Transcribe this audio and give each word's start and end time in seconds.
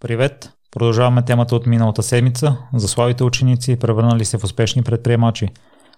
Привет! 0.00 0.50
Продължаваме 0.70 1.24
темата 1.24 1.56
от 1.56 1.66
миналата 1.66 2.02
седмица 2.02 2.56
за 2.74 2.88
славите 2.88 3.24
ученици, 3.24 3.76
превърнали 3.76 4.24
се 4.24 4.38
в 4.38 4.44
успешни 4.44 4.82
предприемачи. 4.82 5.48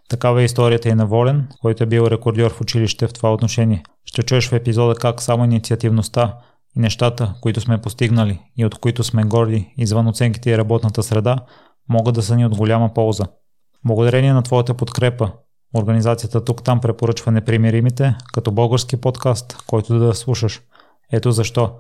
Такава 0.09 0.43
е 0.43 0.45
историята 0.45 0.89
и 0.89 0.95
на 0.95 1.07
Волен, 1.07 1.49
който 1.61 1.83
е 1.83 1.86
бил 1.86 2.02
рекордьор 2.02 2.52
в 2.52 2.60
училище 2.60 3.07
в 3.07 3.12
това 3.12 3.33
отношение. 3.33 3.83
Ще 4.04 4.23
чуеш 4.23 4.49
в 4.49 4.52
епизода 4.52 4.94
как 4.94 5.23
само 5.23 5.44
инициативността 5.44 6.38
и 6.76 6.80
нещата, 6.80 7.34
които 7.41 7.60
сме 7.60 7.80
постигнали 7.80 8.43
и 8.57 8.64
от 8.64 8.75
които 8.75 9.04
сме 9.04 9.25
горди 9.25 9.75
извън 9.77 10.09
оценките 10.09 10.50
и 10.50 10.59
работната 10.59 11.03
среда, 11.03 11.37
могат 11.89 12.14
да 12.14 12.23
са 12.23 12.37
ни 12.37 12.46
от 12.46 12.57
голяма 12.57 12.95
полза. 12.95 13.25
Благодарение 13.84 14.32
на 14.32 14.43
твоята 14.43 14.75
подкрепа, 14.75 15.32
организацията 15.77 16.45
тук 16.45 16.62
там 16.62 16.80
препоръчва 16.80 17.32
непримиримите 17.32 18.14
като 18.32 18.53
български 18.53 18.96
подкаст, 18.96 19.57
който 19.66 19.98
да 19.98 20.14
слушаш. 20.14 20.61
Ето 21.12 21.32
защо. 21.32 21.73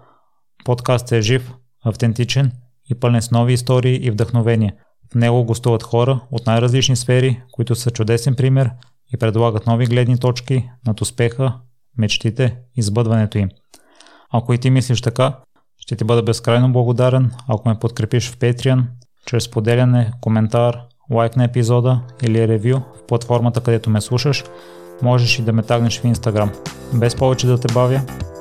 Подкастът 0.64 1.12
е 1.12 1.22
жив, 1.22 1.52
автентичен 1.84 2.52
и 2.90 2.94
пълен 2.94 3.22
с 3.22 3.30
нови 3.30 3.52
истории 3.52 4.06
и 4.06 4.10
вдъхновения. 4.10 4.74
В 5.12 5.14
него 5.14 5.44
гостуват 5.44 5.82
хора 5.82 6.20
от 6.30 6.46
най-различни 6.46 6.96
сфери, 6.96 7.42
които 7.52 7.74
са 7.74 7.90
чудесен 7.90 8.34
пример 8.34 8.70
и 9.14 9.16
предлагат 9.16 9.66
нови 9.66 9.86
гледни 9.86 10.18
точки 10.18 10.70
над 10.86 11.00
успеха, 11.00 11.54
мечтите 11.98 12.56
и 12.76 12.82
сбъдването 12.82 13.38
им. 13.38 13.48
Ако 14.32 14.54
и 14.54 14.58
ти 14.58 14.70
мислиш 14.70 15.00
така, 15.00 15.38
ще 15.78 15.96
ти 15.96 16.04
бъда 16.04 16.22
безкрайно 16.22 16.72
благодарен, 16.72 17.30
ако 17.48 17.68
ме 17.68 17.78
подкрепиш 17.78 18.30
в 18.30 18.38
Patreon, 18.38 18.84
чрез 19.26 19.50
поделяне, 19.50 20.12
коментар, 20.20 20.80
лайк 21.10 21.36
на 21.36 21.44
епизода 21.44 22.00
или 22.22 22.48
ревю 22.48 22.78
в 22.78 23.06
платформата, 23.08 23.60
където 23.60 23.90
ме 23.90 24.00
слушаш, 24.00 24.44
можеш 25.02 25.38
и 25.38 25.42
да 25.42 25.52
ме 25.52 25.62
тагнеш 25.62 26.00
в 26.00 26.02
Instagram. 26.02 26.70
Без 26.94 27.16
повече 27.16 27.46
да 27.46 27.60
те 27.60 27.74
бавя, 27.74 28.00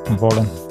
волен. 0.09 0.70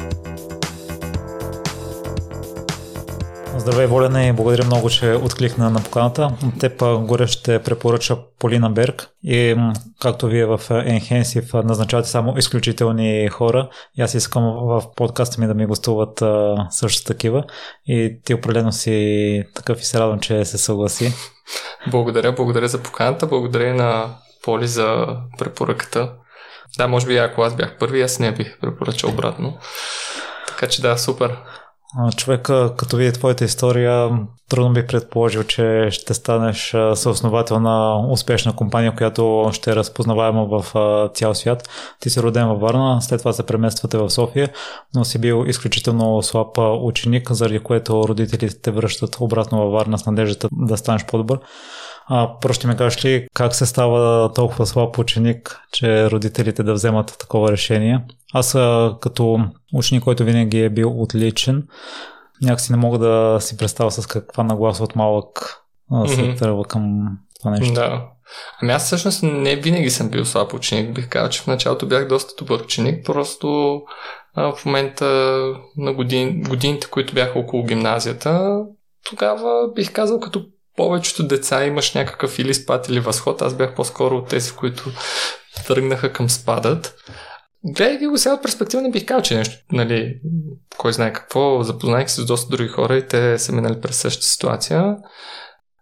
Здравей, 3.61 3.87
Волене, 3.87 4.29
и 4.29 4.33
благодаря 4.33 4.65
много, 4.65 4.91
че 4.91 5.13
откликна 5.13 5.71
на 5.71 5.83
поканата. 5.83 6.31
Теб 6.61 6.83
горе 7.01 7.27
ще 7.27 7.63
препоръча 7.63 8.17
Полина 8.39 8.71
Берг 8.71 9.09
и 9.25 9.57
както 10.01 10.27
вие 10.27 10.47
в 10.47 10.59
Enhensive 10.69 11.55
назначавате 11.65 12.09
само 12.09 12.39
изключителни 12.39 13.29
хора, 13.29 13.69
и 13.99 14.03
аз 14.03 14.15
искам 14.15 14.43
в 14.43 14.83
подкаста 14.97 15.41
ми 15.41 15.47
да 15.47 15.55
ми 15.55 15.67
гостуват 15.67 16.23
също 16.71 17.05
такива 17.05 17.45
и 17.87 18.21
ти 18.25 18.35
определено 18.35 18.73
си 18.73 19.45
такъв 19.55 19.81
и 19.81 19.85
се 19.85 20.01
радвам, 20.01 20.21
че 20.21 20.45
се 20.45 20.59
съгласи. 20.59 21.13
Благодаря, 21.91 22.33
благодаря 22.33 22.69
за 22.69 22.83
поканата, 22.83 23.27
благодаря 23.27 23.75
на 23.75 24.15
Поли 24.45 24.67
за 24.67 25.07
препоръката. 25.39 26.13
Да, 26.79 26.89
може 26.89 27.07
би 27.07 27.17
ако 27.17 27.43
аз 27.43 27.57
бях 27.57 27.79
първи, 27.79 28.03
аз 28.03 28.19
не 28.19 28.33
бих 28.33 28.61
препоръчал 28.61 29.11
обратно. 29.11 29.59
Така 30.49 30.67
че 30.67 30.83
да, 30.83 30.99
супер. 30.99 31.37
Човека, 32.17 32.75
като 32.77 32.97
види 32.97 33.13
твоята 33.13 33.45
история, 33.45 34.11
трудно 34.49 34.73
би 34.73 34.87
предположил, 34.87 35.43
че 35.43 35.89
ще 35.91 36.15
станеш 36.15 36.77
съосновател 36.95 37.61
на 37.61 38.07
успешна 38.11 38.57
компания, 38.57 38.97
която 38.97 39.51
ще 39.53 39.71
е 39.71 39.77
разпознаваема 39.77 40.45
в 40.45 40.65
цял 41.15 41.35
свят. 41.35 41.69
Ти 42.01 42.11
си 42.11 42.23
роден 42.23 42.49
във 42.49 42.61
Варна, 42.61 43.03
след 43.03 43.19
това 43.19 43.33
се 43.33 43.47
премествате 43.47 43.99
в 43.99 44.11
София, 44.11 44.49
но 44.95 45.05
си 45.05 45.19
бил 45.19 45.45
изключително 45.47 46.23
слаб 46.23 46.59
ученик, 46.81 47.33
заради 47.33 47.59
което 47.59 48.09
родителите 48.09 48.61
те 48.61 48.71
връщат 48.71 49.17
обратно 49.21 49.59
във 49.59 49.73
Варна 49.73 49.99
с 49.99 50.07
надеждата 50.07 50.49
да 50.53 50.77
станеш 50.77 51.07
по-добър. 51.07 51.39
А, 52.13 52.39
просто 52.41 52.69
ми 52.69 52.77
кажеш 52.77 53.05
ли 53.05 53.29
как 53.35 53.55
се 53.55 53.67
става 53.67 54.33
толкова 54.33 54.67
слаб 54.67 54.99
ученик, 54.99 55.61
че 55.73 56.11
родителите 56.11 56.63
да 56.63 56.73
вземат 56.73 57.17
такова 57.19 57.53
решение? 57.53 58.05
Аз 58.35 58.53
като 59.01 59.39
ученик, 59.75 60.05
който 60.05 60.25
винаги 60.25 60.61
е 60.61 60.71
бил 60.71 61.03
отличен, 61.03 61.67
някакси 62.43 62.73
не 62.73 62.79
мога 62.79 62.99
да 62.99 63.39
си 63.41 63.57
представя 63.57 63.91
с 63.91 64.07
каква 64.07 64.45
нагласа 64.45 64.85
от 64.85 64.97
малък 64.97 65.57
се 65.91 65.97
mm-hmm. 65.97 66.39
тръгва 66.39 66.65
към 66.65 67.09
това 67.41 67.51
нещо. 67.51 67.75
Да. 67.75 68.09
Ами 68.63 68.73
аз 68.73 68.85
всъщност 68.85 69.23
не 69.23 69.57
винаги 69.57 69.91
съм 69.91 70.09
бил 70.09 70.25
слаб 70.25 70.53
ученик. 70.53 70.95
Бих 70.95 71.09
казал, 71.09 71.29
че 71.29 71.43
в 71.43 71.47
началото 71.47 71.89
бях 71.89 72.09
доста 72.09 72.45
добър 72.45 72.61
ученик. 72.61 73.07
Просто 73.07 73.81
а, 74.35 74.53
в 74.53 74.67
момента 74.67 75.05
на 75.77 75.93
годин, 75.93 76.43
годините, 76.43 76.87
които 76.91 77.15
бяха 77.15 77.39
около 77.39 77.65
гимназията, 77.65 78.63
тогава 79.05 79.73
бих 79.75 79.93
казал 79.93 80.21
като 80.21 80.47
повечето 80.81 81.27
деца 81.27 81.65
имаш 81.65 81.95
някакъв 81.95 82.39
или 82.39 82.55
спад 82.55 82.89
или 82.89 83.01
възход. 83.01 83.43
Аз 83.43 83.55
бях 83.55 83.75
по-скоро 83.75 84.17
от 84.17 84.29
тези, 84.29 84.53
които 84.53 84.85
тръгнаха 85.67 86.13
към 86.13 86.31
спадът. 86.31 86.95
Гледайки 87.65 88.07
го 88.07 88.19
сега 88.19 88.35
от 88.35 88.43
перспектива, 88.43 88.83
не 88.83 88.91
бих 88.91 89.07
казал, 89.07 89.23
че 89.23 89.35
нещо, 89.35 89.57
нали, 89.73 90.15
кой 90.77 90.93
знае 90.93 91.13
какво, 91.13 91.63
запознайки 91.63 92.11
се 92.11 92.21
с 92.21 92.25
доста 92.25 92.57
други 92.57 92.69
хора 92.69 92.97
и 92.97 93.09
те 93.09 93.39
са 93.39 93.53
минали 93.53 93.81
през 93.81 93.97
същата 93.97 94.27
ситуация. 94.27 94.97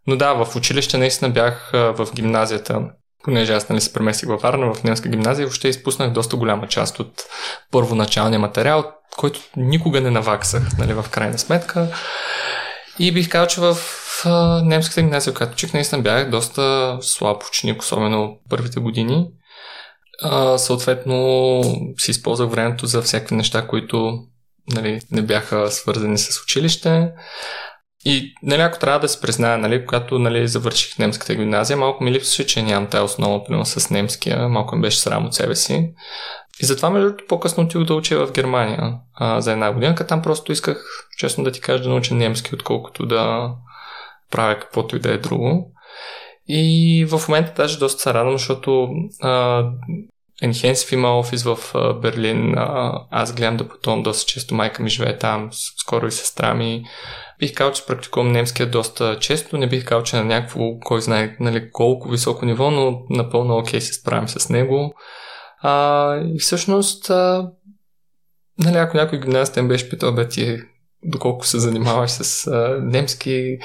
Но 0.07 0.17
да, 0.17 0.45
в 0.45 0.57
училище 0.57 0.99
наистина 0.99 1.31
бях 1.31 1.71
в 1.73 2.09
гимназията, 2.15 2.81
понеже 3.25 3.53
аз 3.53 3.69
нали, 3.69 3.81
се 3.81 3.93
преместих 3.93 4.29
във 4.29 4.43
Варна, 4.43 4.75
в 4.75 4.85
немска 4.85 5.09
гимназия, 5.09 5.47
въобще 5.47 5.69
изпуснах 5.69 6.13
доста 6.13 6.37
голяма 6.37 6.69
част 6.69 7.01
от 7.01 7.23
първоначалния 7.73 8.39
материал, 8.39 8.93
който 9.17 9.41
никога 9.57 10.01
не 10.01 10.11
наваксах, 10.11 10.63
нали, 10.79 10.93
в 10.93 11.05
крайна 11.11 11.39
сметка. 11.39 11.87
И 12.99 13.13
бих 13.13 13.29
казал, 13.29 13.47
че 13.47 13.61
в 13.61 13.77
немската 14.63 15.03
гимназия, 15.03 15.35
която 15.35 15.57
чих, 15.57 15.73
наистина 15.73 16.03
бях 16.03 16.31
доста 16.31 16.99
слаб 17.01 17.43
ученик, 17.49 17.83
особено 17.83 18.39
първите 18.51 18.81
години. 18.81 19.27
А, 20.23 20.59
съответно, 20.59 21.61
си 21.99 22.11
използвах 22.11 22.51
времето 22.51 22.87
за 22.87 23.03
всякакви 23.03 23.37
неща, 23.37 23.67
които 23.67 24.19
нали, 24.75 25.01
не 25.11 25.23
бяха 25.23 25.71
свързани 25.71 26.19
с 26.19 26.43
училище. 26.43 27.13
И 28.05 28.35
нали, 28.43 28.61
ако 28.61 28.79
трябва 28.79 29.01
да 29.01 29.09
се 29.09 29.21
призная, 29.21 29.59
нали, 29.59 29.87
когато 29.87 30.19
нали, 30.19 30.49
завърших 30.49 30.99
немската 30.99 31.35
гимназия, 31.35 31.77
малко 31.77 32.05
ми 32.05 32.13
липсваше, 32.13 32.47
че 32.47 32.63
нямам 32.63 32.89
тази 32.89 33.05
основа 33.05 33.45
примерно, 33.45 33.67
с 33.67 33.91
немския, 33.91 34.49
малко 34.49 34.77
ми 34.77 34.83
беше 34.83 35.01
срам 35.01 35.27
от 35.27 35.35
себе 35.35 35.55
си. 35.55 35.93
И 36.63 36.67
затова, 36.67 36.91
между 36.91 37.13
по-късно 37.29 37.65
отидох 37.65 37.87
да 37.87 37.95
уча 37.95 38.27
в 38.27 38.33
Германия 38.33 38.95
а, 39.15 39.41
за 39.41 39.53
една 39.53 39.73
година, 39.73 39.95
като 39.95 40.09
там 40.09 40.23
просто 40.23 40.53
исках, 40.53 40.85
честно 41.19 41.45
да 41.45 41.53
ти 41.53 41.61
кажа, 41.61 41.83
да 41.83 41.89
науча 41.89 42.15
немски, 42.15 42.55
отколкото 42.55 43.07
да 43.07 43.51
правя 44.31 44.59
каквото 44.61 44.97
и 44.97 45.01
да 45.01 45.13
е 45.13 45.19
друго. 45.19 45.73
И 46.49 47.05
в 47.11 47.29
момента 47.29 47.53
даже 47.57 47.79
доста 47.79 48.03
се 48.03 48.15
радвам, 48.15 48.39
защото 48.39 48.89
а, 49.23 49.65
Enhance 50.43 50.95
има 50.95 51.19
офис 51.19 51.43
в 51.43 51.59
а, 51.75 51.95
Берлин. 51.95 52.55
А, 52.59 52.93
аз 53.11 53.35
гледам 53.35 53.57
да 53.57 53.69
пътувам 53.69 54.03
доста 54.03 54.27
често. 54.27 54.55
Майка 54.55 54.83
ми 54.83 54.91
живее 54.91 55.19
там, 55.19 55.49
скоро 55.53 56.07
и 56.07 56.11
сестра 56.13 56.55
ми. 56.55 56.85
Бих 57.39 57.55
казал, 57.55 57.73
че 57.73 57.87
практикувам 57.87 58.33
немския 58.33 58.71
доста 58.71 59.19
често. 59.19 59.59
Не 59.59 59.67
бих 59.67 59.85
казал, 59.85 60.03
че 60.03 60.17
на 60.17 60.25
някакво, 60.25 60.79
кой 60.81 61.01
знае 61.01 61.37
нали, 61.41 61.71
колко 61.71 62.09
високо 62.09 62.45
ниво, 62.45 62.71
но 62.71 63.03
напълно 63.11 63.59
окей 63.59 63.81
се 63.81 63.93
справим 63.93 64.29
с 64.29 64.49
него. 64.49 64.95
А, 65.63 66.15
и 66.17 66.39
всъщност, 66.39 67.11
а, 67.11 67.51
нали, 68.59 68.77
ако 68.77 68.97
някой 68.97 69.21
гимназист 69.21 69.57
ме 69.57 69.69
беше 69.69 69.91
питал, 69.91 70.15
бе 70.15 70.29
ти 70.29 70.59
доколко 71.05 71.47
се 71.47 71.59
занимаваш 71.59 72.11
с 72.11 72.47
а, 72.47 72.79
немски, 72.83 73.59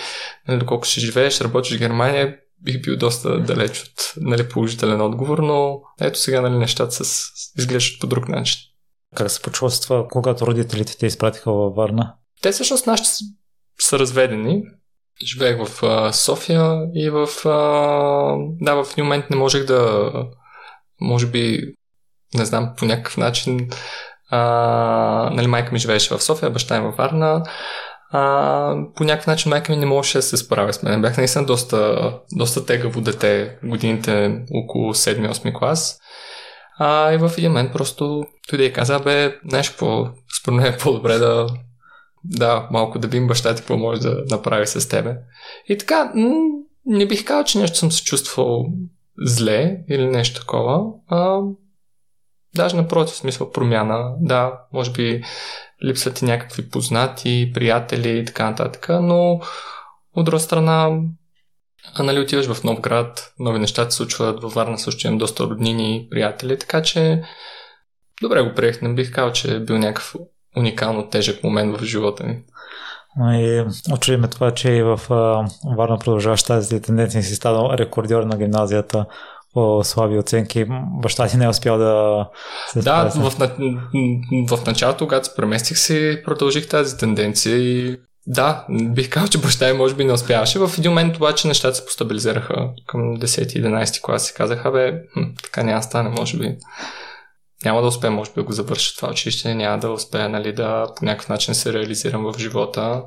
нали, 0.48 0.60
доколко 0.60 0.86
ще 0.86 1.00
живееш, 1.00 1.42
работиш 1.42 1.76
в 1.76 1.80
Германия, 1.80 2.38
бих 2.62 2.82
бил 2.82 2.98
доста 2.98 3.40
далеч 3.40 3.82
от 3.82 4.14
нали, 4.18 4.50
положителен 4.50 5.02
отговор, 5.02 5.40
но 5.40 5.82
ето 6.02 6.20
сега 6.20 6.42
нали, 6.42 6.58
нещата 6.58 6.92
с, 6.92 7.28
изглеждат 7.58 8.02
по 8.02 8.08
друг 8.08 8.28
начин. 8.28 8.62
Как 9.16 9.32
се 9.32 9.42
почувства, 9.42 10.08
когато 10.08 10.48
родителите 10.48 10.98
те 10.98 11.06
изпратиха 11.06 11.52
във 11.52 11.76
Варна? 11.76 12.16
Те 12.42 12.52
всъщност 12.52 12.88
нашите 12.88 13.10
са 13.80 14.00
разведени. 14.00 14.64
Живеех 15.26 15.66
в 15.66 15.84
а, 15.84 16.14
София 16.14 16.80
и 16.94 17.10
в... 17.10 17.28
А, 17.46 17.52
да, 18.62 18.84
в 18.84 18.92
един 18.92 19.04
момент 19.04 19.30
не 19.30 19.36
можех 19.36 19.66
да... 19.66 20.12
Може 21.02 21.28
би, 21.28 21.74
не 22.34 22.46
знам, 22.46 22.74
по 22.78 22.86
някакъв 22.86 23.18
начин... 23.18 23.70
А, 24.30 24.40
нали, 25.34 25.48
майка 25.48 25.72
ми 25.72 25.80
живееше 25.80 26.16
в 26.16 26.24
София, 26.24 26.50
баща 26.50 26.80
ми 26.80 26.86
във 26.86 26.96
Варна 26.96 27.44
а, 28.16 28.76
по 28.96 29.04
някакъв 29.04 29.28
начин 29.28 29.50
майка 29.50 29.72
ми 29.72 29.78
не 29.78 29.86
можеше 29.86 30.18
да 30.18 30.22
се 30.22 30.38
справя 30.38 30.74
с 30.74 30.84
мен. 30.84 31.02
Бях 31.02 31.18
наистина 31.18 31.46
доста, 31.46 32.12
доста 32.32 32.66
тегаво 32.66 33.02
дете, 33.02 33.58
годините 33.64 34.42
около 34.54 34.94
7-8 34.94 35.60
клас. 35.60 36.00
А, 36.80 37.14
и 37.14 37.18
в 37.18 37.32
един 37.38 37.52
момент 37.52 37.74
просто 37.74 38.26
той 38.50 38.60
и 38.60 38.74
каза, 38.74 39.00
бе, 39.00 39.36
знаеш 39.50 39.70
какво, 39.70 40.08
според 40.42 40.58
мен 40.58 40.74
е 40.74 40.78
по-добре 40.78 41.18
да, 41.18 41.48
да, 42.24 42.68
малко 42.72 43.00
да 43.00 43.08
видим 43.08 43.28
баща 43.28 43.56
ти 43.56 43.62
какво 43.62 43.78
може 43.78 44.02
да 44.02 44.24
направи 44.30 44.68
с 44.68 44.90
тебе. 44.90 45.18
И 45.70 45.78
така, 45.78 46.12
не 46.86 47.06
бих 47.06 47.26
казал, 47.26 47.44
че 47.44 47.60
нещо 47.60 47.78
съм 47.78 47.92
се 47.92 48.04
чувствал 48.04 48.66
зле 49.26 49.78
или 49.90 50.08
нещо 50.08 50.40
такова. 50.40 50.82
А, 51.08 51.40
даже 52.56 52.76
напротив, 52.76 53.16
смисъл 53.16 53.52
промяна. 53.52 54.14
Да, 54.20 54.54
може 54.74 54.92
би 54.92 55.24
липсват 55.86 56.22
и 56.22 56.26
някакви 56.26 56.70
познати, 56.70 57.52
приятели 57.54 58.20
и 58.20 58.26
така 58.26 58.50
нататък, 58.50 58.88
но 58.90 59.40
от 60.16 60.26
друга 60.26 60.40
страна 60.40 61.00
нали 62.00 62.20
отиваш 62.20 62.46
в 62.46 62.64
нов 62.64 62.82
град, 62.82 63.34
нови 63.40 63.60
неща 63.60 63.90
се 63.90 63.98
случват, 63.98 64.42
във 64.42 64.54
Варна 64.54 64.80
също 64.80 65.08
имам 65.08 65.18
доста 65.18 65.44
роднини 65.44 65.98
и 65.98 66.10
приятели, 66.10 66.60
така 66.60 66.82
че 66.82 67.24
добре 68.22 68.42
го 68.42 68.54
приех, 68.56 68.82
не 68.82 68.94
бих 68.94 69.14
казал, 69.14 69.32
че 69.32 69.56
е 69.56 69.60
бил 69.60 69.78
някакъв 69.78 70.16
уникално 70.58 71.10
тежък 71.10 71.44
момент 71.44 71.78
в 71.78 71.86
живота 71.86 72.24
ми. 72.24 72.44
И 73.22 73.66
очевидно 73.94 74.28
това, 74.28 74.52
че 74.52 74.72
и 74.72 74.84
в 74.84 75.00
Варна 75.78 76.00
продължаваш 76.00 76.44
тази 76.44 76.82
тенденция 76.82 77.24
си 77.24 77.36
станал 77.36 77.74
рекордьор 77.74 78.24
на 78.24 78.38
гимназията 78.38 79.06
слаби 79.84 80.18
оценки. 80.18 80.66
Баща 81.02 81.28
ти 81.28 81.38
не 81.38 81.46
е 81.46 81.50
успял 81.50 81.78
да 81.78 82.26
се 82.68 82.80
Да, 82.80 83.12
в, 83.16 83.32
в 84.50 84.66
началото, 84.66 85.06
когато 85.06 85.28
се 85.28 85.36
преместих 85.36 85.78
си, 85.78 86.22
продължих 86.26 86.70
тази 86.70 86.98
тенденция 86.98 87.58
и 87.58 87.98
да, 88.28 88.66
бих 88.70 89.10
казал, 89.10 89.28
че 89.28 89.38
баща 89.38 89.68
ми 89.68 89.78
може 89.78 89.96
би 89.96 90.06
не 90.06 90.14
успяваше. 90.14 90.60
В 90.60 90.72
един 90.78 90.92
момент 90.92 91.16
обаче 91.16 91.48
нещата 91.48 91.76
се 91.76 91.86
постабилизираха 91.86 92.70
към 92.88 93.18
10-11 93.18 94.02
клас 94.02 94.30
и 94.30 94.34
казаха, 94.34 94.72
бе, 94.72 94.94
така 95.44 95.64
няма 95.64 95.84
стане, 95.84 96.10
може 96.10 96.38
би. 96.38 96.58
Няма 97.66 97.82
да 97.82 97.88
успея, 97.88 98.12
може 98.12 98.32
би, 98.32 98.36
да 98.36 98.44
го 98.44 98.52
завърша 98.52 98.96
това 98.96 99.10
училище, 99.10 99.56
няма 99.56 99.80
да 99.80 99.92
успея, 99.92 100.30
нали, 100.30 100.54
да 100.54 100.88
по 100.96 101.06
някакъв 101.06 101.30
начин 101.30 101.56
се 101.56 101.74
реализирам 101.74 102.24
в 102.24 102.40
живота. 102.40 103.04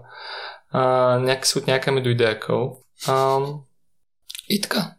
А, 0.71 0.83
някакси 1.19 1.59
от 1.59 1.67
някъде 1.67 1.95
ми 1.95 2.03
дойде 2.03 2.41
къл. 2.41 2.79
А, 3.07 3.39
и 4.49 4.61
така. 4.61 4.93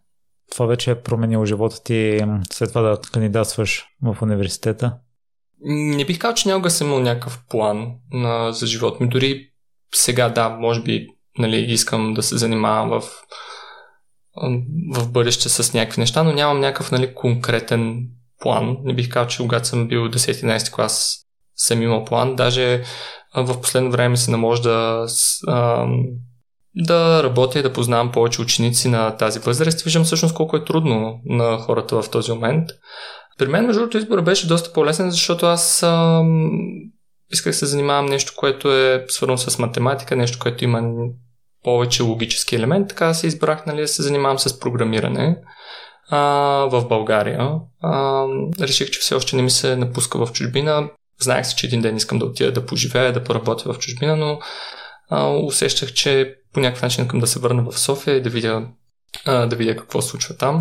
Това 0.51 0.65
вече 0.65 0.91
е 0.91 1.01
променило 1.01 1.45
живота 1.45 1.83
ти 1.83 2.19
след 2.51 2.69
това 2.69 2.81
да 2.81 2.99
кандидатстваш 3.11 3.85
в 4.03 4.17
университета? 4.21 4.97
Не 5.61 6.05
бих 6.05 6.19
казал, 6.19 6.35
че 6.35 6.49
някога 6.49 6.69
съм 6.69 6.87
имал 6.87 6.99
някакъв 6.99 7.43
план 7.49 7.91
на, 8.11 8.51
за 8.51 8.67
живота 8.67 9.03
ми. 9.03 9.09
Дори 9.09 9.49
сега, 9.95 10.29
да, 10.29 10.49
може 10.49 10.81
би 10.81 11.07
нали, 11.37 11.57
искам 11.57 12.13
да 12.13 12.23
се 12.23 12.37
занимавам 12.37 12.89
в, 12.89 13.03
в 14.95 15.11
бъдеще 15.11 15.49
с 15.49 15.73
някакви 15.73 16.01
неща, 16.01 16.23
но 16.23 16.31
нямам 16.33 16.59
някакъв 16.59 16.91
нали, 16.91 17.13
конкретен 17.13 18.07
план. 18.39 18.77
Не 18.83 18.93
бих 18.93 19.09
казал, 19.09 19.27
че 19.27 19.37
когато 19.37 19.67
съм 19.67 19.87
бил 19.87 20.07
10-11 20.07 20.71
клас 20.71 21.23
съм 21.55 21.81
имал 21.81 22.05
план. 22.05 22.35
Даже 22.35 22.83
в 23.35 23.61
последно 23.61 23.91
време 23.91 24.17
се 24.17 24.31
наможда 24.31 25.05
да, 25.47 25.87
да 26.77 27.23
работя 27.23 27.59
и 27.59 27.63
да 27.63 27.73
познавам 27.73 28.11
повече 28.11 28.41
ученици 28.41 28.89
на 28.89 29.17
тази 29.17 29.39
възраст. 29.39 29.81
Виждам 29.81 30.03
всъщност 30.03 30.35
колко 30.35 30.57
е 30.57 30.65
трудно 30.65 31.19
на 31.25 31.57
хората 31.57 32.01
в 32.01 32.09
този 32.09 32.31
момент. 32.31 32.69
При 33.37 33.47
мен, 33.47 33.65
между 33.65 33.79
другото, 33.79 33.97
избора 33.97 34.21
беше 34.21 34.47
доста 34.47 34.73
по-лесен, 34.73 35.11
защото 35.11 35.45
аз 35.45 35.83
ам, 35.83 36.51
исках 37.31 37.51
да 37.51 37.57
се 37.57 37.65
занимавам 37.65 38.05
нещо, 38.05 38.33
което 38.35 38.71
е 38.71 39.05
свързано 39.07 39.37
с 39.37 39.59
математика, 39.59 40.15
нещо, 40.15 40.39
което 40.39 40.63
има 40.63 40.81
повече 41.63 42.03
логически 42.03 42.55
елемент, 42.55 42.87
така 42.89 43.13
се 43.13 43.27
избрах 43.27 43.65
нали, 43.65 43.81
да 43.81 43.87
се 43.87 44.03
занимавам 44.03 44.39
с 44.39 44.59
програмиране 44.59 45.37
а, 46.09 46.19
в 46.71 46.87
България. 46.87 47.51
А, 47.81 48.25
реших, 48.61 48.89
че 48.89 48.99
все 48.99 49.15
още 49.15 49.35
не 49.35 49.41
ми 49.41 49.49
се 49.49 49.75
напуска 49.75 50.25
в 50.25 50.31
чужбина. 50.31 50.89
Знаех 51.21 51.45
се, 51.45 51.55
че 51.55 51.67
един 51.67 51.81
ден 51.81 51.97
искам 51.97 52.19
да 52.19 52.25
отида 52.25 52.51
да 52.51 52.65
поживея, 52.65 53.13
да 53.13 53.23
поработя 53.23 53.73
в 53.73 53.79
чужбина, 53.79 54.15
но 54.15 54.39
а, 55.09 55.29
усещах, 55.29 55.93
че 55.93 56.35
по 56.53 56.59
някакъв 56.59 56.81
начин 56.81 57.03
искам 57.03 57.19
да 57.19 57.27
се 57.27 57.39
върна 57.39 57.63
в 57.63 57.79
София 57.79 58.15
и 58.15 58.21
да 58.21 58.29
видя, 58.29 58.67
а, 59.25 59.45
да 59.45 59.55
видя 59.55 59.75
какво 59.75 60.01
случва 60.01 60.37
там. 60.37 60.59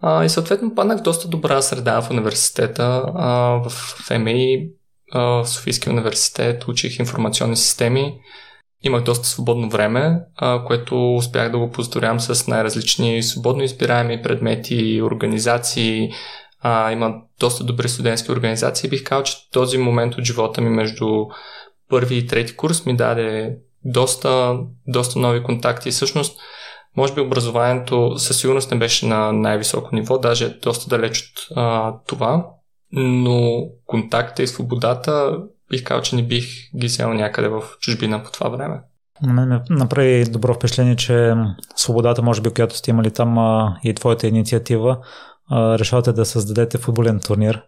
А, 0.00 0.24
и 0.24 0.28
съответно 0.28 0.74
паднах 0.74 1.00
доста 1.00 1.28
добра 1.28 1.62
среда 1.62 2.02
в 2.02 2.10
университета, 2.10 3.04
а, 3.14 3.30
в 3.64 3.70
ФМИ, 4.06 4.68
в 5.14 5.46
Софийския 5.46 5.92
университет, 5.92 6.68
учих 6.68 6.98
информационни 6.98 7.56
системи. 7.56 8.14
Имах 8.82 9.02
доста 9.02 9.26
свободно 9.26 9.68
време, 9.68 10.20
което 10.66 11.16
успях 11.16 11.50
да 11.50 11.58
го 11.58 11.70
поздорявам 11.70 12.20
с 12.20 12.46
най-различни 12.46 13.22
свободно 13.22 13.62
избираеми 13.62 14.22
предмети, 14.22 15.02
организации. 15.02 16.10
Има 16.92 17.14
доста 17.40 17.64
добри 17.64 17.88
студентски 17.88 18.32
организации. 18.32 18.90
Бих 18.90 19.04
казал, 19.04 19.22
че 19.22 19.50
този 19.50 19.78
момент 19.78 20.14
от 20.14 20.24
живота 20.24 20.60
ми 20.60 20.68
между 20.68 21.26
първи 21.92 22.16
и 22.16 22.26
трети 22.26 22.56
курс 22.56 22.86
ми 22.86 22.96
даде 22.96 23.56
доста, 23.84 24.58
доста 24.88 25.18
нови 25.18 25.42
контакти. 25.42 25.90
Всъщност, 25.90 26.40
може 26.96 27.14
би 27.14 27.20
образованието 27.20 28.18
със 28.18 28.40
сигурност 28.40 28.70
не 28.70 28.78
беше 28.78 29.06
на 29.06 29.32
най-високо 29.32 29.94
ниво, 29.94 30.18
даже 30.18 30.48
доста 30.48 30.88
далеч 30.88 31.20
от 31.22 31.56
а, 31.56 31.94
това 32.06 32.46
но 32.92 33.66
контакта 33.86 34.42
и 34.42 34.46
свободата 34.46 35.38
бих 35.70 35.84
казал, 35.84 36.02
че 36.02 36.16
не 36.16 36.22
бих 36.22 36.44
ги 36.76 36.86
взел 36.86 37.14
някъде 37.14 37.48
в 37.48 37.62
чужбина 37.80 38.22
по 38.22 38.32
това 38.32 38.48
време. 38.48 38.80
На 39.22 39.32
мен 39.32 39.48
ме 39.48 39.60
направи 39.70 40.24
добро 40.24 40.54
впечатление, 40.54 40.96
че 40.96 41.34
свободата, 41.76 42.22
може 42.22 42.40
би, 42.40 42.50
която 42.50 42.76
сте 42.76 42.90
имали 42.90 43.10
там 43.10 43.36
и 43.84 43.94
твоята 43.94 44.26
инициатива, 44.26 44.98
решавате 45.52 46.12
да 46.12 46.24
създадете 46.24 46.78
футболен 46.78 47.20
турнир. 47.20 47.62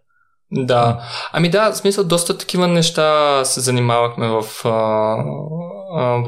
Да, 0.57 1.01
ами 1.33 1.51
да, 1.51 1.73
в 1.73 1.77
смисъл 1.77 2.05
доста 2.05 2.39
такива 2.39 2.69
неща 2.69 3.45
се 3.45 3.61
занимавахме 3.61 4.29
в, 4.29 4.43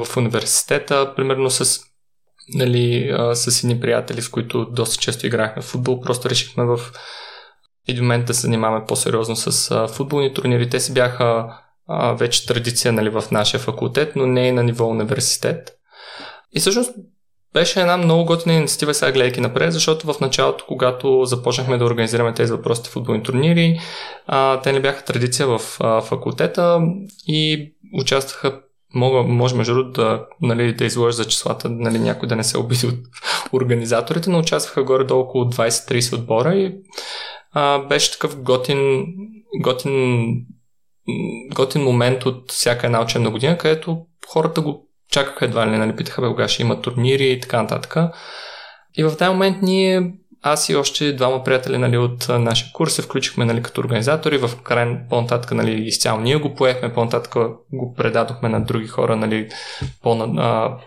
в 0.05 0.17
университета, 0.17 1.13
примерно 1.15 1.49
с 1.49 1.79
нали, 2.53 3.15
с 3.33 3.63
едни 3.63 3.79
приятели, 3.79 4.21
с 4.21 4.29
които 4.29 4.65
доста 4.65 4.97
често 4.97 5.27
играхме 5.27 5.61
в 5.61 5.65
футбол, 5.65 6.01
просто 6.01 6.29
решихме 6.29 6.63
в 6.63 6.79
един 7.87 8.03
момент 8.03 8.25
да 8.25 8.33
се 8.33 8.41
занимаваме 8.41 8.85
по-сериозно 8.85 9.35
с 9.35 9.71
а, 9.71 9.87
футболни 9.87 10.33
турнири. 10.33 10.69
Те 10.69 10.79
си 10.79 10.93
бяха 10.93 11.57
а, 11.87 12.13
вече 12.13 12.45
традиция 12.45 12.93
нали, 12.93 13.09
в 13.09 13.23
нашия 13.31 13.59
факултет, 13.59 14.15
но 14.15 14.25
не 14.25 14.47
и 14.47 14.51
на 14.51 14.63
ниво 14.63 14.87
университет. 14.87 15.71
И 16.53 16.59
всъщност 16.59 16.91
беше 17.57 17.81
една 17.81 17.97
много 17.97 18.25
готина 18.25 18.55
инициатива 18.55 18.93
сега 18.93 19.11
гледайки 19.11 19.41
напред, 19.41 19.73
защото 19.73 20.13
в 20.13 20.19
началото, 20.19 20.65
когато 20.67 21.25
започнахме 21.25 21.77
да 21.77 21.85
организираме 21.85 22.33
тези 22.33 22.51
въпросите 22.51 22.89
футболни 22.89 23.23
турнири, 23.23 23.79
а, 24.27 24.61
те 24.61 24.71
не 24.71 24.79
бяха 24.79 25.03
традиция 25.03 25.47
в 25.47 25.61
а, 25.79 26.01
факултета 26.01 26.81
и 27.27 27.71
участваха 27.93 28.61
Мога, 28.93 29.23
може 29.23 29.55
между 29.55 29.73
другото 29.73 30.01
да, 30.01 30.25
нали, 30.41 30.73
да 30.73 30.85
изложа 30.85 31.11
за 31.11 31.25
числата, 31.25 31.69
нали, 31.69 31.99
някой 31.99 32.29
да 32.29 32.35
не 32.35 32.43
се 32.43 32.57
обиди 32.57 32.87
от 32.87 32.99
организаторите, 33.53 34.29
но 34.29 34.39
участваха 34.39 34.83
горе-долу 34.83 35.21
около 35.21 35.45
20-30 35.45 36.15
отбора 36.15 36.55
и 36.55 36.75
а, 37.51 37.79
беше 37.79 38.11
такъв 38.11 38.41
готин, 38.41 39.05
готин, 39.63 40.27
готин 41.55 41.83
момент 41.83 42.25
от 42.25 42.51
всяка 42.51 42.85
една 42.85 43.01
учебна 43.01 43.31
година, 43.31 43.57
където 43.57 44.05
хората 44.27 44.61
го 44.61 44.86
чакаха 45.11 45.45
едва 45.45 45.67
ли, 45.67 45.77
нали, 45.77 45.95
питаха 45.95 46.21
бе, 46.21 46.27
кога 46.27 46.47
ще 46.47 46.61
има 46.61 46.81
турнири 46.81 47.31
и 47.31 47.39
така 47.39 47.61
нататък. 47.61 47.97
И 48.97 49.03
в 49.03 49.17
този 49.17 49.29
момент 49.29 49.57
ние, 49.61 50.13
аз 50.41 50.69
и 50.69 50.75
още 50.75 51.13
двама 51.13 51.43
приятели 51.43 51.77
нали, 51.77 51.97
от 51.97 52.29
нашия 52.29 52.71
курс 52.73 52.93
се 52.93 53.01
включихме 53.01 53.45
нали, 53.45 53.63
като 53.63 53.81
организатори. 53.81 54.37
В 54.37 54.51
край 54.63 54.97
по-нататък 55.09 55.51
нали, 55.51 55.71
изцяло 55.71 56.19
ние 56.19 56.35
го 56.35 56.55
поехме, 56.55 56.93
по-нататък 56.93 57.33
го 57.73 57.93
предадохме 57.97 58.49
на 58.49 58.65
други 58.65 58.87
хора, 58.87 59.15
нали, 59.15 59.49
по, 60.01 60.11
а, 60.37 60.77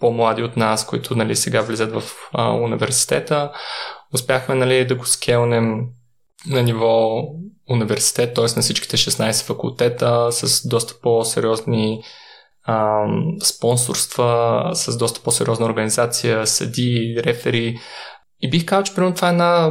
по-млади 0.00 0.42
от 0.42 0.56
нас, 0.56 0.86
които 0.86 1.16
нали, 1.16 1.36
сега 1.36 1.60
влизат 1.60 1.92
в 1.92 2.02
а, 2.32 2.52
университета. 2.52 3.52
Успяхме 4.14 4.54
нали, 4.54 4.86
да 4.86 4.94
го 4.94 5.06
скелнем 5.06 5.80
на 6.46 6.62
ниво 6.62 7.22
университет, 7.70 8.34
т.е. 8.34 8.44
на 8.56 8.62
всичките 8.62 8.96
16 8.96 9.46
факултета 9.46 10.32
с 10.32 10.68
доста 10.68 10.94
по-сериозни 11.02 12.02
спонсорства, 13.42 14.62
с 14.74 14.96
доста 14.96 15.20
по-сериозна 15.20 15.66
организация, 15.66 16.46
съди, 16.46 17.16
рефери. 17.24 17.78
И 18.40 18.50
бих 18.50 18.64
казал, 18.64 18.82
че 18.82 18.94
примерно 18.94 19.14
това 19.14 19.28
е 19.28 19.30
една, 19.30 19.70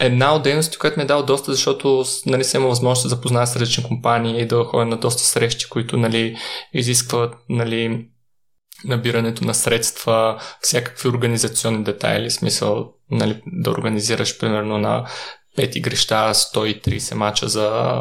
една 0.00 0.34
от 0.34 0.42
дейностите, 0.42 0.78
която 0.78 0.98
ми 0.98 1.04
е 1.04 1.06
дал 1.06 1.22
доста, 1.22 1.52
защото 1.52 2.04
нали, 2.26 2.44
съм 2.44 2.60
имал 2.60 2.70
възможност 2.70 3.02
да 3.02 3.08
запозная 3.08 3.46
с 3.46 3.56
различни 3.56 3.84
компании 3.84 4.40
и 4.40 4.46
да 4.46 4.64
ходя 4.64 4.86
на 4.86 4.96
доста 4.96 5.22
срещи, 5.22 5.68
които 5.68 5.96
нали, 5.96 6.36
изискват 6.72 7.34
нали, 7.48 8.08
набирането 8.84 9.44
на 9.44 9.54
средства, 9.54 10.40
всякакви 10.60 11.08
организационни 11.08 11.84
детайли, 11.84 12.30
смисъл 12.30 12.92
нали, 13.10 13.42
да 13.46 13.70
организираш 13.70 14.38
примерно 14.38 14.78
на 14.78 15.06
5 15.58 15.76
игрища, 15.76 16.14
130 16.34 17.14
мача 17.14 17.48
за 17.48 17.96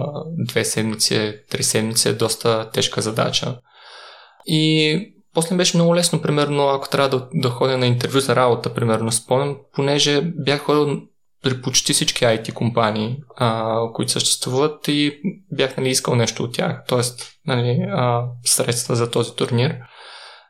две 0.47 0.65
седмици, 0.65 1.35
три 1.49 1.63
седмици 1.63 2.09
е 2.09 2.13
доста 2.13 2.69
тежка 2.73 3.01
задача. 3.01 3.59
И 4.47 5.13
после 5.33 5.55
беше 5.55 5.77
много 5.77 5.95
лесно, 5.95 6.21
примерно, 6.21 6.67
ако 6.67 6.89
трябва 6.89 7.09
да, 7.09 7.27
да 7.33 7.49
ходя 7.49 7.77
на 7.77 7.85
интервю 7.85 8.19
за 8.19 8.35
работа, 8.35 8.73
примерно, 8.73 9.11
спомням, 9.11 9.57
понеже 9.73 10.21
бях 10.21 10.61
ходил 10.61 11.01
при 11.43 11.61
почти 11.61 11.93
всички 11.93 12.25
IT 12.25 12.53
компании, 12.53 13.17
а, 13.35 13.79
които 13.93 14.11
съществуват 14.11 14.87
и 14.87 15.19
бях 15.51 15.77
нали, 15.77 15.89
искал 15.89 16.15
нещо 16.15 16.43
от 16.43 16.53
тях, 16.53 16.83
т.е. 16.87 16.99
Нали, 17.47 17.87
средства 18.45 18.95
за 18.95 19.11
този 19.11 19.35
турнир 19.35 19.75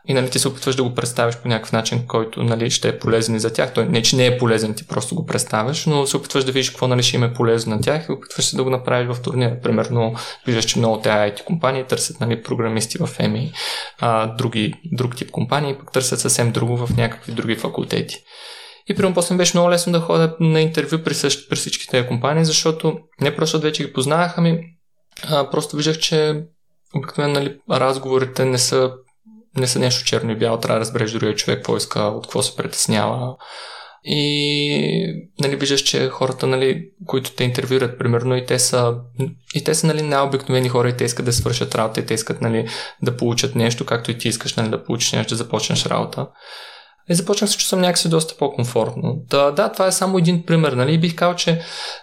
и 0.08 0.14
нали, 0.14 0.30
ти 0.30 0.40
се 0.40 0.48
опитваш 0.48 0.76
да 0.76 0.84
го 0.84 0.96
представиш 0.96 1.38
по 1.38 1.48
някакъв 1.48 1.72
начин, 1.72 2.08
който 2.08 2.44
нали, 2.44 2.70
ще 2.70 2.90
е 2.90 3.00
полезен 3.00 3.36
и 3.36 3.40
за 3.40 3.54
тях. 3.54 3.74
Той 3.74 3.86
не, 3.86 4.02
че 4.02 4.16
не 4.16 4.26
е 4.26 4.38
полезен, 4.38 4.74
ти 4.74 4.88
просто 4.88 5.16
го 5.16 5.26
представяш, 5.26 5.86
но 5.86 6.08
се 6.08 6.18
опитваш 6.18 6.44
да 6.44 6.52
видиш 6.52 6.70
какво 6.70 6.88
нали, 6.88 7.04
ще 7.04 7.16
им 7.16 7.24
е 7.24 7.34
полезно 7.34 7.76
на 7.76 7.82
тях 7.82 8.06
и 8.10 8.12
опитваш 8.12 8.46
се 8.46 8.56
да 8.56 8.64
го 8.64 8.70
направиш 8.70 9.16
в 9.16 9.22
турнира. 9.22 9.60
Примерно, 9.64 10.16
виждаш, 10.46 10.66
че 10.66 10.80
много 10.80 11.02
тези 11.02 11.14
IT 11.14 11.44
компании 11.44 11.84
търсят 11.84 12.20
нали, 12.20 12.44
програмисти 12.44 12.98
в 12.98 13.08
EMI, 13.08 13.52
а, 14.00 14.28
други, 14.28 14.74
друг 14.94 15.16
тип 15.16 15.32
компании 15.32 15.78
пък 15.78 15.92
търсят 15.92 16.20
съвсем 16.20 16.52
друго 16.52 16.78
в 16.78 16.98
някакви 16.98 17.32
други 17.32 17.56
факултети. 17.56 18.18
И 18.90 18.96
примерно 18.96 19.16
после 19.16 19.36
беше 19.36 19.58
много 19.58 19.72
лесно 19.72 19.92
да 19.92 20.00
ходя 20.00 20.36
на 20.40 20.62
интервю 20.62 21.04
при, 21.04 21.14
същ, 21.14 21.50
при 21.50 21.56
всички 21.56 21.88
тези 21.88 22.08
компании, 22.08 22.46
защото 22.46 22.98
не 23.22 23.36
просто 23.36 23.60
вече 23.60 23.84
ги 23.84 23.94
познавах, 23.94 24.38
ами 24.38 24.60
а, 25.30 25.50
просто 25.50 25.76
виждах, 25.76 26.00
че 26.00 26.44
обикновено 26.96 27.34
нали, 27.34 27.58
разговорите 27.72 28.46
не 28.46 28.58
са 28.58 28.92
не 29.56 29.68
са 29.68 29.80
нещо 29.80 30.06
черно 30.06 30.32
и 30.32 30.36
бяло, 30.36 30.58
трябва 30.58 30.80
да 30.80 30.82
разбереш 30.82 31.12
другия 31.12 31.36
човек 31.36 31.58
какво 31.58 31.78
иска, 31.78 32.00
от 32.00 32.26
какво 32.28 32.44
се 32.44 32.56
притеснява. 32.56 33.36
И 34.04 35.24
нали, 35.42 35.56
виждаш, 35.56 35.82
че 35.82 36.10
хората, 36.10 36.48
нали, 36.48 36.90
които 37.06 37.32
те 37.32 37.44
интервюрат, 37.44 38.00
примерно, 38.00 38.36
и 38.36 38.46
те 38.46 38.60
са, 38.60 38.96
и 39.56 39.64
те 39.64 39.76
са 39.76 39.88
нали, 39.88 40.02
най-обикновени 40.02 40.70
хора 40.70 40.90
и 40.90 40.98
те 40.98 41.04
искат 41.04 41.26
да 41.26 41.34
свършат 41.34 41.76
работа 41.76 42.00
и 42.00 42.06
те 42.06 42.14
искат 42.14 42.42
нали, 42.42 42.68
да 43.02 43.18
получат 43.18 43.56
нещо, 43.56 43.86
както 43.86 44.12
и 44.12 44.18
ти 44.18 44.28
искаш 44.28 44.56
нали, 44.56 44.70
да 44.70 44.84
получиш 44.84 45.12
нещо, 45.12 45.30
да 45.30 45.36
започнеш 45.38 45.86
работа. 45.86 46.28
И 47.10 47.16
започнах 47.16 47.50
се 47.50 47.58
чувствам 47.58 47.82
някакси 47.82 48.10
доста 48.10 48.38
по-комфортно. 48.38 49.16
Да, 49.30 49.52
да, 49.52 49.72
това 49.72 49.88
е 49.88 49.92
само 49.92 50.18
един 50.18 50.46
пример. 50.46 50.72
Нали? 50.72 51.00
Бих 51.00 51.16
казал, 51.16 51.36
че 51.36 51.62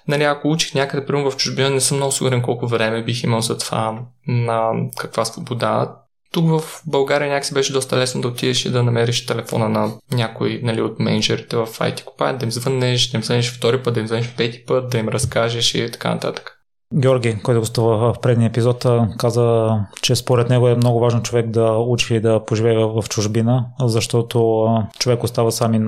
нали, 0.09 0.23
ако 0.23 0.49
учих 0.49 0.75
някъде, 0.75 1.07
примерно 1.07 1.31
в 1.31 1.37
чужбина, 1.37 1.71
не 1.71 1.81
съм 1.81 1.97
много 1.97 2.13
сигурен 2.13 2.43
колко 2.43 2.67
време 2.67 3.05
бих 3.05 3.23
имал 3.23 3.41
за 3.41 3.59
това, 3.59 3.99
на 4.27 4.71
каква 4.97 5.25
свобода 5.25 5.97
тук 6.35 6.61
в 6.61 6.83
България 6.87 7.29
някакси 7.29 7.55
беше 7.55 7.73
доста 7.73 7.97
лесно 7.97 8.21
да 8.21 8.29
отидеш 8.29 8.65
и 8.65 8.71
да 8.71 8.83
намериш 8.83 9.27
телефона 9.27 9.69
на 9.69 9.93
някой 10.13 10.61
нали, 10.63 10.83
от 10.83 10.99
менеджерите 10.99 11.57
в 11.57 11.67
IT 11.67 12.05
компания, 12.05 12.39
да 12.39 12.45
им 12.45 12.53
звъннеш, 12.53 13.11
да 13.11 13.17
им 13.17 13.23
звънеш 13.23 13.57
втори 13.57 13.83
път, 13.83 13.95
да 13.95 14.01
им 14.01 14.07
звънеш 14.07 14.35
пети 14.37 14.65
път, 14.67 14.91
да 14.91 14.99
им 14.99 15.09
разкажеш 15.09 15.75
и 15.75 15.91
така 15.93 16.15
нататък. 16.15 16.59
Георги, 16.95 17.43
който 17.43 17.61
гостува 17.61 17.97
в 17.97 18.21
предния 18.21 18.49
епизод, 18.49 18.87
каза, 19.19 19.79
че 20.03 20.17
според 20.17 20.51
него 20.51 20.69
е 20.69 20.75
много 20.75 21.01
важно 21.01 21.23
човек 21.23 21.51
да 21.51 21.73
учи 21.73 22.15
и 22.15 22.21
да 22.21 22.45
поживее 22.45 22.77
в 22.77 23.05
чужбина, 23.09 23.67
защото 23.81 24.67
човек 24.99 25.25
остава 25.25 25.51
сам 25.51 25.75
и 25.75 25.81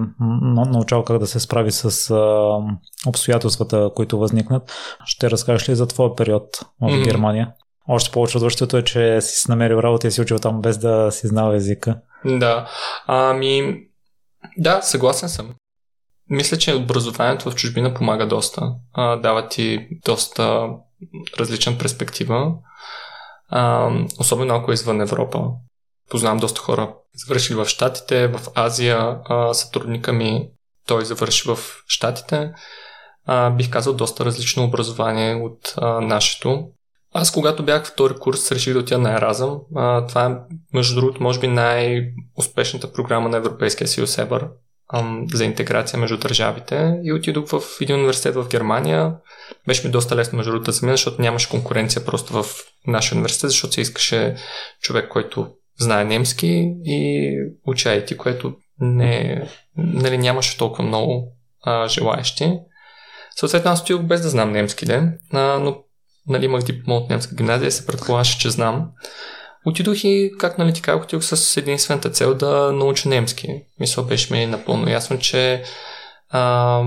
научава 0.71 1.05
как 1.05 1.19
да 1.19 1.26
се 1.26 1.41
справи 1.41 1.73
с 1.73 2.15
обстоятелствата, 3.07 3.91
които 3.95 4.19
възникнат. 4.19 4.73
Ще 5.05 5.31
разкажеш 5.31 5.69
ли 5.69 5.75
за 5.75 5.87
твоя 5.87 6.17
период 6.17 6.45
в. 6.83 7.05
Германия? 7.05 7.53
Още 7.88 8.11
повече 8.11 8.37
удоволствието 8.37 8.76
е, 8.76 8.85
че 8.85 9.21
си 9.21 9.50
намерил 9.50 9.76
работа 9.76 10.07
и 10.07 10.11
си 10.11 10.21
учил 10.21 10.38
там 10.38 10.61
без 10.61 10.78
да 10.78 11.12
си 11.12 11.26
знал 11.26 11.52
езика. 11.52 11.99
Да. 12.25 12.69
Ами, 13.07 13.83
да, 14.57 14.83
съгласен 14.83 15.28
съм. 15.28 15.55
Мисля, 16.31 16.57
че 16.57 16.75
образованието 16.75 17.50
в 17.50 17.55
чужбина 17.55 17.95
помага 17.95 18.26
доста. 18.26 18.73
А, 18.93 19.16
дава 19.16 19.49
ти 19.49 19.88
доста 20.05 20.69
различна 21.38 21.78
перспектива. 21.78 22.52
А, 23.49 23.90
особено 24.21 24.55
ако 24.55 24.71
е 24.71 24.75
извън 24.75 25.00
Европа. 25.00 25.49
Познавам 26.11 26.38
доста 26.38 26.61
хора, 26.61 26.95
завършили 27.14 27.57
в 27.57 27.66
Штатите, 27.66 28.28
в 28.28 28.40
Азия. 28.55 29.19
А, 29.25 29.55
сътрудника 29.55 30.12
ми, 30.12 30.49
той 30.87 31.05
завърши 31.05 31.49
в 31.49 31.59
Штатите. 31.87 32.52
А, 33.26 33.50
бих 33.50 33.71
казал 33.71 33.95
доста 33.95 34.25
различно 34.25 34.64
образование 34.64 35.35
от 35.35 35.75
а, 35.76 36.00
нашето. 36.00 36.69
Аз, 37.19 37.31
когато 37.31 37.63
бях 37.63 37.87
втори 37.87 38.15
курс, 38.21 38.53
реших 38.53 38.73
да 38.73 38.79
отида 38.79 38.99
на 38.99 39.17
Еразъм. 39.17 39.61
Това 40.09 40.27
е, 40.27 40.55
между 40.75 40.95
другото, 40.95 41.23
може 41.23 41.41
би 41.41 41.49
най-успешната 41.49 42.93
програма 42.93 43.29
на 43.29 43.37
Европейския 43.37 43.89
съюз 43.89 44.19
ЕБър 44.19 44.49
за 45.33 45.45
интеграция 45.45 45.99
между 45.99 46.17
държавите 46.17 47.01
и 47.05 47.13
отидох 47.13 47.49
в 47.49 47.63
един 47.81 47.97
университет 47.97 48.35
в 48.35 48.49
Германия. 48.49 49.15
Беше 49.67 49.87
ми 49.87 49.93
доста 49.93 50.17
лесно 50.17 50.37
между 50.37 50.53
другото 50.53 50.73
за 50.73 50.87
мен, 50.87 50.95
защото 50.95 51.23
нямаше 51.23 51.49
конкуренция 51.49 52.05
просто 52.05 52.43
в 52.43 52.47
нашия 52.87 53.17
университет, 53.17 53.51
защото 53.51 53.75
се 53.75 53.81
искаше 53.81 54.37
човек, 54.81 55.09
който 55.09 55.49
знае 55.81 56.05
немски 56.05 56.73
и 56.85 57.33
уча 57.67 57.89
IT, 57.89 58.17
което 58.17 58.55
не, 58.81 59.43
нали, 59.77 60.19
нямаше 60.19 60.59
толкова 60.59 60.85
много 60.85 61.33
а, 61.63 61.89
желаящи. 61.89 62.59
Съответно, 63.37 63.71
аз 63.71 63.83
отидох 63.83 64.03
без 64.03 64.23
да 64.23 64.29
знам 64.29 64.53
немски 64.53 64.87
ден, 64.87 65.19
а, 65.33 65.39
но 65.59 65.77
нали, 66.28 66.45
имах 66.45 66.62
диплома 66.62 66.99
от 66.99 67.11
немска 67.11 67.35
гимназия, 67.35 67.73
се 67.73 67.87
предполагаше, 67.87 68.38
че 68.38 68.50
знам. 68.50 68.90
Отидох 69.66 70.04
и, 70.04 70.33
как 70.38 70.59
нали 70.59 70.73
ти 70.73 70.83
казах, 70.83 71.04
отидох 71.04 71.25
с 71.25 71.56
единствената 71.56 72.11
цел 72.11 72.35
да 72.35 72.73
науча 72.73 73.09
немски. 73.09 73.49
Мисъл 73.80 74.04
беше 74.04 74.35
ми 74.35 74.47
напълно 74.47 74.90
ясно, 74.90 75.18
че 75.18 75.62
а, 76.30 76.83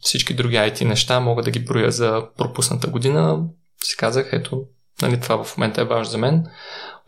всички 0.00 0.34
други 0.34 0.56
IT 0.56 0.84
неща 0.84 1.20
мога 1.20 1.42
да 1.42 1.50
ги 1.50 1.64
броя 1.64 1.90
за 1.90 2.22
пропусната 2.38 2.86
година. 2.86 3.40
Си 3.84 3.96
казах, 3.96 4.28
ето, 4.32 4.64
нали, 5.02 5.20
това 5.20 5.44
в 5.44 5.56
момента 5.56 5.80
е 5.80 5.84
важно 5.84 6.10
за 6.10 6.18
мен. 6.18 6.44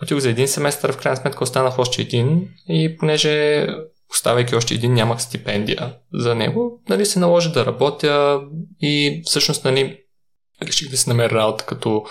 Отидох 0.03 0.21
за 0.21 0.31
един 0.31 0.49
семестър, 0.49 0.93
в 0.93 0.99
крайна 0.99 1.17
сметка 1.17 1.45
останах 1.45 1.79
още 1.79 2.03
един 2.03 2.49
и 2.69 2.97
понеже 2.99 3.67
оставайки 4.11 4.57
още 4.57 4.75
един, 4.75 4.95
нямах 4.95 5.23
стипендия 5.23 5.95
за 6.13 6.35
него, 6.35 6.83
нали, 6.89 7.07
се 7.07 7.19
наложи 7.19 7.53
да 7.53 7.67
работя 7.67 8.41
и 8.81 9.23
всъщност, 9.27 9.65
нали, 9.65 9.99
реших 10.63 10.91
да 10.91 10.97
си 10.97 11.09
намеря 11.09 11.35
работа 11.35 11.65
като 11.65 12.05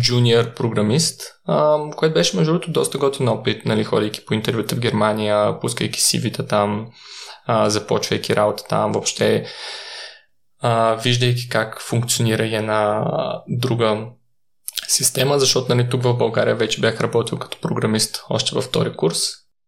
джуниор 0.00 0.54
програмист, 0.54 1.22
което 1.96 2.14
беше 2.14 2.36
между 2.36 2.52
другото 2.52 2.70
доста 2.70 2.98
готин 2.98 3.28
опит, 3.28 3.64
нали, 3.64 3.84
ходейки 3.84 4.24
по 4.24 4.34
интервюта 4.34 4.74
в 4.74 4.78
Германия, 4.78 5.60
пускайки 5.60 6.00
CV-та 6.00 6.46
там, 6.46 6.90
а, 7.46 7.70
започвайки 7.70 8.36
работа 8.36 8.64
там, 8.68 8.92
въобще 8.92 9.46
а, 10.60 10.94
виждайки 10.94 11.48
как 11.48 11.82
функционира 11.82 12.46
и 12.46 12.54
една 12.54 13.04
друга 13.48 14.06
система, 14.88 15.38
защото 15.38 15.74
нали, 15.74 15.88
тук 15.90 16.02
в 16.02 16.14
България 16.14 16.54
вече 16.54 16.80
бях 16.80 17.00
работил 17.00 17.38
като 17.38 17.60
програмист 17.60 18.24
още 18.30 18.54
във 18.54 18.64
втори 18.64 18.92
курс 18.96 19.20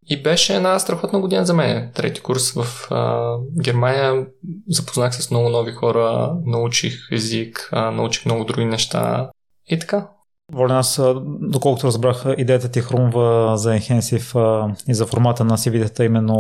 и 0.06 0.22
беше 0.22 0.56
една 0.56 0.78
страхотна 0.78 1.20
година 1.20 1.46
за 1.46 1.54
мен. 1.54 1.90
Трети 1.94 2.20
курс 2.20 2.52
в 2.52 2.90
а, 2.90 3.36
Германия. 3.62 4.26
Запознах 4.68 5.14
се 5.14 5.22
с 5.22 5.30
много 5.30 5.48
нови 5.48 5.72
хора, 5.72 6.34
научих 6.44 7.12
език, 7.12 7.68
а, 7.72 7.90
научих 7.90 8.24
много 8.24 8.44
други 8.44 8.64
неща 8.64 9.30
и 9.66 9.78
така. 9.78 10.08
Волен, 10.52 10.76
аз, 10.76 11.00
доколкото 11.40 11.86
разбрах, 11.86 12.24
идеята 12.38 12.70
ти 12.70 12.80
хрумва 12.80 13.56
за 13.56 13.70
Enhensive 13.70 14.74
и 14.88 14.94
за 14.94 15.06
формата 15.06 15.44
на 15.44 15.58
CV-тата 15.58 16.04
именно 16.04 16.36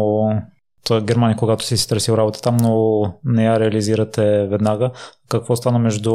в 0.90 1.00
Германия, 1.00 1.36
когато 1.36 1.64
си 1.64 1.76
си 1.76 1.88
търсил 1.88 2.12
работа 2.12 2.42
там, 2.42 2.56
но 2.56 3.02
не 3.24 3.44
я 3.44 3.60
реализирате 3.60 4.46
веднага. 4.46 4.90
Какво 5.28 5.56
стана 5.56 5.78
между 5.78 6.14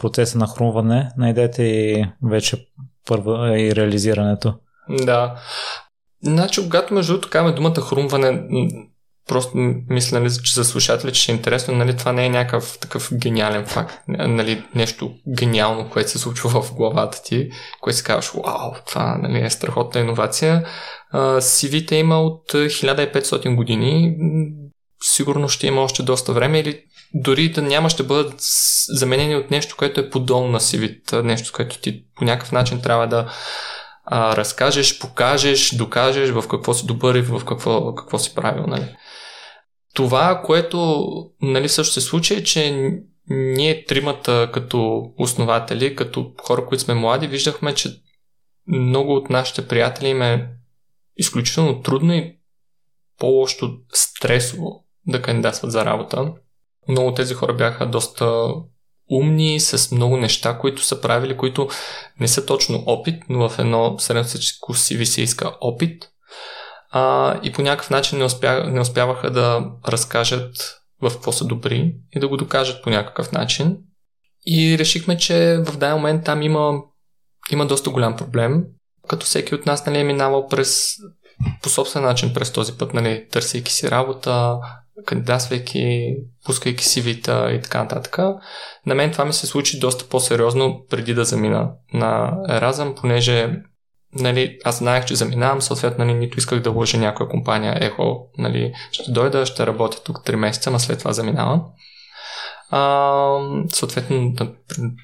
процеса 0.00 0.38
на 0.38 0.46
хрумване 0.46 1.10
на 1.16 1.30
идеята 1.30 1.62
и 1.62 2.06
вече 2.22 2.66
първа 3.06 3.60
и 3.60 3.74
реализирането? 3.74 4.54
Да. 4.88 5.34
Значи, 6.24 6.62
когато 6.62 6.94
между 6.94 7.12
другото 7.12 7.30
казваме 7.30 7.56
думата 7.56 7.80
хрумване, 7.80 8.42
просто 9.28 9.50
мисля, 9.88 10.20
нали, 10.20 10.30
че 10.44 10.54
за 10.54 10.64
слушатели, 10.64 11.12
че 11.12 11.22
ще 11.22 11.32
е 11.32 11.34
интересно, 11.34 11.74
нали, 11.74 11.96
това 11.96 12.12
не 12.12 12.26
е 12.26 12.30
някакъв 12.30 12.78
такъв 12.78 13.10
гениален 13.14 13.66
факт, 13.66 13.94
нали, 14.08 14.64
нещо 14.74 15.14
гениално, 15.38 15.90
което 15.90 16.10
се 16.10 16.18
случва 16.18 16.62
в 16.62 16.74
главата 16.74 17.22
ти, 17.22 17.50
което 17.80 17.96
си 17.96 18.04
казваш, 18.04 18.32
вау, 18.44 18.72
това 18.86 19.18
нали, 19.22 19.44
е 19.44 19.50
страхотна 19.50 20.00
иновация. 20.00 20.66
CV-те 21.14 21.96
има 21.96 22.20
от 22.20 22.52
1500 22.52 23.54
години, 23.54 24.16
сигурно 25.02 25.48
ще 25.48 25.66
има 25.66 25.82
още 25.82 26.02
доста 26.02 26.32
време 26.32 26.60
или 26.60 26.80
дори 27.14 27.48
да 27.48 27.62
няма 27.62 27.90
ще 27.90 28.02
бъдат 28.02 28.34
заменени 28.88 29.36
от 29.36 29.50
нещо, 29.50 29.76
което 29.78 30.00
е 30.00 30.10
подолно 30.10 30.48
на 30.48 30.60
CV, 30.60 31.22
нещо, 31.22 31.52
което 31.54 31.78
ти 31.78 32.04
по 32.16 32.24
някакъв 32.24 32.52
начин 32.52 32.80
трябва 32.80 33.06
да 33.06 33.32
а, 34.04 34.36
разкажеш, 34.36 34.98
покажеш, 34.98 35.70
докажеш 35.70 36.30
в 36.30 36.48
какво 36.48 36.74
си 36.74 36.86
добър 36.86 37.14
и 37.14 37.22
в 37.22 37.44
какво, 37.44 37.94
какво 37.94 38.18
си 38.18 38.34
правил. 38.34 38.66
Нали. 38.66 38.96
Това, 39.94 40.42
което 40.44 41.06
нали, 41.42 41.68
също 41.68 41.94
се 41.94 42.00
случи 42.00 42.34
е, 42.34 42.44
че 42.44 42.90
ние 43.30 43.84
тримата 43.84 44.50
като 44.52 45.10
основатели, 45.18 45.96
като 45.96 46.32
хора, 46.42 46.66
които 46.66 46.84
сме 46.84 46.94
млади, 46.94 47.26
виждахме, 47.26 47.74
че 47.74 48.02
много 48.66 49.14
от 49.14 49.30
нашите 49.30 49.68
приятели 49.68 50.08
им 50.08 50.22
е 50.22 50.50
изключително 51.16 51.82
трудно 51.82 52.14
и 52.14 52.36
по-лошо 53.18 53.70
стресово 53.92 54.84
да 55.06 55.22
кандидатстват 55.22 55.72
за 55.72 55.84
работа. 55.84 56.32
Много 56.88 57.08
от 57.08 57.16
тези 57.16 57.34
хора 57.34 57.54
бяха 57.54 57.86
доста 57.86 58.48
умни, 59.10 59.60
с 59.60 59.92
много 59.92 60.16
неща, 60.16 60.58
които 60.58 60.82
са 60.82 61.00
правили, 61.00 61.36
които 61.36 61.68
не 62.20 62.28
са 62.28 62.46
точно 62.46 62.82
опит, 62.86 63.22
но 63.28 63.48
в 63.48 63.58
едно 63.58 63.98
средностатическо 63.98 64.74
CV 64.74 65.04
се 65.04 65.22
иска 65.22 65.56
опит. 65.60 66.08
А, 66.90 67.34
и 67.42 67.52
по 67.52 67.62
някакъв 67.62 67.90
начин 67.90 68.18
не, 68.18 68.24
успя, 68.24 68.64
не 68.66 68.80
успяваха 68.80 69.30
да 69.30 69.70
разкажат 69.88 70.80
в 71.02 71.10
какво 71.10 71.32
са 71.32 71.44
добри 71.44 71.94
и 72.12 72.20
да 72.20 72.28
го 72.28 72.36
докажат 72.36 72.82
по 72.82 72.90
някакъв 72.90 73.32
начин. 73.32 73.76
И 74.46 74.78
решихме, 74.78 75.18
че 75.18 75.56
в 75.66 75.76
даден 75.76 75.96
момент 75.96 76.24
там 76.24 76.42
има, 76.42 76.72
има 77.52 77.66
доста 77.66 77.90
голям 77.90 78.16
проблем, 78.16 78.64
като 79.08 79.26
всеки 79.26 79.54
от 79.54 79.66
нас 79.66 79.86
нали, 79.86 79.98
е 79.98 80.04
минавал 80.04 80.46
през 80.48 80.88
по 81.62 81.68
собствен 81.68 82.02
начин 82.02 82.34
през 82.34 82.52
този 82.52 82.72
път, 82.72 82.94
нали, 82.94 83.28
търсейки 83.30 83.72
си 83.72 83.90
работа, 83.90 84.58
кандидатствайки, 85.06 86.16
пускайки 86.44 87.00
вита 87.00 87.52
и 87.52 87.62
така 87.62 87.82
нататък. 87.82 88.18
На 88.86 88.94
мен 88.94 89.12
това 89.12 89.24
ми 89.24 89.32
се 89.32 89.46
случи 89.46 89.78
доста 89.78 90.08
по-сериозно 90.08 90.84
преди 90.90 91.14
да 91.14 91.24
замина 91.24 91.70
на 91.92 92.36
Еразъм, 92.48 92.94
понеже 92.94 93.56
нали, 94.14 94.58
аз 94.64 94.78
знаех, 94.78 95.04
че 95.04 95.14
заминавам, 95.14 95.62
съответно 95.62 96.04
нали, 96.04 96.16
нито 96.16 96.38
исках 96.38 96.60
да 96.60 96.70
вложа 96.70 96.98
някоя 96.98 97.28
компания, 97.28 97.78
ехо, 97.80 98.26
нали, 98.38 98.72
ще 98.92 99.12
дойда, 99.12 99.46
ще 99.46 99.66
работя 99.66 100.02
тук 100.02 100.16
3 100.16 100.34
месеца, 100.34 100.70
а 100.74 100.78
след 100.78 100.98
това 100.98 101.12
заминавам. 101.12 101.62
А, 102.70 103.38
съответно, 103.68 104.34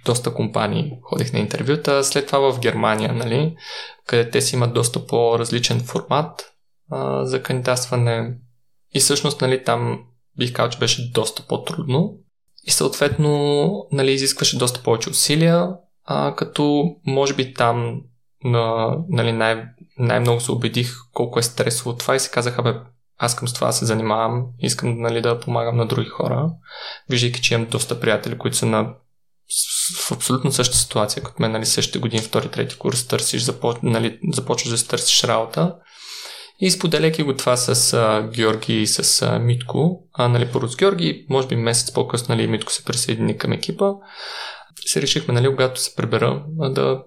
доста 0.04 0.34
компании 0.34 0.92
ходих 1.02 1.32
на 1.32 1.38
интервюта. 1.38 2.04
След 2.04 2.26
това 2.26 2.52
в 2.52 2.60
Германия, 2.60 3.12
нали, 3.12 3.56
къде 4.06 4.30
те 4.30 4.40
си 4.40 4.56
имат 4.56 4.74
доста 4.74 5.06
по-различен 5.06 5.80
формат 5.80 6.52
а, 6.90 7.26
за 7.26 7.42
кандидатстване. 7.42 8.34
И 8.94 9.00
всъщност, 9.00 9.40
нали, 9.40 9.64
там 9.64 10.04
бих 10.38 10.52
казал, 10.52 10.70
че 10.70 10.78
беше 10.78 11.10
доста 11.10 11.42
по-трудно. 11.42 12.14
И 12.64 12.70
съответно, 12.70 13.86
нали, 13.92 14.12
изискваше 14.12 14.58
доста 14.58 14.82
повече 14.82 15.10
усилия, 15.10 15.68
а, 16.04 16.34
като 16.36 16.84
може 17.06 17.34
би 17.34 17.54
там 17.54 18.00
на, 18.44 18.96
нали, 19.08 19.32
най- 19.32 19.64
най-много 19.98 20.40
се 20.40 20.52
убедих 20.52 20.94
колко 21.12 21.38
е 21.38 21.42
стресово 21.42 21.96
това 21.96 22.16
и 22.16 22.20
се 22.20 22.30
казаха, 22.30 22.62
бе, 22.62 22.74
аз 23.18 23.36
към 23.36 23.48
с 23.48 23.52
това 23.52 23.72
се 23.72 23.84
занимавам, 23.84 24.46
искам 24.58 25.00
нали, 25.00 25.22
да 25.22 25.40
помагам 25.40 25.76
на 25.76 25.86
други 25.86 26.08
хора, 26.08 26.50
виждайки, 27.08 27.42
че 27.42 27.54
имам 27.54 27.66
доста 27.66 28.00
приятели, 28.00 28.38
които 28.38 28.56
са 28.56 28.66
на 28.66 28.94
в 29.96 30.12
абсолютно 30.12 30.52
същата 30.52 30.78
ситуация, 30.78 31.22
като 31.22 31.42
мен, 31.42 31.52
нали, 31.52 31.66
същите 31.66 31.98
години, 31.98 32.22
втори, 32.22 32.50
трети 32.50 32.78
курс, 32.78 33.06
търсиш, 33.06 33.42
започ... 33.42 33.76
нали, 33.82 34.18
започваш 34.32 34.70
да 34.70 34.78
си 34.78 34.88
търсиш 34.88 35.24
работа. 35.24 35.76
И 36.60 36.70
споделяйки 36.70 37.22
го 37.22 37.36
това 37.36 37.56
с 37.56 37.94
а, 37.94 38.28
Георги 38.34 38.82
и 38.82 38.86
с 38.86 39.22
а, 39.22 39.38
Митко, 39.38 40.02
а, 40.12 40.28
нали, 40.28 40.48
първо 40.52 40.68
с 40.68 40.76
Георги, 40.76 41.26
може 41.30 41.48
би 41.48 41.56
месец 41.56 41.92
по-късно 41.92 42.34
нали, 42.34 42.46
Митко 42.46 42.72
се 42.72 42.84
присъедини 42.84 43.38
към 43.38 43.52
екипа, 43.52 43.92
се 44.86 45.02
решихме, 45.02 45.34
нали, 45.34 45.50
когато 45.50 45.80
се 45.80 45.96
пребера, 45.96 46.44
да 46.48 47.02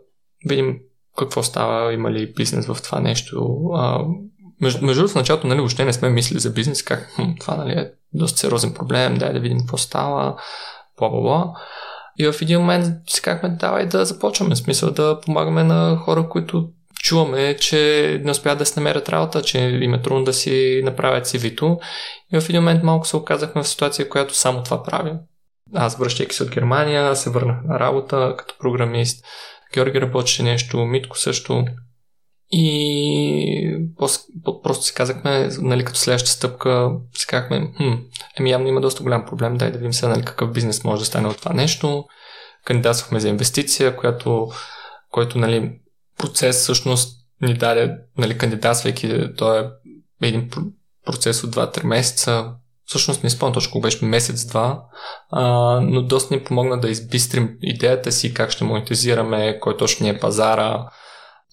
видим 0.46 0.78
какво 1.18 1.44
става, 1.44 1.94
има 1.94 2.12
ли 2.12 2.34
бизнес 2.34 2.68
в 2.68 2.78
това 2.84 3.00
нещо. 3.00 3.70
А, 3.74 4.00
между, 4.62 4.86
между 4.86 5.08
в 5.08 5.16
началото 5.16 5.48
нали, 5.48 5.60
въобще 5.60 5.86
не 5.86 5.94
сме 5.94 6.10
мислили 6.10 6.40
за 6.40 6.50
бизнес, 6.50 6.84
как 6.84 7.12
хм, 7.16 7.32
това 7.40 7.56
нали, 7.56 7.72
е 7.72 7.92
доста 8.14 8.40
сериозен 8.40 8.74
проблем, 8.74 9.18
дай 9.18 9.34
да 9.34 9.40
видим 9.40 9.60
какво 9.60 9.78
става, 9.78 10.36
бла 10.98 11.10
бла 11.10 11.22
бла. 11.22 11.54
И 12.20 12.32
в 12.32 12.42
един 12.42 12.60
момент 12.60 12.86
си 13.08 13.22
казахме, 13.22 13.50
давай 13.50 13.86
да 13.86 14.06
започваме, 14.06 14.56
смисъл 14.56 14.92
да 14.92 15.20
помагаме 15.26 15.64
на 15.64 15.98
хора, 15.98 16.30
които 16.30 16.70
чуваме, 17.04 17.56
че 17.58 18.22
не 18.24 18.32
успяват 18.32 18.60
да 18.60 18.66
се 18.66 18.80
намерят 18.80 19.10
работа, 19.10 19.42
че 19.42 19.60
им 19.60 19.94
е 19.94 20.02
трудно 20.02 20.24
да 20.24 20.34
си 20.34 20.82
направят 20.84 21.28
CV-то. 21.28 21.80
И 22.34 22.40
в 22.40 22.50
един 22.50 22.62
момент 22.62 22.84
малко 22.84 23.08
се 23.08 23.18
оказахме 23.18 23.64
в 23.64 23.68
ситуация, 23.68 24.10
която 24.10 24.36
само 24.36 24.64
това 24.64 24.84
правим. 24.84 25.18
Аз 25.74 25.98
връщайки 25.98 26.36
се 26.36 26.44
от 26.44 26.50
Германия, 26.50 27.16
се 27.16 27.30
върнах 27.30 27.58
на 27.64 27.80
работа 27.80 28.36
като 28.38 28.56
програмист. 28.60 29.26
Георги 29.74 30.02
работеше 30.02 30.44
нещо, 30.44 30.78
Митко 30.78 31.18
също. 31.18 31.66
И 32.52 33.78
просто 34.64 34.86
си 34.86 34.94
казахме, 34.94 35.50
нали, 35.62 35.86
като 35.86 36.00
следваща 36.00 36.30
стъпка, 36.30 36.92
си 37.16 37.28
казахме, 37.28 37.72
хм, 37.78 37.94
еми 38.40 38.52
явно 38.52 38.68
има 38.68 38.82
доста 38.82 39.04
голям 39.04 39.26
проблем, 39.26 39.58
дай 39.58 39.72
да 39.72 39.78
видим 39.78 39.94
сега 39.94 40.10
нали, 40.10 40.26
какъв 40.26 40.52
бизнес 40.52 40.84
може 40.84 41.00
да 41.00 41.06
стане 41.06 41.28
от 41.28 41.38
това 41.38 41.54
нещо. 41.54 42.06
Кандидатствахме 42.66 43.20
за 43.20 43.30
инвестиция, 43.30 43.96
която, 43.96 44.52
който 45.12 45.38
нали, 45.38 45.72
процес 46.18 46.62
всъщност 46.62 47.20
ни 47.42 47.54
даде, 47.54 47.96
нали, 48.18 48.38
кандидатствайки, 48.38 49.30
то 49.38 49.56
е 49.56 49.70
един 50.22 50.50
процес 51.06 51.44
от 51.44 51.56
2-3 51.56 51.86
месеца, 51.86 52.46
всъщност 52.86 53.24
не 53.24 53.30
спомням 53.30 53.54
точно 53.54 53.82
беше 53.82 54.06
месец-два, 54.06 54.82
но 55.82 56.02
доста 56.02 56.36
ни 56.36 56.44
помогна 56.44 56.80
да 56.80 56.90
избистрим 56.90 57.58
идеята 57.62 58.12
си, 58.12 58.34
как 58.34 58.52
ще 58.52 58.64
монетизираме, 58.64 59.60
кой 59.60 59.78
точно 59.78 60.08
е 60.08 60.20
пазара, 60.20 60.86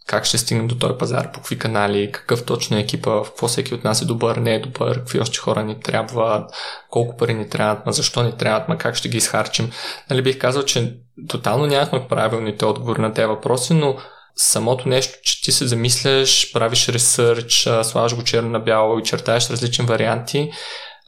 как 0.06 0.24
ще 0.24 0.38
стигнем 0.38 0.68
до 0.68 0.78
този 0.78 0.98
пазар, 0.98 1.32
по 1.32 1.40
какви 1.40 1.58
канали, 1.58 2.12
какъв 2.12 2.44
точно 2.44 2.76
е 2.76 2.80
екипа, 2.80 3.10
в 3.10 3.24
какво 3.24 3.48
всеки 3.48 3.74
от 3.74 3.84
нас 3.84 4.02
е 4.02 4.06
добър, 4.06 4.36
не 4.36 4.54
е 4.54 4.60
добър, 4.60 4.98
какви 4.98 5.20
още 5.20 5.38
хора 5.38 5.64
ни 5.64 5.80
трябват, 5.80 6.50
колко 6.90 7.16
пари 7.16 7.34
ни 7.34 7.48
трябват, 7.48 7.86
ма 7.86 7.92
защо 7.92 8.22
ни 8.22 8.36
трябват, 8.36 8.68
ма 8.68 8.78
как 8.78 8.94
ще 8.94 9.08
ги 9.08 9.16
изхарчим. 9.16 9.70
Нали 10.10 10.22
бих 10.22 10.38
казал, 10.38 10.62
че 10.62 10.96
тотално 11.28 11.66
нямахме 11.66 12.08
правилните 12.08 12.64
отговори 12.64 13.00
на 13.00 13.12
тези 13.12 13.26
въпроси, 13.26 13.74
но 13.74 13.96
самото 14.36 14.88
нещо, 14.88 15.18
че 15.22 15.42
ти 15.42 15.52
се 15.52 15.66
замисляш, 15.66 16.52
правиш 16.52 16.88
ресърч, 16.88 17.68
слагаш 17.82 18.16
го 18.16 18.24
черно 18.24 18.50
на 18.50 18.60
бяло 18.60 18.98
и 18.98 19.02
чертаеш 19.02 19.50
различни 19.50 19.86
варианти, 19.86 20.50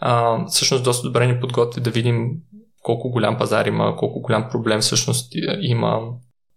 а, 0.01 0.45
всъщност 0.47 0.85
доста 0.85 1.07
добре 1.07 1.27
ни 1.27 1.41
подготви 1.41 1.81
да 1.81 1.91
видим 1.91 2.31
колко 2.83 3.11
голям 3.11 3.39
пазар 3.39 3.67
има, 3.67 3.97
колко 3.97 4.21
голям 4.21 4.49
проблем 4.51 4.81
всъщност 4.81 5.33
има, 5.61 6.01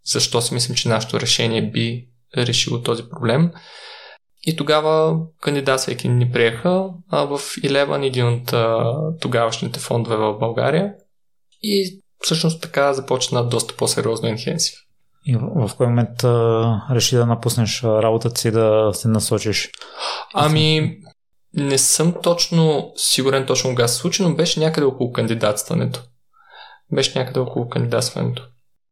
защо 0.06 0.42
си 0.42 0.54
мислим, 0.54 0.76
че 0.76 0.90
нашето 0.90 1.20
решение 1.20 1.72
би 1.72 2.08
решило 2.38 2.82
този 2.82 3.04
проблем. 3.10 3.52
И 4.48 4.56
тогава 4.56 5.20
кандидатствайки 5.42 6.08
ни 6.08 6.32
приеха 6.32 6.90
а 7.10 7.26
в 7.26 7.40
Eleven, 7.40 8.08
един 8.08 8.28
от 8.28 8.54
а, 8.54 8.94
тогавашните 9.22 9.80
фондове 9.80 10.16
в 10.16 10.38
България. 10.40 10.94
И 11.62 12.02
всъщност 12.20 12.62
така 12.62 12.94
започна 12.94 13.50
доста 13.50 13.76
по-сериозно 13.76 14.30
Enhensive. 14.30 14.85
И 15.26 15.36
в, 15.36 15.68
в 15.68 15.76
кой 15.76 15.88
момент 15.88 16.24
а, 16.24 16.82
реши 16.92 17.16
да 17.16 17.26
напуснеш 17.26 17.84
работата 17.84 18.40
си 18.42 18.52
да 18.52 18.92
се 18.94 19.08
насочиш? 19.08 19.72
Ами, 20.34 20.98
не 21.54 21.78
съм 21.78 22.16
точно 22.24 22.92
сигурен 22.96 23.46
точно 23.46 23.70
кога 23.70 23.88
се 23.88 23.96
случи, 23.96 24.24
но 24.24 24.36
беше 24.36 24.60
някъде 24.60 24.86
около 24.86 25.12
кандидатстването. 25.12 26.04
Беше 26.94 27.20
някъде 27.20 27.40
около 27.40 27.70
кандидатстването. 27.70 28.48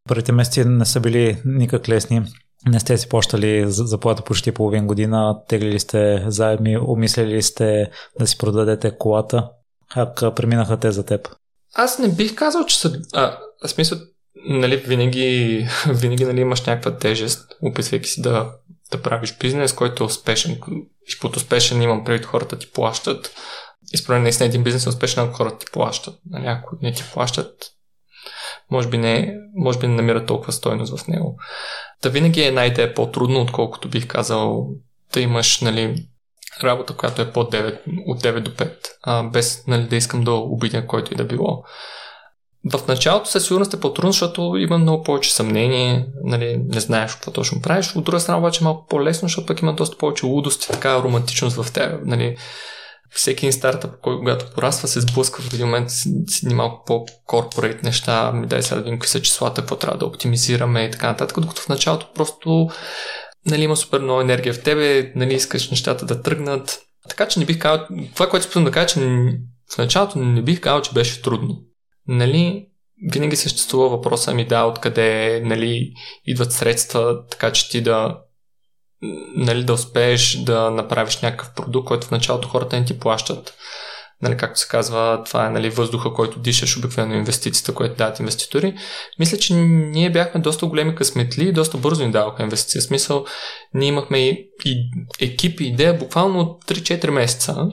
Първите 0.09 0.31
месеци 0.31 0.65
не 0.65 0.85
са 0.85 0.99
били 0.99 1.41
никак 1.45 1.89
лесни. 1.89 2.21
Не 2.67 2.79
сте 2.79 2.97
си 2.97 3.09
плащали 3.09 3.65
заплата 3.67 4.23
почти 4.23 4.51
половин 4.51 4.87
година, 4.87 5.39
теглили 5.47 5.79
сте 5.79 6.23
заедми, 6.27 6.77
умислили 6.77 7.41
сте 7.41 7.89
да 8.19 8.27
си 8.27 8.37
продадете 8.37 8.97
колата. 8.97 9.49
Как 9.93 10.35
преминаха 10.35 10.77
те 10.77 10.91
за 10.91 11.05
теб? 11.05 11.29
Аз 11.73 11.99
не 11.99 12.09
бих 12.09 12.35
казал, 12.35 12.65
че 12.65 12.79
са... 12.79 13.01
А, 13.13 13.37
в 13.65 13.69
смисъл, 13.69 13.97
нали, 14.45 14.77
винаги, 14.77 15.67
винаги 15.87 16.25
нали, 16.25 16.41
имаш 16.41 16.61
някаква 16.61 16.97
тежест, 16.97 17.51
опитвайки 17.61 18.09
си 18.09 18.21
да, 18.21 18.51
да 18.91 19.01
правиш 19.01 19.37
бизнес, 19.39 19.73
който 19.73 20.03
е 20.03 20.05
успешен. 20.05 20.59
И 21.15 21.19
под 21.21 21.37
успешен 21.37 21.81
имам 21.81 22.03
предвид 22.03 22.25
хората 22.25 22.59
ти 22.59 22.71
плащат. 22.71 23.35
И 23.93 24.11
наистина 24.11 24.47
един 24.47 24.63
бизнес 24.63 24.85
е 24.85 24.89
успешен, 24.89 25.23
ако 25.23 25.33
хората 25.33 25.65
ти 25.65 25.71
плащат. 25.71 26.15
Нали, 26.29 26.45
ако 26.47 26.75
не 26.81 26.93
ти 26.93 27.03
плащат, 27.13 27.73
може 28.71 28.89
би 28.89 28.97
не, 28.97 29.35
може 29.55 29.79
би 29.79 29.87
не 29.87 29.95
намира 29.95 30.25
толкова 30.25 30.53
стойност 30.53 30.97
в 30.97 31.07
него. 31.07 31.37
Та 32.01 32.09
винаги 32.09 32.41
е 32.41 32.47
една 32.47 32.65
идея 32.65 32.93
по-трудно, 32.93 33.41
отколкото 33.41 33.89
бих 33.89 34.07
казал 34.07 34.69
да 35.13 35.19
имаш 35.19 35.61
нали, 35.61 36.07
работа, 36.63 36.95
която 36.95 37.21
е 37.21 37.31
по 37.31 37.39
9, 37.39 37.79
от 38.07 38.23
9 38.23 38.39
до 38.39 38.51
5, 38.51 38.73
а, 39.03 39.23
без 39.23 39.67
нали, 39.67 39.83
да 39.83 39.95
искам 39.95 40.23
да 40.23 40.31
обидя 40.31 40.87
който 40.87 41.13
и 41.13 41.17
да 41.17 41.25
било. 41.25 41.63
В 42.71 42.87
началото 42.87 43.29
със 43.29 43.45
сигурност 43.45 43.73
е 43.73 43.79
по-трудно, 43.79 44.11
защото 44.11 44.55
има 44.57 44.77
много 44.77 45.03
повече 45.03 45.33
съмнение, 45.33 46.07
нали, 46.23 46.61
не 46.67 46.79
знаеш 46.79 47.13
какво 47.13 47.31
точно 47.31 47.61
правиш. 47.61 47.95
От 47.95 48.03
друга 48.03 48.19
страна 48.19 48.37
обаче 48.37 48.63
е 48.63 48.65
малко 48.65 48.87
по-лесно, 48.87 49.27
защото 49.27 49.47
пък 49.47 49.61
има 49.61 49.73
доста 49.73 49.97
повече 49.97 50.25
лудост 50.25 50.63
и 50.63 50.67
така 50.67 50.99
романтичност 51.03 51.63
в 51.63 51.73
теб. 51.73 52.05
Нали. 52.05 52.37
Всеки 53.15 53.45
един 53.45 53.53
стартъп, 53.53 53.91
когато 54.01 54.53
пораства, 54.55 54.87
се 54.87 55.01
сблъсква 55.01 55.43
в 55.43 55.53
един 55.53 55.65
момент 55.65 55.89
с 55.89 56.43
малко 56.53 56.83
по-корпорейт 56.85 57.83
неща, 57.83 58.31
ми 58.31 58.47
дай 58.47 58.63
сега 58.63 58.75
да 58.75 58.81
видим 58.81 58.99
какви 58.99 59.09
са 59.09 59.21
числата, 59.21 59.61
какво 59.61 59.75
трябва 59.75 59.97
да 59.97 60.05
оптимизираме 60.05 60.83
и 60.83 60.91
така 60.91 61.07
нататък, 61.07 61.39
докато 61.39 61.61
в 61.61 61.69
началото 61.69 62.07
просто 62.15 62.69
нали, 63.45 63.63
има 63.63 63.75
супер 63.75 63.99
много 63.99 64.21
енергия 64.21 64.53
в 64.53 64.63
тебе, 64.63 65.11
нали, 65.15 65.33
искаш 65.33 65.69
нещата 65.69 66.05
да 66.05 66.21
тръгнат. 66.21 66.79
Така 67.09 67.27
че 67.27 67.39
не 67.39 67.45
бих 67.45 67.59
казал, 67.59 67.87
това, 68.15 68.29
което 68.29 68.45
спомням 68.45 68.65
да 68.65 68.71
кажа, 68.71 68.87
че 68.87 68.99
в 69.73 69.77
началото 69.77 70.19
не 70.19 70.41
бих 70.41 70.59
казал, 70.59 70.81
че 70.81 70.93
беше 70.93 71.21
трудно 71.21 71.61
нали, 72.07 72.67
винаги 73.11 73.35
съществува 73.35 73.89
въпроса 73.89 74.33
ми 74.33 74.45
да, 74.45 74.63
откъде 74.63 75.41
нали, 75.45 75.93
идват 76.25 76.51
средства, 76.51 77.27
така 77.27 77.51
че 77.51 77.69
ти 77.69 77.81
да 77.81 78.19
нали, 79.35 79.63
да 79.63 79.73
успееш 79.73 80.37
да 80.43 80.71
направиш 80.71 81.21
някакъв 81.21 81.53
продукт, 81.53 81.87
който 81.87 82.07
в 82.07 82.11
началото 82.11 82.47
хората 82.47 82.79
не 82.79 82.85
ти 82.85 82.99
плащат. 82.99 83.53
Нали, 84.21 84.37
както 84.37 84.59
се 84.59 84.67
казва, 84.67 85.23
това 85.25 85.47
е 85.47 85.49
нали, 85.49 85.69
въздуха, 85.69 86.13
който 86.13 86.39
дишаш, 86.39 86.77
обикновено 86.77 87.15
инвестицията, 87.15 87.73
което 87.73 87.95
дават 87.95 88.19
инвеститори. 88.19 88.75
Мисля, 89.19 89.37
че 89.37 89.53
ние 89.53 90.11
бяхме 90.11 90.41
доста 90.41 90.65
големи 90.65 90.95
късметли 90.95 91.43
и 91.43 91.53
доста 91.53 91.77
бързо 91.77 92.05
ни 92.05 92.11
даваха 92.11 92.43
инвестиция. 92.43 92.81
В 92.81 92.83
смисъл, 92.83 93.25
ние 93.73 93.87
имахме 93.87 94.19
и, 94.19 94.49
и 94.65 94.89
екип 95.19 95.61
и 95.61 95.63
идея 95.63 95.93
буквално 95.93 96.39
от 96.39 96.65
3-4 96.65 97.09
месеца. 97.09 97.67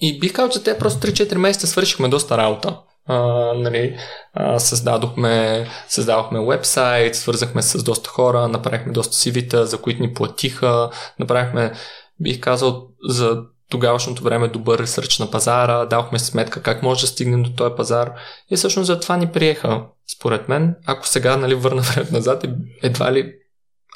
И 0.00 0.18
бих 0.18 0.32
казал, 0.32 0.50
че 0.50 0.62
те 0.62 0.78
просто 0.78 1.06
3-4 1.06 1.34
месеца 1.34 1.66
свършихме 1.66 2.08
доста 2.08 2.38
работа 2.38 2.78
а, 3.06 3.18
нали, 3.54 3.96
а, 4.34 4.58
създадохме, 4.58 5.66
създадохме 5.88 6.46
вебсайт, 6.46 7.14
свързахме 7.16 7.62
с 7.62 7.82
доста 7.82 8.10
хора, 8.10 8.48
направихме 8.48 8.92
доста 8.92 9.16
CV-та, 9.16 9.64
за 9.64 9.78
които 9.78 10.02
ни 10.02 10.14
платиха, 10.14 10.90
направихме, 11.18 11.72
бих 12.20 12.40
казал, 12.40 12.88
за 13.08 13.42
тогавашното 13.70 14.22
време 14.22 14.48
добър 14.48 14.78
ресърч 14.78 15.18
на 15.18 15.30
пазара, 15.30 15.84
давахме 15.84 16.18
сметка 16.18 16.62
как 16.62 16.82
може 16.82 17.00
да 17.00 17.06
стигнем 17.06 17.42
до 17.42 17.50
този 17.50 17.74
пазар 17.76 18.12
и 18.50 18.56
всъщност 18.56 18.86
за 18.86 19.00
това 19.00 19.16
ни 19.16 19.32
приеха, 19.32 19.84
според 20.16 20.48
мен. 20.48 20.74
Ако 20.86 21.08
сега 21.08 21.36
нали, 21.36 21.54
върна 21.54 21.82
време 21.94 22.08
назад, 22.10 22.44
едва 22.82 23.12
ли, 23.12 23.32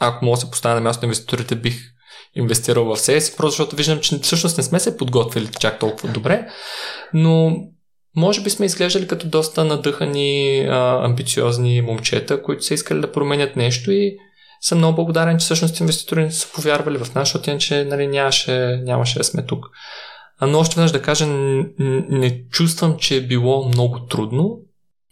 ако 0.01 0.25
мога 0.25 0.37
да 0.37 0.40
се 0.40 0.51
поставя 0.51 0.75
на 0.75 0.81
място 0.81 1.03
на 1.03 1.07
инвеститорите, 1.07 1.55
бих 1.55 1.75
инвестирал 2.35 2.85
в 2.85 2.96
себе 2.96 3.20
си, 3.20 3.37
просто 3.37 3.51
защото 3.51 3.77
виждам, 3.77 4.01
че 4.01 4.18
всъщност 4.18 4.59
не 4.59 4.64
сме 4.64 4.81
се 4.81 4.96
подготвили 4.96 5.49
чак 5.61 5.79
толкова 5.79 6.09
добре, 6.09 6.49
но 7.14 7.57
може 8.16 8.42
би 8.42 8.51
сме 8.51 8.66
изглеждали 8.66 9.07
като 9.07 9.29
доста 9.29 9.64
надъхани, 9.64 10.66
амбициозни 10.70 11.81
момчета, 11.81 12.42
които 12.42 12.64
са 12.64 12.75
искали 12.75 13.01
да 13.01 13.12
променят 13.12 13.57
нещо 13.57 13.90
и 13.90 14.16
съм 14.61 14.79
много 14.79 14.96
благодарен, 14.96 15.38
че 15.38 15.44
всъщност 15.44 15.81
инвеститори 15.81 16.23
не 16.23 16.31
са 16.31 16.53
повярвали 16.53 16.99
в 16.99 17.14
нас, 17.14 17.29
защото 17.29 17.51
иначе 17.51 17.85
нали, 17.85 18.07
нямаше, 18.07 18.81
нямаше 18.85 19.18
да 19.18 19.25
сме 19.25 19.46
тук. 19.46 19.66
Но 20.42 20.59
още 20.59 20.75
веднъж 20.75 20.92
да 20.92 21.03
кажа, 21.03 21.27
не, 21.27 22.44
чувствам, 22.51 22.96
че 22.99 23.16
е 23.16 23.27
било 23.27 23.68
много 23.68 24.01
трудно. 24.01 24.59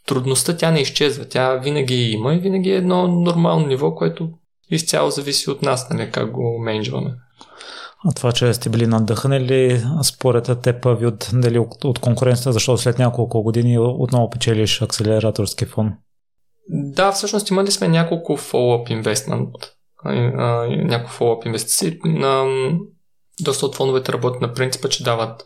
Трудността 0.07 0.57
тя 0.57 0.71
не 0.71 0.81
изчезва, 0.81 1.29
тя 1.29 1.57
винаги 1.57 1.95
има 1.95 2.35
и 2.35 2.39
винаги 2.39 2.71
е 2.71 2.77
едно 2.77 3.09
нормално 3.09 3.67
ниво, 3.67 3.95
което 3.95 4.31
изцяло 4.71 5.11
зависи 5.11 5.51
от 5.51 5.63
нас, 5.63 5.91
нали, 5.91 6.11
как 6.11 6.31
го 6.31 6.59
менеджваме. 6.65 7.15
А 8.05 8.13
това, 8.13 8.33
че 8.33 8.55
сте 8.55 8.69
били 8.69 8.87
надъхнали, 8.87 9.83
според 10.03 10.63
теб 10.63 10.99
ви 10.99 11.07
от, 11.07 11.31
дали 11.33 11.59
от, 11.59 11.99
конкуренцията, 11.99 12.53
защото 12.53 12.83
след 12.83 12.99
няколко 12.99 13.43
години 13.43 13.79
отново 13.79 14.31
печелиш 14.31 14.83
акселераторски 14.83 15.65
фон? 15.65 15.93
Да, 16.69 17.13
всъщност 17.13 17.51
имали 17.51 17.71
сме 17.71 17.89
няколко 17.89 18.37
follow-up 18.37 19.03
investment, 19.03 19.53
няколко 20.87 21.13
follow-up 21.15 21.47
инвестиции. 21.47 21.99
Доста 23.41 23.67
от 23.67 23.77
фондовете 23.77 24.13
работят 24.13 24.41
на 24.41 24.53
принципа, 24.53 24.89
че 24.89 25.05
дават 25.05 25.43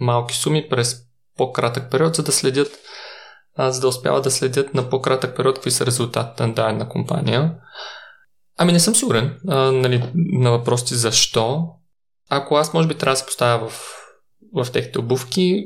малки 0.00 0.34
суми 0.34 0.68
през 0.68 0.96
по-кратък 1.36 1.90
период, 1.90 2.14
за 2.14 2.22
да 2.22 2.32
следят 2.32 2.68
за 3.58 3.80
да 3.80 3.88
успяват 3.88 4.24
да 4.24 4.30
следят 4.30 4.74
на 4.74 4.90
по-кратък 4.90 5.36
период 5.36 5.54
какви 5.54 5.70
са 5.70 5.86
резултатите 5.86 6.46
на 6.46 6.54
дадена 6.54 6.88
компания. 6.88 7.54
Ами 8.58 8.72
не 8.72 8.80
съм 8.80 8.94
сигурен 8.94 9.38
а, 9.48 9.72
нали, 9.72 10.10
на 10.14 10.50
въпросите 10.50 10.94
защо. 10.94 11.68
Ако 12.34 12.56
аз 12.56 12.74
може 12.74 12.88
би 12.88 12.94
трябва 12.94 13.12
да 13.12 13.16
се 13.16 13.26
поставя 13.26 13.68
в, 13.68 13.96
в 14.54 14.72
техните 14.72 14.98
обувки, 14.98 15.64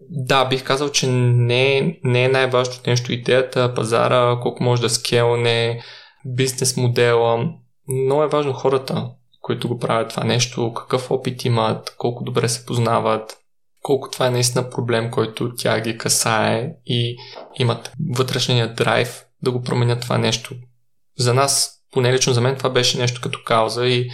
да, 0.00 0.44
бих 0.44 0.64
казал, 0.64 0.88
че 0.88 1.06
не, 1.06 1.98
не 2.04 2.24
е 2.24 2.28
най-важното 2.28 2.90
нещо 2.90 3.12
идеята, 3.12 3.74
пазара, 3.74 4.38
колко 4.42 4.62
може 4.62 4.82
да 4.82 4.90
скелне, 4.90 5.82
бизнес 6.26 6.76
модела, 6.76 7.44
но 7.88 8.22
е 8.22 8.28
важно 8.28 8.52
хората, 8.52 9.10
които 9.40 9.68
го 9.68 9.78
правят 9.78 10.10
това 10.10 10.24
нещо, 10.24 10.72
какъв 10.72 11.10
опит 11.10 11.44
имат, 11.44 11.94
колко 11.98 12.24
добре 12.24 12.48
се 12.48 12.66
познават, 12.66 13.36
колко 13.82 14.10
това 14.10 14.26
е 14.26 14.30
наистина 14.30 14.70
проблем, 14.70 15.10
който 15.10 15.54
тя 15.54 15.80
ги 15.80 15.98
касае 15.98 16.70
и 16.86 17.16
имат 17.58 17.92
вътрешния 18.16 18.74
драйв 18.74 19.24
да 19.42 19.50
го 19.50 19.62
променят 19.62 20.00
това 20.00 20.18
нещо. 20.18 20.54
За 21.18 21.34
нас, 21.34 21.70
поне 21.92 22.12
лично 22.12 22.32
за 22.32 22.40
мен, 22.40 22.56
това 22.56 22.70
беше 22.70 22.98
нещо 22.98 23.20
като 23.20 23.38
кауза 23.44 23.86
и 23.86 24.10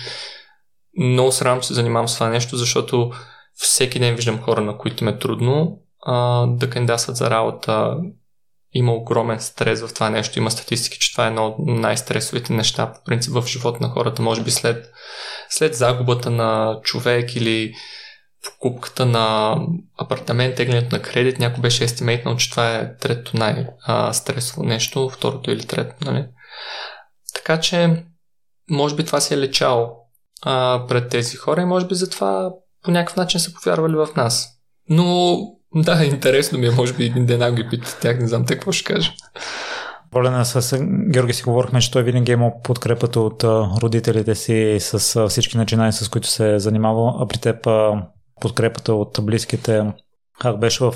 много 0.99 1.33
срам 1.33 1.63
се 1.63 1.75
занимавам 1.75 2.09
с 2.09 2.15
това 2.15 2.29
нещо, 2.29 2.57
защото 2.57 3.13
всеки 3.55 3.99
ден 3.99 4.15
виждам 4.15 4.43
хора, 4.43 4.61
на 4.61 4.79
които 4.79 5.05
ме 5.05 5.11
е 5.11 5.19
трудно 5.19 5.79
а, 6.07 6.47
да 6.47 6.71
кандидатстват 6.71 7.17
за 7.17 7.31
работа. 7.31 7.97
Има 8.73 8.93
огромен 8.93 9.41
стрес 9.41 9.83
в 9.83 9.95
това 9.95 10.11
нещо. 10.11 10.39
Има 10.39 10.51
статистики, 10.51 10.99
че 10.99 11.13
това 11.13 11.25
е 11.25 11.29
едно 11.29 11.47
от 11.47 11.57
най-стресовите 11.59 12.53
неща, 12.53 12.93
по 12.93 13.05
принцип, 13.05 13.35
в 13.35 13.47
живота 13.47 13.79
на 13.81 13.89
хората. 13.89 14.23
Може 14.23 14.43
би 14.43 14.51
след, 14.51 14.87
след 15.49 15.75
загубата 15.75 16.31
на 16.31 16.81
човек 16.83 17.37
или 17.37 17.75
покупката 18.45 19.07
на 19.07 19.57
апартамент, 19.99 20.57
теглянето 20.57 20.97
на 20.97 21.03
кредит, 21.03 21.39
някой 21.39 21.61
беше 21.63 21.85
естимейтнал, 21.85 22.37
че 22.37 22.51
това 22.51 22.75
е 22.75 22.97
трето 22.97 23.37
най-стресово 23.37 24.63
нещо, 24.63 25.09
второто 25.09 25.51
или 25.51 25.67
трето, 25.67 25.95
нали? 26.05 26.27
Така 27.35 27.61
че, 27.61 28.05
може 28.71 28.95
би 28.95 29.05
това 29.05 29.21
си 29.21 29.35
е 29.35 29.39
лечало 29.39 30.01
а, 30.43 30.85
пред 30.89 31.09
тези 31.09 31.37
хора 31.37 31.63
и 31.63 31.65
може 31.65 31.87
би 31.87 31.95
затова 31.95 32.51
по 32.83 32.91
някакъв 32.91 33.17
начин 33.17 33.41
са 33.41 33.55
повярвали 33.55 33.97
в 33.97 34.09
нас. 34.17 34.49
Но 34.89 35.39
да, 35.75 36.05
интересно 36.05 36.59
ми 36.59 36.67
е, 36.67 36.71
може 36.71 36.93
би 36.93 37.05
един 37.05 37.27
ден 37.27 37.55
ги 37.55 37.69
питат 37.71 37.99
тях, 38.03 38.19
не 38.19 38.29
знам 38.29 38.47
те 38.47 38.55
какво 38.55 38.73
ще 38.73 38.95
кажа. 38.95 39.13
Волена 40.13 40.45
с 40.45 40.79
Георги 41.11 41.33
си 41.33 41.43
говорихме, 41.43 41.81
че 41.81 41.91
той 41.91 42.03
винаги 42.03 42.33
е 42.33 42.35
имал 42.35 42.61
подкрепата 42.63 43.21
от 43.21 43.45
родителите 43.83 44.35
си 44.35 44.77
с 44.81 45.29
всички 45.29 45.57
начинания, 45.57 45.93
с 45.93 46.09
които 46.09 46.29
се 46.29 46.55
е 46.55 46.59
занимавал, 46.59 47.17
а 47.21 47.27
при 47.27 47.39
теб 47.39 47.67
подкрепата 48.41 48.95
от 48.95 49.19
близките 49.23 49.93
как 50.41 50.59
беше 50.59 50.85
в 50.85 50.95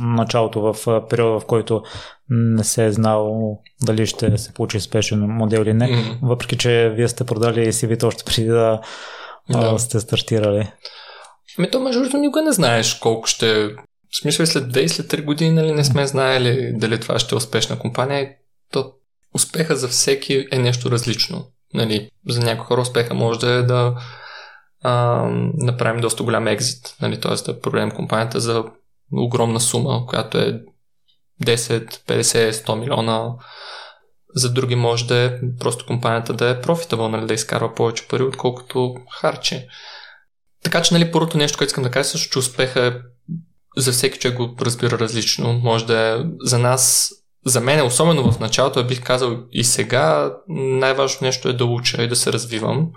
началото, 0.00 0.60
в 0.60 1.08
периода, 1.08 1.40
в 1.40 1.46
който 1.46 1.82
не 2.30 2.64
се 2.64 2.86
е 2.86 2.92
знал 2.92 3.58
дали 3.82 4.06
ще 4.06 4.38
се 4.38 4.54
получи 4.54 4.80
спешен 4.80 5.20
модел 5.20 5.60
или 5.60 5.74
не, 5.74 5.88
mm-hmm. 5.88 6.18
въпреки 6.22 6.56
че 6.58 6.92
вие 6.96 7.08
сте 7.08 7.24
продали 7.24 7.72
CV-то 7.72 8.06
още 8.06 8.24
преди 8.24 8.46
да, 8.46 8.80
да. 9.50 9.78
сте 9.78 10.00
стартирали. 10.00 10.72
Ами 11.58 11.70
то 11.70 11.80
между 11.80 12.00
другото 12.00 12.18
никога 12.18 12.42
не 12.42 12.52
знаеш 12.52 12.94
колко 12.94 13.26
ще... 13.26 13.68
В 14.12 14.20
смисъл 14.22 14.46
след 14.46 14.64
2 14.64 14.78
и 14.78 14.88
след 14.88 15.06
3 15.06 15.24
години 15.24 15.50
нали, 15.50 15.72
не 15.72 15.84
сме 15.84 16.06
знаели 16.06 16.72
дали 16.76 17.00
това 17.00 17.18
ще 17.18 17.34
е 17.34 17.38
успешна 17.38 17.78
компания. 17.78 18.30
То 18.72 18.92
успеха 19.34 19.76
за 19.76 19.88
всеки 19.88 20.46
е 20.52 20.58
нещо 20.58 20.90
различно. 20.90 21.46
Нали, 21.74 22.10
за 22.28 22.40
някои 22.40 22.66
хора 22.66 22.80
успеха 22.80 23.14
може 23.14 23.40
да 23.40 23.52
е 23.52 23.62
да 23.62 23.94
а, 24.82 25.24
направим 25.54 26.00
доста 26.00 26.22
голям 26.22 26.46
екзит, 26.46 26.96
нали, 27.02 27.20
т.е. 27.20 27.34
да 27.34 27.60
продадем 27.60 27.90
компанията 27.90 28.40
за 28.40 28.64
огромна 29.12 29.60
сума, 29.60 30.06
която 30.06 30.38
е 30.38 30.60
10, 31.44 32.06
50, 32.06 32.50
100 32.50 32.78
милиона. 32.78 33.34
За 34.34 34.52
други 34.52 34.74
може 34.74 35.06
да 35.06 35.16
е 35.16 35.32
просто 35.60 35.86
компанията 35.86 36.32
да 36.32 36.50
е 36.50 36.60
профитабъл, 36.60 37.08
нали, 37.08 37.26
да 37.26 37.34
изкарва 37.34 37.74
повече 37.74 38.08
пари, 38.08 38.22
отколкото 38.22 38.94
харче. 39.20 39.68
Така 40.64 40.82
че, 40.82 40.94
нали, 40.94 41.12
първото 41.12 41.38
нещо, 41.38 41.58
което 41.58 41.68
искам 41.68 41.84
да 41.84 41.90
кажа, 41.90 42.08
също, 42.08 42.32
че 42.32 42.38
успеха 42.38 42.86
е 42.86 42.92
за 43.76 43.92
всеки 43.92 44.18
човек 44.18 44.36
го 44.36 44.56
разбира 44.60 44.98
различно. 44.98 45.52
Може 45.52 45.86
да 45.86 45.98
е 45.98 46.24
за 46.40 46.58
нас, 46.58 47.12
за 47.46 47.60
мен, 47.60 47.86
особено 47.86 48.32
в 48.32 48.40
началото, 48.40 48.86
бих 48.86 49.02
казал 49.02 49.38
и 49.52 49.64
сега, 49.64 50.34
най-важното 50.48 51.24
нещо 51.24 51.48
е 51.48 51.52
да 51.52 51.64
уча 51.64 52.02
и 52.02 52.08
да 52.08 52.16
се 52.16 52.32
развивам 52.32 52.90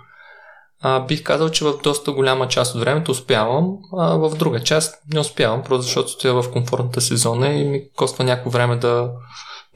а, 0.86 1.00
бих 1.00 1.22
казал, 1.22 1.50
че 1.50 1.64
в 1.64 1.78
доста 1.82 2.12
голяма 2.12 2.48
част 2.48 2.74
от 2.74 2.80
времето 2.80 3.10
успявам, 3.10 3.78
а 3.98 4.16
в 4.16 4.36
друга 4.36 4.62
част 4.62 5.02
не 5.12 5.20
успявам, 5.20 5.62
просто 5.62 5.82
защото 5.82 6.08
стоя 6.08 6.42
в 6.42 6.52
комфортната 6.52 7.00
си 7.00 7.16
зона 7.16 7.48
и 7.48 7.64
ми 7.64 7.90
коства 7.96 8.24
някакво 8.24 8.50
време 8.50 8.76
да, 8.76 9.10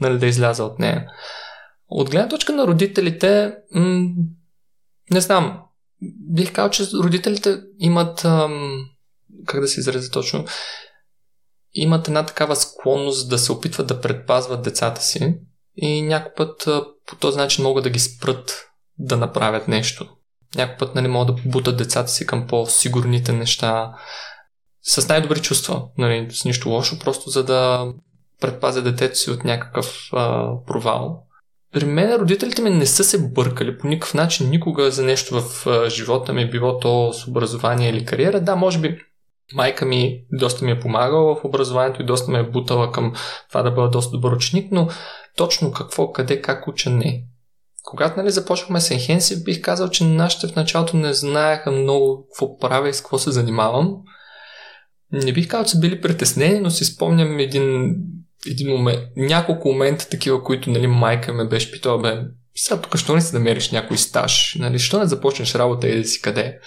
нали, 0.01 0.19
да 0.19 0.25
изляза 0.25 0.63
от 0.63 0.79
нея. 0.79 1.05
От 1.87 2.09
гледна 2.09 2.27
точка 2.27 2.53
на 2.53 2.67
родителите, 2.67 3.53
м- 3.71 4.09
не 5.11 5.21
знам, 5.21 5.61
бих 6.33 6.53
казал, 6.53 6.69
че 6.69 6.83
родителите 7.03 7.61
имат, 7.79 8.25
ам, 8.25 8.85
как 9.45 9.61
да 9.61 9.67
се 9.67 9.79
изразя 9.79 10.11
точно, 10.11 10.45
имат 11.73 12.07
една 12.07 12.25
такава 12.25 12.55
склонност 12.55 13.29
да 13.29 13.37
се 13.37 13.51
опитват 13.51 13.87
да 13.87 14.01
предпазват 14.01 14.61
децата 14.61 15.01
си 15.01 15.35
и 15.77 16.01
някой 16.01 16.31
път 16.37 16.67
а, 16.67 16.85
по 17.05 17.15
този 17.15 17.37
начин 17.37 17.63
могат 17.63 17.83
да 17.83 17.89
ги 17.89 17.99
спрат 17.99 18.65
да 18.99 19.17
направят 19.17 19.67
нещо 19.67 20.15
някой 20.55 20.77
път 20.77 20.95
нали, 20.95 21.07
могат 21.07 21.35
да 21.35 21.41
бутат 21.49 21.77
децата 21.77 22.09
си 22.09 22.25
към 22.25 22.47
по-сигурните 22.47 23.33
неща, 23.33 23.91
с 24.83 25.07
най-добри 25.07 25.41
чувства, 25.41 25.83
нали, 25.97 26.27
с 26.31 26.45
нищо 26.45 26.69
лошо, 26.69 26.99
просто 26.99 27.29
за 27.29 27.43
да 27.43 27.87
предпазя 28.41 28.81
детето 28.81 29.17
си 29.17 29.31
от 29.31 29.43
някакъв 29.43 30.09
а, 30.13 30.49
провал. 30.67 31.23
При 31.73 31.85
мен 31.85 32.15
родителите 32.15 32.61
ми 32.61 32.69
не 32.69 32.85
са 32.85 33.03
се 33.03 33.27
бъркали 33.27 33.77
по 33.77 33.87
никакъв 33.87 34.13
начин 34.13 34.49
никога 34.49 34.91
за 34.91 35.03
нещо 35.03 35.41
в 35.41 35.67
а, 35.67 35.89
живота 35.89 36.33
ми, 36.33 36.49
било 36.49 36.79
то 36.79 37.13
с 37.13 37.27
образование 37.27 37.89
или 37.89 38.05
кариера. 38.05 38.41
Да, 38.41 38.55
може 38.55 38.79
би 38.79 38.99
майка 39.53 39.85
ми 39.85 40.21
доста 40.31 40.65
ми 40.65 40.71
е 40.71 40.79
помагала 40.79 41.35
в 41.35 41.45
образованието 41.45 42.01
и 42.01 42.05
доста 42.05 42.31
ме 42.31 42.39
е 42.39 42.43
бутала 42.43 42.91
към 42.91 43.13
това 43.49 43.61
да 43.61 43.71
бъда 43.71 43.89
доста 43.89 44.11
добър 44.11 44.31
ученик, 44.31 44.71
но 44.71 44.89
точно 45.37 45.71
какво, 45.71 46.11
къде, 46.11 46.41
как 46.41 46.67
уча 46.67 46.89
не. 46.89 47.23
Когато 47.89 48.19
нали, 48.19 48.31
започнахме 48.31 48.81
с 48.81 48.89
Enhance, 48.89 49.43
бих 49.43 49.61
казал, 49.61 49.89
че 49.89 50.03
нашите 50.03 50.47
в 50.47 50.55
началото 50.55 50.97
не 50.97 51.13
знаеха 51.13 51.71
много 51.71 52.27
какво 52.27 52.57
правя 52.57 52.89
и 52.89 52.93
с 52.93 53.01
какво 53.01 53.19
се 53.19 53.31
занимавам. 53.31 53.95
Не 55.11 55.33
бих 55.33 55.47
казал, 55.47 55.65
че 55.65 55.71
са 55.71 55.79
били 55.79 56.01
притеснени, 56.01 56.59
но 56.59 56.69
си 56.69 56.85
спомням 56.85 57.39
един, 57.39 57.95
един 58.47 58.69
момент, 58.69 58.99
няколко 59.15 59.67
момента 59.67 60.09
такива, 60.09 60.43
които 60.43 60.69
нали, 60.69 60.87
майка 60.87 61.33
ме 61.33 61.47
беше 61.47 61.71
питала, 61.71 62.01
бе, 62.01 62.21
сега 62.55 62.81
тук 62.81 62.97
що 62.97 63.15
не 63.15 63.21
си 63.21 63.35
намериш 63.35 63.71
някой 63.71 63.97
стаж? 63.97 64.55
Нали, 64.59 64.79
що 64.79 64.99
не 64.99 65.05
започнеш 65.05 65.55
работа 65.55 65.87
и 65.87 65.97
да 65.97 66.05
си 66.05 66.21
къде? 66.21 66.59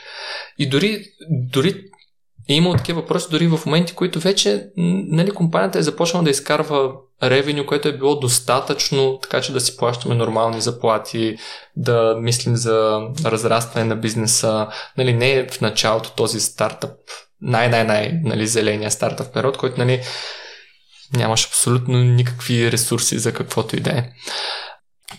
И 0.59 0.69
дори, 0.69 1.05
дори 1.31 1.85
е 2.49 2.55
имал 2.55 2.75
такива 2.75 3.01
въпроси 3.01 3.27
дори 3.31 3.47
в 3.47 3.61
моменти, 3.67 3.95
които 3.95 4.21
вече 4.21 4.67
нали, 4.77 5.31
компанията 5.31 5.79
е 5.79 5.83
започнала 5.83 6.25
да 6.25 6.31
изкарва 6.31 6.93
ревеню, 7.23 7.67
което 7.67 7.89
е 7.89 7.97
било 7.97 8.21
достатъчно, 8.21 9.19
така 9.23 9.41
че 9.41 9.53
да 9.53 9.61
си 9.61 9.77
плащаме 9.77 10.15
нормални 10.15 10.61
заплати, 10.61 11.37
да 11.77 12.17
мислим 12.21 12.57
за 12.57 13.01
разрастване 13.25 13.85
на 13.85 13.97
бизнеса. 13.97 14.69
Нали, 14.99 15.13
не 15.13 15.33
е 15.33 15.49
в 15.49 15.61
началото 15.61 16.11
този 16.11 16.41
стартъп, 16.41 16.91
най-най-най 17.41 18.21
нали, 18.25 18.47
зеления 18.47 18.91
стартъп 18.91 19.35
период, 19.35 19.57
който 19.57 19.79
нали, 19.79 20.03
нямаш 21.17 21.47
абсолютно 21.47 21.99
никакви 21.99 22.73
ресурси 22.73 23.19
за 23.19 23.33
каквото 23.33 23.77
и 23.77 23.81
да 23.81 23.91
е. 23.91 24.11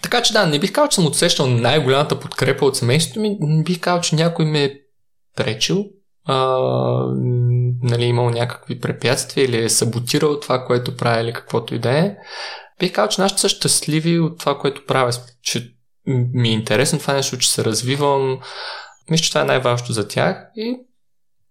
Така 0.01 0.21
че 0.21 0.33
да, 0.33 0.45
не 0.45 0.59
бих 0.59 0.71
казал, 0.71 0.88
че 0.88 0.95
съм 0.95 1.05
отсещал 1.05 1.47
най-голямата 1.47 2.19
подкрепа 2.19 2.65
от 2.65 2.77
семейството 2.77 3.19
ми, 3.19 3.38
не 3.39 3.63
бих 3.63 3.79
казал, 3.79 4.01
че 4.01 4.15
някой 4.15 4.45
ме 4.45 4.63
е 4.63 4.71
пречил 5.36 5.86
а, 6.25 6.57
нали, 7.83 8.03
имал 8.03 8.29
някакви 8.29 8.79
препятствия 8.79 9.45
или 9.45 9.63
е 9.63 9.69
саботирал 9.69 10.39
това, 10.39 10.65
което 10.65 10.97
прави 10.97 11.23
или 11.23 11.33
каквото 11.33 11.75
и 11.75 11.79
да 11.79 11.97
е, 11.97 12.15
бих 12.79 12.91
казал, 12.91 13.09
че 13.09 13.21
нашите 13.21 13.41
са 13.41 13.49
щастливи 13.49 14.19
от 14.19 14.39
това, 14.39 14.57
което 14.57 14.86
правя, 14.86 15.12
че 15.41 15.73
ми 16.07 16.49
е 16.49 16.53
интересно 16.53 16.99
това 16.99 17.13
нещо, 17.13 17.38
че 17.38 17.51
се 17.51 17.65
развивам. 17.65 18.39
Мисля, 19.09 19.23
че 19.23 19.29
това 19.29 19.41
е 19.41 19.45
най-важното 19.45 19.93
за 19.93 20.07
тях 20.07 20.38
и 20.55 20.77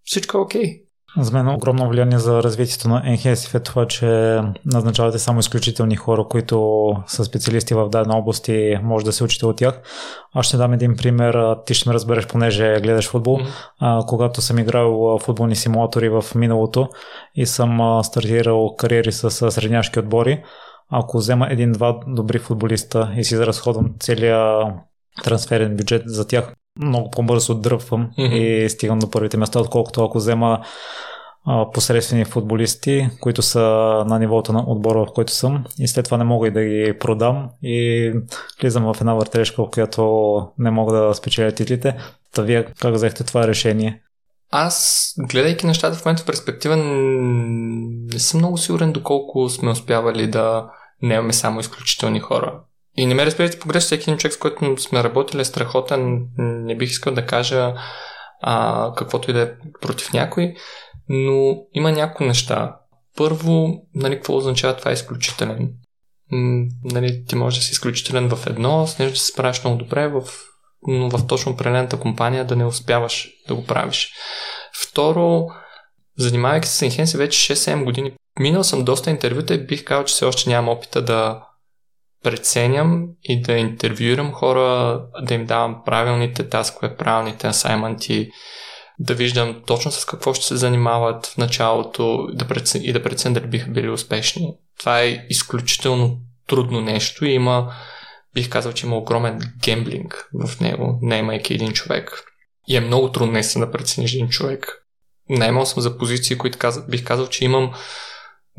всичко 0.05 0.37
е 0.37 0.41
окей. 0.41 0.63
Okay. 0.63 0.83
За 1.19 1.33
мен 1.33 1.49
огромно 1.49 1.89
влияние 1.89 2.19
за 2.19 2.43
развитието 2.43 2.89
на 2.89 3.03
Enhesive 3.03 3.55
е 3.55 3.61
това, 3.61 3.87
че 3.87 4.41
назначавате 4.67 5.19
само 5.19 5.41
изключителни 5.41 5.97
хора, 5.97 6.25
които 6.31 6.89
са 7.07 7.25
специалисти 7.25 7.75
в 7.75 7.89
дадена 7.89 8.17
област 8.17 8.49
и 8.49 8.79
може 8.83 9.05
да 9.05 9.13
се 9.13 9.25
учите 9.25 9.47
от 9.47 9.57
тях. 9.57 9.81
Аз 10.35 10.47
ще 10.47 10.57
дам 10.57 10.73
един 10.73 10.97
пример. 10.97 11.57
Ти 11.67 11.75
ще 11.75 11.89
ме 11.89 11.95
разбереш, 11.95 12.27
понеже 12.27 12.81
гледаш 12.81 13.11
футбол. 13.11 13.39
А, 13.81 14.03
когато 14.07 14.41
съм 14.41 14.59
играл 14.59 15.19
футболни 15.19 15.57
симулатори 15.57 16.09
в 16.09 16.25
миналото 16.35 16.89
и 17.35 17.47
съм 17.47 18.01
стартирал 18.05 18.75
кариери 18.77 19.13
с 19.13 19.31
средняшки 19.51 19.99
отбори, 19.99 20.43
ако 20.91 21.19
взема 21.19 21.47
един-два 21.51 22.01
добри 22.07 22.39
футболиста 22.39 23.13
и 23.17 23.25
си 23.25 23.37
заразходвам 23.37 23.95
целия 24.01 24.65
трансферен 25.25 25.77
бюджет 25.77 26.03
за 26.07 26.27
тях, 26.27 26.53
много 26.79 27.11
по-бързо 27.11 27.55
дръпвам 27.55 28.11
mm-hmm. 28.19 28.33
и 28.33 28.71
стигам 28.71 28.99
до 28.99 29.11
първите 29.11 29.37
места, 29.37 29.61
отколкото 29.61 30.05
ако 30.05 30.19
взема 30.19 30.65
а, 31.45 31.71
посредствени 31.71 32.25
футболисти, 32.25 33.09
които 33.21 33.43
са 33.43 33.61
на 34.09 34.19
нивото 34.19 34.53
на 34.53 34.65
отбора, 34.67 35.07
в 35.07 35.13
който 35.15 35.33
съм 35.33 35.65
и 35.79 35.89
след 35.89 36.05
това 36.05 36.17
не 36.17 36.25
мога 36.25 36.49
и 36.49 36.51
да 36.51 36.65
ги 36.65 36.99
продам 37.01 37.49
и 37.63 38.13
влизам 38.61 38.85
в 38.85 38.97
една 39.01 39.15
въртележка, 39.15 39.63
в 39.63 39.71
която 39.71 40.49
не 40.59 40.71
мога 40.71 40.93
да 40.93 41.15
спечеля 41.15 41.53
титлите. 41.53 41.97
Та 42.35 42.43
вие 42.43 42.65
как 42.65 42.95
взехте 42.95 43.25
това 43.25 43.49
решение? 43.49 44.03
Аз, 44.51 45.07
гледайки 45.19 45.67
нещата 45.67 45.97
в 45.97 46.05
момента 46.05 46.23
в 46.23 46.27
перспектива, 46.27 46.77
не 46.77 48.19
съм 48.19 48.41
много 48.41 48.59
сигурен 48.59 48.93
доколко 48.93 49.49
сме 49.49 49.71
успявали 49.71 50.31
да 50.31 50.71
не 51.03 51.15
имаме 51.15 51.33
само 51.33 51.61
изключителни 51.61 52.21
хора. 52.21 52.61
И 52.97 53.07
не 53.07 53.15
ме 53.15 53.27
разберете 53.27 53.59
погрешно, 53.59 53.87
всеки 53.87 54.11
един 54.11 54.19
човек, 54.19 54.35
с 54.35 54.39
който 54.39 54.77
сме 54.79 55.05
работили 55.05 55.41
е 55.41 55.45
страхотен. 55.45 56.27
Не 56.39 56.77
бих 56.77 56.91
искал 56.91 57.15
да 57.15 57.27
кажа 57.27 57.75
а, 58.43 58.93
каквото 58.97 59.31
и 59.31 59.35
да 59.35 59.43
е 59.43 59.51
против 59.81 60.13
някой, 60.13 60.55
но 61.09 61.57
има 61.75 61.93
някои 61.93 62.27
неща. 62.27 62.77
Първо, 63.17 63.83
нали, 63.95 64.15
какво 64.15 64.37
означава 64.37 64.77
това 64.77 64.91
е 64.91 64.95
изключителен? 64.95 65.73
М, 66.33 66.65
нали, 66.85 67.25
ти 67.25 67.37
можеш 67.37 67.59
да 67.59 67.65
си 67.65 67.73
изключителен 67.73 68.29
в 68.29 68.47
едно, 68.47 68.87
с 68.87 68.99
нещо 68.99 69.15
да 69.15 69.21
се 69.21 69.33
справиш 69.33 69.65
много 69.65 69.79
добре, 69.79 70.09
в, 70.09 70.23
но 70.87 71.11
в 71.11 71.27
точно 71.27 71.53
определената 71.53 72.01
компания 72.01 72.45
да 72.45 72.57
не 72.57 72.65
успяваш 72.65 73.31
да 73.49 73.55
го 73.55 73.65
правиш. 73.65 74.13
Второ, 74.83 75.47
занимавайки 76.19 76.69
се 76.69 76.77
с 76.77 76.81
Enhance 76.81 77.19
вече 77.19 77.55
6-7 77.55 77.85
години, 77.85 78.13
минал 78.41 78.65
съм 78.65 78.85
доста 78.85 79.11
интервюта 79.11 79.55
и 79.55 79.67
бих 79.67 79.85
казал, 79.85 80.05
че 80.05 80.13
все 80.15 80.25
още 80.25 80.51
нямам 80.51 80.69
опита 80.69 81.03
да 81.03 81.43
преценям 82.23 83.07
и 83.23 83.43
да 83.43 83.53
интервюирам 83.53 84.33
хора, 84.33 85.01
да 85.23 85.35
им 85.35 85.47
давам 85.47 85.83
правилните 85.85 86.49
таскове, 86.49 86.97
правилните 86.97 87.47
асайменти, 87.47 88.31
да 88.99 89.15
виждам 89.15 89.63
точно 89.67 89.91
с 89.91 90.05
какво 90.05 90.35
ще 90.35 90.47
се 90.47 90.57
занимават 90.57 91.27
в 91.27 91.37
началото 91.37 92.27
да 92.33 92.49
прецен... 92.49 92.83
и 92.85 92.93
да 92.93 93.03
преценя 93.03 93.35
дали 93.35 93.47
биха 93.47 93.71
били 93.71 93.91
успешни. 93.91 94.55
Това 94.79 95.01
е 95.01 95.27
изключително 95.29 96.19
трудно 96.47 96.81
нещо 96.81 97.25
и 97.25 97.33
има, 97.33 97.75
бих 98.35 98.49
казал, 98.49 98.73
че 98.73 98.87
има 98.87 98.97
огромен 98.97 99.41
гемблинг 99.65 100.29
в 100.45 100.61
него, 100.61 100.99
наймайки 101.03 101.55
един 101.55 101.73
човек. 101.73 102.25
И 102.69 102.77
е 102.77 102.81
много 102.81 103.13
трудно 103.13 103.33
наистина 103.33 103.67
да 103.67 103.73
прецениш 103.73 104.13
един 104.13 104.29
човек. 104.29 104.85
Наймал 105.29 105.67
съм 105.67 105.83
за 105.83 105.99
позиции, 105.99 106.39
които 106.39 106.59
казах, 106.59 106.87
бих 106.89 107.05
казал, 107.05 107.27
че 107.27 107.45
имам 107.45 107.73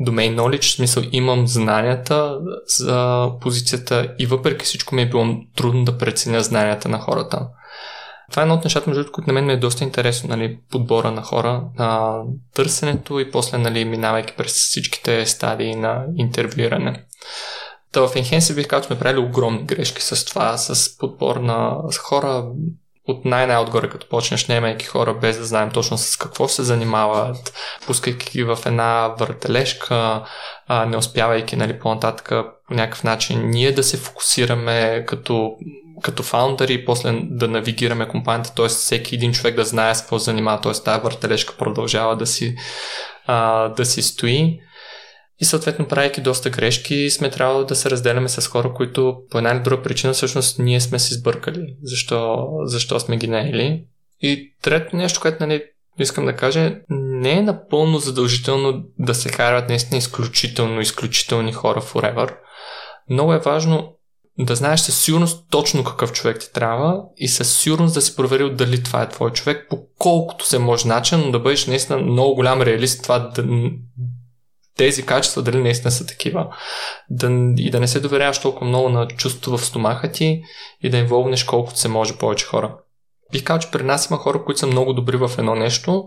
domain 0.00 0.36
knowledge, 0.36 0.62
в 0.62 0.74
смисъл 0.74 1.02
имам 1.12 1.46
знанията 1.46 2.38
за 2.78 3.28
позицията 3.40 4.14
и 4.18 4.26
въпреки 4.26 4.64
всичко 4.64 4.94
ми 4.94 5.02
е 5.02 5.08
било 5.08 5.26
трудно 5.56 5.84
да 5.84 5.98
преценя 5.98 6.42
знанията 6.42 6.88
на 6.88 6.98
хората. 6.98 7.48
Това 8.30 8.42
е 8.42 8.44
едно 8.44 8.54
от 8.54 8.64
нещата, 8.64 8.90
между 8.90 9.02
другото, 9.04 9.26
на 9.26 9.32
мен 9.32 9.46
ми 9.46 9.52
е 9.52 9.56
доста 9.56 9.84
интересно, 9.84 10.28
нали, 10.28 10.58
подбора 10.70 11.10
на 11.10 11.22
хора, 11.22 11.62
на 11.78 12.20
търсенето 12.54 13.20
и 13.20 13.30
после, 13.30 13.58
нали, 13.58 13.84
минавайки 13.84 14.34
през 14.36 14.52
всичките 14.52 15.26
стадии 15.26 15.74
на 15.74 16.04
интервюиране. 16.16 17.04
Та 17.92 18.00
в 18.00 18.14
Enhance 18.14 18.54
бих 18.54 18.66
казал, 18.66 18.86
сме 18.86 18.98
правили 18.98 19.20
огромни 19.20 19.62
грешки 19.62 20.02
с 20.02 20.24
това, 20.24 20.56
с 20.58 20.98
подбор 20.98 21.36
на 21.36 21.76
хора, 21.98 22.44
от 23.08 23.24
най-най-отгоре, 23.24 23.90
като 23.90 24.08
почнеш, 24.08 24.46
немайки 24.46 24.86
хора, 24.86 25.14
без 25.14 25.38
да 25.38 25.44
знаем 25.44 25.70
точно 25.70 25.98
с 25.98 26.16
какво 26.16 26.48
се 26.48 26.62
занимават, 26.62 27.54
пускайки 27.86 28.30
ги 28.30 28.44
в 28.44 28.58
една 28.66 29.08
въртележка, 29.18 30.24
а, 30.68 30.86
не 30.86 30.96
успявайки 30.96 31.56
нали, 31.56 31.78
по-нататък 31.78 32.28
по 32.68 32.74
някакъв 32.74 33.04
начин 33.04 33.50
ние 33.50 33.72
да 33.72 33.82
се 33.82 33.96
фокусираме 33.96 35.04
като, 35.06 35.56
като 36.02 36.22
фаундъри 36.22 36.84
после 36.84 37.20
да 37.22 37.48
навигираме 37.48 38.08
компанията, 38.08 38.54
т.е. 38.54 38.68
всеки 38.68 39.14
един 39.14 39.32
човек 39.32 39.56
да 39.56 39.64
знае 39.64 39.94
с 39.94 40.00
какво 40.00 40.18
занимава, 40.18 40.60
т.е. 40.60 40.72
тази 40.72 41.00
въртележка 41.00 41.56
продължава 41.56 42.16
да 42.16 42.26
си, 42.26 42.56
а, 43.26 43.68
да 43.68 43.86
си 43.86 44.02
стои. 44.02 44.60
И 45.40 45.44
съответно, 45.44 45.88
правейки 45.88 46.20
доста 46.20 46.50
грешки, 46.50 47.10
сме 47.10 47.30
трябвало 47.30 47.64
да 47.64 47.74
се 47.74 47.90
разделяме 47.90 48.28
с 48.28 48.48
хора, 48.48 48.72
които 48.74 49.16
по 49.30 49.38
една 49.38 49.50
или 49.50 49.60
друга 49.60 49.82
причина 49.82 50.12
всъщност 50.12 50.58
ние 50.58 50.80
сме 50.80 50.98
си 50.98 51.14
сбъркали. 51.14 51.76
Защо, 51.82 52.48
защо 52.64 53.00
сме 53.00 53.16
ги 53.16 53.28
наели. 53.28 53.84
И 54.20 54.54
трето 54.62 54.96
нещо, 54.96 55.20
което 55.20 55.46
нали, 55.46 55.64
искам 55.98 56.26
да 56.26 56.36
кажа, 56.36 56.76
не 56.90 57.32
е 57.32 57.42
напълно 57.42 57.98
задължително 57.98 58.84
да 58.98 59.14
се 59.14 59.28
карат 59.28 59.68
наистина 59.68 59.98
изключително, 59.98 60.80
изключителни 60.80 61.52
хора 61.52 61.80
forever. 61.80 62.36
Много 63.10 63.34
е 63.34 63.38
важно 63.38 63.96
да 64.38 64.56
знаеш 64.56 64.80
със 64.80 64.98
сигурност 65.02 65.46
точно 65.50 65.84
какъв 65.84 66.12
човек 66.12 66.40
ти 66.40 66.52
трябва 66.52 67.02
и 67.16 67.28
със 67.28 67.58
сигурност 67.58 67.94
да 67.94 68.00
си 68.00 68.16
проверил 68.16 68.50
дали 68.50 68.82
това 68.82 69.02
е 69.02 69.08
твой 69.08 69.30
човек, 69.30 69.66
по 69.70 69.78
колкото 69.98 70.46
се 70.46 70.58
може 70.58 70.88
начин, 70.88 71.20
но 71.20 71.30
да 71.30 71.38
бъдеш 71.38 71.66
наистина 71.66 71.98
много 71.98 72.34
голям 72.34 72.62
реалист 72.62 73.02
това 73.02 73.18
да, 73.18 73.44
тези 74.76 75.06
качества 75.06 75.42
дали 75.42 75.62
наистина 75.62 75.90
са 75.90 76.06
такива. 76.06 76.56
Да, 77.10 77.54
и 77.56 77.70
да 77.70 77.80
не 77.80 77.88
се 77.88 78.00
доверяваш 78.00 78.40
толкова 78.40 78.66
много 78.66 78.88
на 78.88 79.08
чувството 79.08 79.58
в 79.58 79.66
стомаха 79.66 80.12
ти 80.12 80.42
и 80.82 80.90
да 80.90 80.98
инволвнеш 80.98 81.44
колкото 81.44 81.78
се 81.78 81.88
може 81.88 82.16
повече 82.16 82.46
хора. 82.46 82.76
Бих 83.32 83.44
казал, 83.44 83.60
че 83.60 83.70
при 83.70 83.82
нас 83.82 84.10
има 84.10 84.18
хора, 84.18 84.44
които 84.44 84.58
са 84.58 84.66
много 84.66 84.92
добри 84.92 85.16
в 85.16 85.30
едно 85.38 85.54
нещо. 85.54 86.04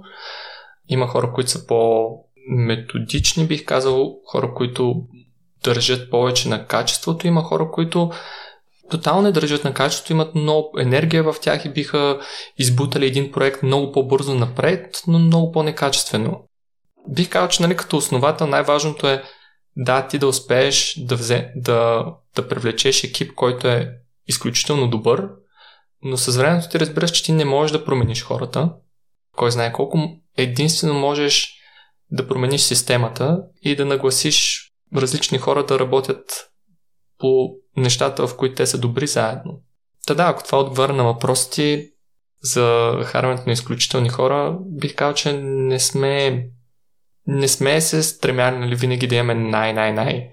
Има 0.90 1.08
хора, 1.08 1.32
които 1.34 1.52
са 1.52 1.68
по-методични, 1.68 3.48
бих 3.48 3.66
казал, 3.66 4.16
хора, 4.26 4.54
които 4.54 4.96
държат 5.64 6.12
повече 6.12 6.50
на 6.50 6.66
качеството. 6.66 7.28
Има 7.28 7.44
хора, 7.44 7.72
които 7.72 8.12
тотално 8.90 9.22
не 9.22 9.32
държат 9.32 9.64
на 9.64 9.74
качеството, 9.74 10.14
имат 10.14 10.36
много 10.36 10.80
енергия 10.80 11.24
в 11.24 11.36
тях 11.42 11.66
и 11.66 11.70
биха 11.70 12.20
избутали 12.58 13.06
един 13.06 13.32
проект 13.32 13.64
много 13.64 13.92
по-бързо 13.92 14.34
напред, 14.34 15.04
но 15.08 15.20
много 15.20 15.52
по-некачествено 15.52 16.48
бих 17.10 17.30
казал, 17.30 17.48
че 17.48 17.62
нали, 17.62 17.78
като 17.78 17.98
основател 17.98 18.48
най-важното 18.48 19.08
е 19.08 19.24
да, 19.76 20.08
ти 20.08 20.18
да 20.18 20.28
успееш 20.28 20.96
да, 21.00 21.16
взе, 21.16 21.52
да, 21.56 22.06
да 22.36 22.48
привлечеш 22.48 23.04
екип, 23.04 23.34
който 23.36 23.68
е 23.68 23.92
изключително 24.28 24.90
добър, 24.90 25.30
но 26.02 26.18
с 26.18 26.38
времето 26.38 26.70
ти 26.70 26.80
разбираш, 26.80 27.12
че 27.12 27.24
ти 27.24 27.32
не 27.32 27.46
можеш 27.46 27.72
да 27.72 27.86
промениш 27.86 28.24
хората. 28.24 28.74
Кой 29.36 29.52
знае 29.52 29.74
колко. 29.74 29.98
Единствено 30.38 30.94
можеш 30.94 31.54
да 32.12 32.28
промениш 32.28 32.62
системата 32.62 33.44
и 33.62 33.76
да 33.76 33.86
нагласиш 33.86 34.68
различни 34.96 35.38
хора 35.38 35.66
да 35.66 35.80
работят 35.80 36.50
по 37.18 37.50
нещата, 37.78 38.28
в 38.28 38.38
които 38.38 38.56
те 38.56 38.68
са 38.68 38.78
добри 38.78 39.08
заедно. 39.08 39.62
Та 40.08 40.14
да, 40.14 40.24
ако 40.24 40.44
това 40.44 40.60
отговаря 40.60 40.94
на 40.94 41.04
въпросите 41.04 41.90
за 42.42 42.94
харването 43.06 43.44
на 43.46 43.52
изключителни 43.52 44.10
хора, 44.10 44.58
бих 44.66 44.96
казал, 44.96 45.14
че 45.14 45.34
не 45.42 45.80
сме 45.80 46.46
не 47.28 47.48
сме 47.48 47.82
се 47.82 48.04
стремяли 48.04 48.58
нали, 48.58 48.76
винаги 48.76 49.08
да 49.08 49.16
имаме 49.16 49.34
най-най-най 49.34 50.30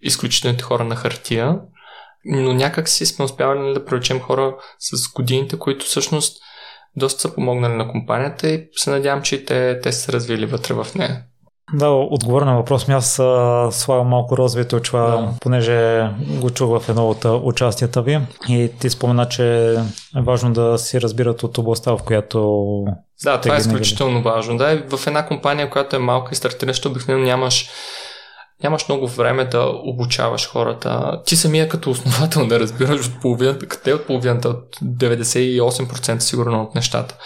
изключителните 0.00 0.64
хора 0.64 0.84
на 0.84 0.96
хартия, 0.96 1.58
но 2.24 2.54
някак 2.54 2.88
си 2.88 3.06
сме 3.06 3.24
успявали 3.24 3.60
нали, 3.60 3.74
да 3.74 3.84
привлечем 3.84 4.20
хора 4.20 4.56
с 4.78 5.12
годините, 5.12 5.58
които 5.58 5.86
всъщност 5.86 6.42
доста 6.96 7.20
са 7.20 7.34
помогнали 7.34 7.74
на 7.74 7.88
компанията 7.88 8.48
и 8.48 8.68
се 8.72 8.90
надявам, 8.90 9.22
че 9.22 9.44
те, 9.44 9.80
те 9.80 9.92
са 9.92 10.12
развили 10.12 10.46
вътре 10.46 10.74
в 10.74 10.86
нея. 10.94 11.24
Да, 11.72 11.88
отговоря 11.88 12.44
на 12.44 12.56
въпрос 12.56 12.88
ми. 12.88 12.94
Аз 12.94 13.14
слагам 13.70 14.06
малко 14.06 14.38
развито 14.38 14.80
чува, 14.80 15.10
да. 15.10 15.34
понеже 15.40 16.08
го 16.40 16.50
чух 16.50 16.80
в 16.80 16.88
едно 16.88 17.08
от 17.08 17.24
участията 17.24 18.02
ви 18.02 18.20
и 18.48 18.70
ти 18.80 18.90
спомена, 18.90 19.28
че 19.28 19.74
е 20.16 20.20
важно 20.20 20.52
да 20.52 20.78
си 20.78 21.00
разбират 21.00 21.42
от 21.42 21.58
областта, 21.58 21.92
в 21.92 22.02
която 22.02 22.68
Да, 23.24 23.40
това 23.40 23.54
е 23.54 23.58
изключително 23.58 24.22
важно. 24.22 24.56
Да, 24.56 24.82
в 24.96 25.06
една 25.06 25.26
компания, 25.26 25.70
която 25.70 25.96
е 25.96 25.98
малка 25.98 26.28
и 26.32 26.34
стартираща, 26.34 26.88
обикновено 26.88 27.24
нямаш 27.24 27.70
нямаш 28.62 28.88
много 28.88 29.08
време 29.08 29.44
да 29.44 29.72
обучаваш 29.84 30.48
хората. 30.48 31.20
Ти 31.26 31.36
самия 31.36 31.68
като 31.68 31.90
основател 31.90 32.46
не 32.46 32.58
разбираш 32.58 33.06
от 33.06 33.20
половината, 33.20 33.66
къде 33.66 33.94
от 33.94 34.06
половината, 34.06 34.48
от 34.48 34.76
98% 34.84 36.18
сигурно 36.18 36.62
от 36.62 36.74
нещата. 36.74 37.16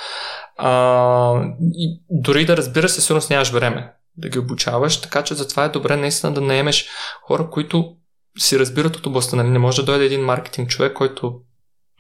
А, 0.56 1.42
и 1.74 2.00
дори 2.10 2.46
да 2.46 2.56
разбираш, 2.56 2.90
със 2.90 3.04
сигурност 3.04 3.30
нямаш 3.30 3.50
време 3.50 3.92
да 4.16 4.28
ги 4.28 4.38
обучаваш, 4.38 5.00
така 5.00 5.24
че 5.24 5.34
затова 5.34 5.64
е 5.64 5.68
добре 5.68 5.96
наистина 5.96 6.34
да 6.34 6.40
наемеш 6.40 6.88
хора, 7.22 7.50
които 7.50 7.96
си 8.38 8.58
разбират 8.58 8.96
от 8.96 9.06
областта. 9.06 9.36
Нали? 9.36 9.48
Не 9.48 9.58
може 9.58 9.82
да 9.82 9.86
дойде 9.86 10.04
един 10.04 10.24
маркетинг 10.24 10.70
човек, 10.70 10.92
който 10.92 11.40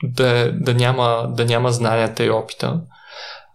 да, 0.02 0.52
да, 0.52 0.74
няма, 0.74 1.28
да 1.36 1.44
няма 1.44 1.72
знанията 1.72 2.24
и 2.24 2.30
опита. 2.30 2.80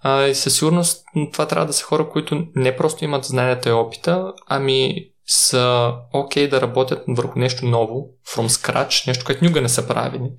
А, 0.03 0.23
и 0.23 0.35
със 0.35 0.55
сигурност 0.55 1.03
това 1.33 1.47
трябва 1.47 1.65
да 1.65 1.73
са 1.73 1.83
хора, 1.83 2.09
които 2.09 2.43
не 2.55 2.77
просто 2.77 3.05
имат 3.05 3.25
знанията 3.25 3.69
и 3.69 3.73
опита, 3.73 4.33
ами 4.47 4.95
са 5.27 5.93
окей 6.13 6.47
okay 6.47 6.49
да 6.49 6.61
работят 6.61 7.03
върху 7.07 7.39
нещо 7.39 7.65
ново, 7.65 8.07
from 8.35 8.47
scratch, 8.47 9.07
нещо, 9.07 9.25
което 9.25 9.43
никога 9.43 9.61
не 9.61 9.69
са 9.69 9.87
правили. 9.87 10.31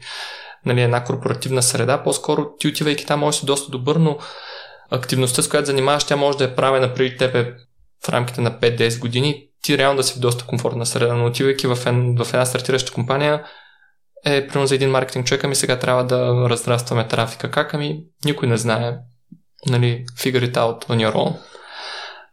Нали, 0.67 0.83
една 0.83 1.05
корпоративна 1.05 1.63
среда, 1.63 2.03
по-скоро 2.03 2.57
ти 2.59 2.69
отивайки 2.69 3.07
там 3.07 3.21
може 3.21 3.39
си 3.39 3.47
доста 3.47 3.71
добър, 3.71 3.97
но 3.97 4.19
активността, 4.91 5.43
с 5.43 5.49
която 5.49 5.67
занимаваш, 5.67 6.05
тя 6.05 6.17
може 6.17 6.39
да 6.39 6.45
е 6.45 6.55
правена 6.55 6.95
преди 6.95 7.17
тебе 7.17 7.55
в 8.07 8.09
рамките 8.09 8.41
на 8.41 8.59
5-10 8.59 9.01
години, 9.01 9.49
ти 9.63 9.79
реално 9.79 9.97
да 9.97 10.03
си 10.03 10.15
в 10.15 10.21
доста 10.21 10.47
комфортна 10.47 10.87
среда, 10.87 11.15
но 11.15 11.27
отивайки 11.27 11.67
в, 11.67 11.79
ен, 11.87 12.17
в 12.25 12.27
една 12.33 12.47
стартираща 12.47 12.93
компания, 12.93 13.45
е, 14.25 14.49
примерно 14.49 14.67
за 14.67 14.75
един 14.75 14.91
маркетинг 14.91 15.27
човек, 15.27 15.45
ами 15.45 15.55
сега 15.55 15.79
трябва 15.79 16.05
да 16.05 16.49
разрастваме 16.51 17.09
трафика. 17.09 17.51
Как? 17.51 17.75
Ами 17.75 18.05
никой 18.25 18.49
не 18.49 18.57
знае. 18.57 18.99
Нали, 19.67 20.05
figure 20.17 20.53
it 20.53 20.55
out 20.55 20.89
on 20.89 21.09
your 21.09 21.15
own. 21.15 21.37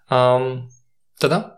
Ам, 0.10 0.62
да, 1.21 1.29
да. 1.29 1.51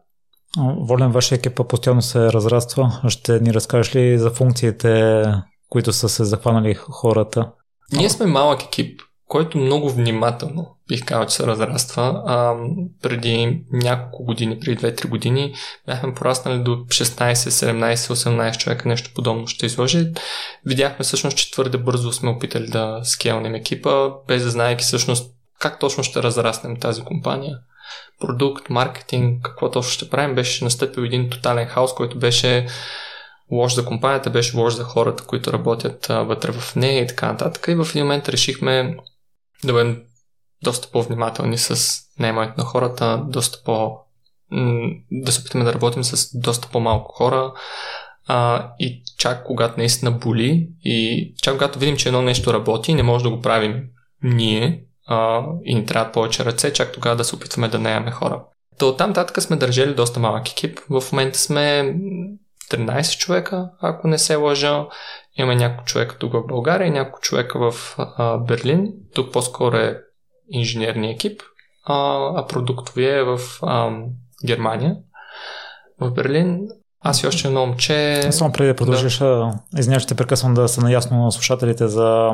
Волен, 0.57 1.11
вашия 1.11 1.35
екип 1.35 1.67
постоянно 1.69 2.01
се 2.01 2.19
разраства. 2.19 3.01
Ще 3.07 3.39
ни 3.39 3.53
разкажеш 3.53 3.95
ли 3.95 4.17
за 4.17 4.31
функциите, 4.31 5.23
които 5.69 5.93
са 5.93 6.09
се 6.09 6.23
захванали 6.23 6.73
хората? 6.73 7.51
Ние 7.91 8.09
сме 8.09 8.25
малък 8.25 8.63
екип 8.63 9.01
който 9.31 9.57
много 9.57 9.89
внимателно 9.89 10.75
бих 10.87 11.05
казал, 11.05 11.25
че 11.25 11.35
се 11.35 11.47
разраства. 11.47 12.23
А, 12.25 12.55
преди 13.01 13.61
няколко 13.71 14.23
години, 14.23 14.59
преди 14.59 14.77
2-3 14.77 15.07
години, 15.07 15.53
бяхме 15.87 16.13
пораснали 16.13 16.59
до 16.59 16.71
16, 16.71 17.33
17, 17.33 17.95
18 17.95 18.57
човека, 18.57 18.89
нещо 18.89 19.11
подобно 19.15 19.47
ще 19.47 19.65
изложи. 19.65 20.11
Видяхме 20.65 21.03
всъщност, 21.03 21.37
че 21.37 21.51
твърде 21.51 21.77
бързо 21.77 22.11
сме 22.11 22.29
опитали 22.29 22.67
да 22.67 22.99
скелнем 23.03 23.55
екипа, 23.55 24.09
без 24.27 24.43
да 24.43 24.49
знаеки 24.49 24.83
всъщност 24.83 25.31
как 25.59 25.79
точно 25.79 26.03
ще 26.03 26.23
разраснем 26.23 26.79
тази 26.79 27.01
компания. 27.01 27.57
Продукт, 28.19 28.69
маркетинг, 28.69 29.43
какво 29.43 29.71
точно 29.71 29.91
ще 29.91 30.09
правим, 30.09 30.35
беше 30.35 30.63
настъпил 30.63 31.01
един 31.01 31.29
тотален 31.29 31.67
хаос, 31.67 31.95
който 31.95 32.19
беше 32.19 32.67
лош 33.51 33.73
за 33.73 33.85
компанията, 33.85 34.29
беше 34.29 34.57
лош 34.57 34.73
за 34.73 34.83
хората, 34.83 35.23
които 35.23 35.53
работят 35.53 36.09
а, 36.09 36.23
вътре 36.23 36.51
в 36.51 36.75
нея 36.75 37.03
и 37.03 37.07
така 37.07 37.27
нататък. 37.31 37.65
И 37.67 37.75
в 37.75 37.87
един 37.89 38.03
момент 38.03 38.29
решихме 38.29 38.95
да 39.63 39.73
бъдем 39.73 40.03
доста 40.63 40.91
по-внимателни 40.91 41.57
с 41.57 41.99
наемането 42.19 42.53
на 42.57 42.63
хората, 42.63 43.23
доста 43.27 43.63
по- 43.65 43.97
да 45.11 45.31
се 45.31 45.41
опитаме 45.41 45.63
да 45.63 45.73
работим 45.73 46.03
с 46.03 46.39
доста 46.39 46.67
по-малко 46.67 47.13
хора 47.13 47.53
а, 48.27 48.69
и 48.79 49.03
чак 49.17 49.45
когато 49.45 49.77
наистина 49.77 50.11
боли 50.11 50.69
и 50.83 51.33
чак 51.41 51.53
когато 51.53 51.79
видим, 51.79 51.97
че 51.97 52.09
едно 52.09 52.21
нещо 52.21 52.53
работи 52.53 52.91
и 52.91 52.95
не 52.95 53.03
може 53.03 53.23
да 53.23 53.29
го 53.29 53.41
правим 53.41 53.83
ние 54.23 54.83
а, 55.07 55.43
и 55.65 55.75
ни 55.75 55.85
трябват 55.85 56.13
повече 56.13 56.45
ръце, 56.45 56.73
чак 56.73 56.91
тогава 56.91 57.15
да 57.15 57.23
се 57.23 57.35
опитваме 57.35 57.67
да 57.67 57.79
наемаме 57.79 58.11
хора. 58.11 58.43
То 58.77 58.89
оттам 58.89 59.13
татък 59.13 59.43
сме 59.43 59.55
държали 59.55 59.95
доста 59.95 60.19
малък 60.19 60.49
екип. 60.49 60.79
В 60.89 61.03
момента 61.11 61.39
сме 61.39 61.95
13 62.71 63.17
човека, 63.17 63.69
ако 63.81 64.07
не 64.07 64.17
се 64.17 64.35
лъжа. 64.35 64.85
Имаме 65.37 65.55
няколко 65.55 65.85
човека 65.85 66.17
тук 66.17 66.33
в 66.33 66.47
България 66.47 66.87
и 66.87 66.91
няколко 66.91 67.19
човека 67.19 67.71
в 67.71 67.95
а, 67.97 68.37
Берлин. 68.37 68.93
Тук 69.15 69.33
по-скоро 69.33 69.77
е 69.77 69.99
инженерния 70.49 71.11
екип, 71.11 71.41
а, 71.85 72.17
а 72.35 72.47
продуктовия 72.47 73.17
е 73.17 73.23
в 73.23 73.39
а, 73.63 73.91
Германия. 74.45 74.95
В 76.01 76.11
Берлин 76.11 76.67
аз 77.03 77.23
и 77.23 77.27
още 77.27 77.47
едно 77.47 77.65
момче... 77.65 78.27
Само 78.31 78.51
преди 78.51 78.67
да 78.67 78.75
продължиш, 78.75 79.17
да. 79.17 79.53
извинявай, 79.77 79.99
ще 79.99 80.15
прекъсвам 80.15 80.53
да 80.53 80.67
са 80.67 80.81
наясно 80.81 81.23
на 81.23 81.31
слушателите 81.31 81.87
за 81.87 82.31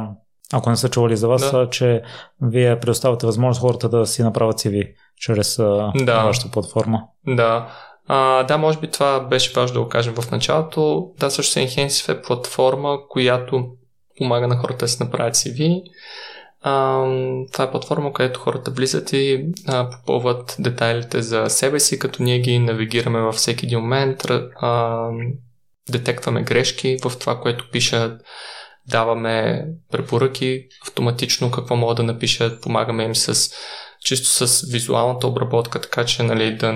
ако 0.54 0.70
не 0.70 0.76
са 0.76 0.90
чували 0.90 1.18
за 1.18 1.28
вас, 1.28 1.52
да. 1.52 1.70
че 1.70 2.02
вие 2.42 2.80
предоставяте 2.80 3.26
възможност 3.26 3.62
хората 3.62 3.90
да 3.90 4.06
си 4.06 4.24
направят 4.24 4.60
CV 4.60 4.94
чрез 5.18 5.56
да. 5.96 6.24
вашата 6.24 6.52
платформа. 6.52 7.04
Да. 7.28 7.68
А, 8.08 8.44
да, 8.44 8.58
може 8.58 8.80
би 8.80 8.92
това 8.92 9.20
беше 9.20 9.54
важно 9.56 9.74
да 9.74 9.82
го 9.82 9.90
кажем 9.90 10.14
в 10.14 10.32
началото. 10.32 11.12
Да, 11.20 11.32
също 11.32 11.60
Enhensive 11.60 12.14
е 12.14 12.22
платформа, 12.22 12.98
която 13.10 13.68
помага 14.18 14.48
на 14.48 14.58
хората 14.58 14.86
да 14.86 14.88
си 14.88 15.04
направят 15.04 15.36
CV. 15.36 15.84
А, 16.62 17.04
това 17.54 17.66
е 17.66 17.72
платформа, 17.72 18.14
където 18.14 18.40
хората 18.40 18.72
влизат 18.72 19.14
и 19.14 19.46
а, 19.68 19.90
попълват 19.90 20.56
детайлите 20.60 21.22
за 21.22 21.50
себе 21.50 21.80
си, 21.80 22.00
като 22.00 22.24
ние 22.24 22.40
ги 22.40 22.60
навигираме 22.60 23.20
във 23.20 23.36
всеки 23.36 23.66
един 23.66 23.80
момент, 23.80 24.26
а, 24.62 25.02
детектваме 25.90 26.44
грешки 26.44 26.98
в 27.04 27.20
това, 27.20 27.40
което 27.40 27.70
пишат, 27.72 28.22
даваме 28.88 29.66
препоръки 29.92 30.68
автоматично 30.88 31.52
какво 31.52 31.76
могат 31.76 31.98
да 31.98 32.04
напишат, 32.04 32.62
помагаме 32.62 33.04
им 33.04 33.16
с 33.16 33.54
чисто 34.00 34.48
с 34.48 34.72
визуалната 34.72 35.28
обработка, 35.28 35.82
така 35.82 36.06
че 36.06 36.24
нали, 36.24 36.56
да, 36.56 36.74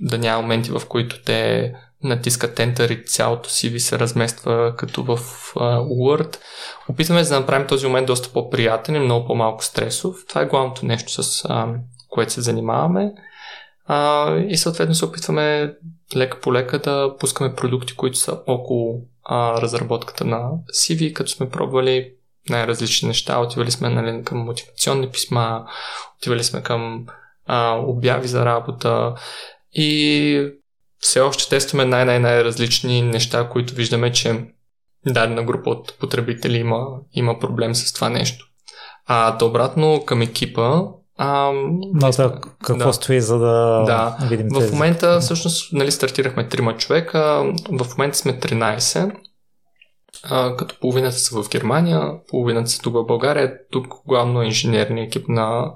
да 0.00 0.18
няма 0.18 0.42
моменти, 0.42 0.70
в 0.70 0.82
които 0.88 1.22
те 1.22 1.72
натискат 2.04 2.58
Enter 2.58 2.92
и 2.92 3.06
цялото 3.06 3.48
CV 3.50 3.78
се 3.78 3.98
размества 3.98 4.74
като 4.76 5.02
в 5.02 5.16
uh, 5.16 5.80
Word. 5.80 6.36
Опитваме 6.88 7.22
да 7.22 7.40
направим 7.40 7.66
този 7.66 7.86
момент 7.86 8.06
доста 8.06 8.32
по-приятен 8.32 8.94
и 8.94 8.98
много 8.98 9.26
по-малко 9.26 9.64
стресов. 9.64 10.16
Това 10.28 10.40
е 10.40 10.46
главното 10.46 10.86
нещо, 10.86 11.22
с 11.22 11.42
uh, 11.42 11.76
което 12.08 12.32
се 12.32 12.40
занимаваме. 12.40 13.12
Uh, 13.90 14.46
и 14.46 14.56
съответно 14.56 14.94
се 14.94 15.04
опитваме 15.04 15.74
лека 16.16 16.40
по 16.40 16.52
лека 16.52 16.78
да 16.78 17.16
пускаме 17.20 17.54
продукти, 17.54 17.96
които 17.96 18.18
са 18.18 18.40
около 18.46 19.00
uh, 19.30 19.62
разработката 19.62 20.24
на 20.24 20.50
CV, 20.74 21.12
като 21.12 21.30
сме 21.30 21.50
пробвали 21.50 22.12
най-различни 22.50 23.08
неща. 23.08 23.38
Отивали 23.38 23.70
сме 23.70 23.88
нали, 23.88 24.24
към 24.24 24.38
мотивационни 24.38 25.10
писма, 25.10 25.66
отивали 26.18 26.44
сме 26.44 26.62
към 26.62 27.06
а, 27.46 27.76
обяви 27.86 28.28
за 28.28 28.44
работа 28.44 29.14
и 29.72 30.52
все 30.98 31.20
още 31.20 31.48
тестваме 31.48 31.84
най-най-най-различни 31.84 33.02
неща, 33.02 33.48
които 33.48 33.74
виждаме, 33.74 34.12
че 34.12 34.44
дадена 35.06 35.42
група 35.42 35.70
от 35.70 35.98
потребители 36.00 36.56
има, 36.56 36.86
има 37.12 37.38
проблем 37.38 37.74
с 37.74 37.92
това 37.92 38.08
нещо. 38.08 38.46
А 39.06 39.38
то 39.38 39.46
обратно 39.46 40.04
към 40.06 40.22
екипа. 40.22 40.82
А, 41.18 41.50
Но 41.94 42.10
да, 42.10 42.40
какво 42.64 42.86
да. 42.86 42.92
стои, 42.92 43.20
за 43.20 43.38
да, 43.38 43.82
да. 43.86 44.16
видим 44.28 44.48
В 44.48 44.58
тези? 44.58 44.72
момента 44.72 45.20
всъщност 45.20 45.72
нали, 45.72 45.92
стартирахме 45.92 46.48
трима 46.48 46.76
човека, 46.76 47.52
в 47.70 47.86
момента 47.98 48.18
сме 48.18 48.40
13 48.40 49.12
а, 50.30 50.56
като 50.56 50.80
половината 50.80 51.16
са 51.16 51.42
в 51.42 51.48
Германия, 51.48 52.12
половината 52.28 52.70
са 52.70 52.82
тук 52.82 52.94
в 52.94 53.04
България. 53.04 53.58
Тук 53.70 53.86
главно 54.06 54.42
е 54.42 54.46
инженерния 54.46 55.04
екип 55.04 55.28
на, 55.28 55.72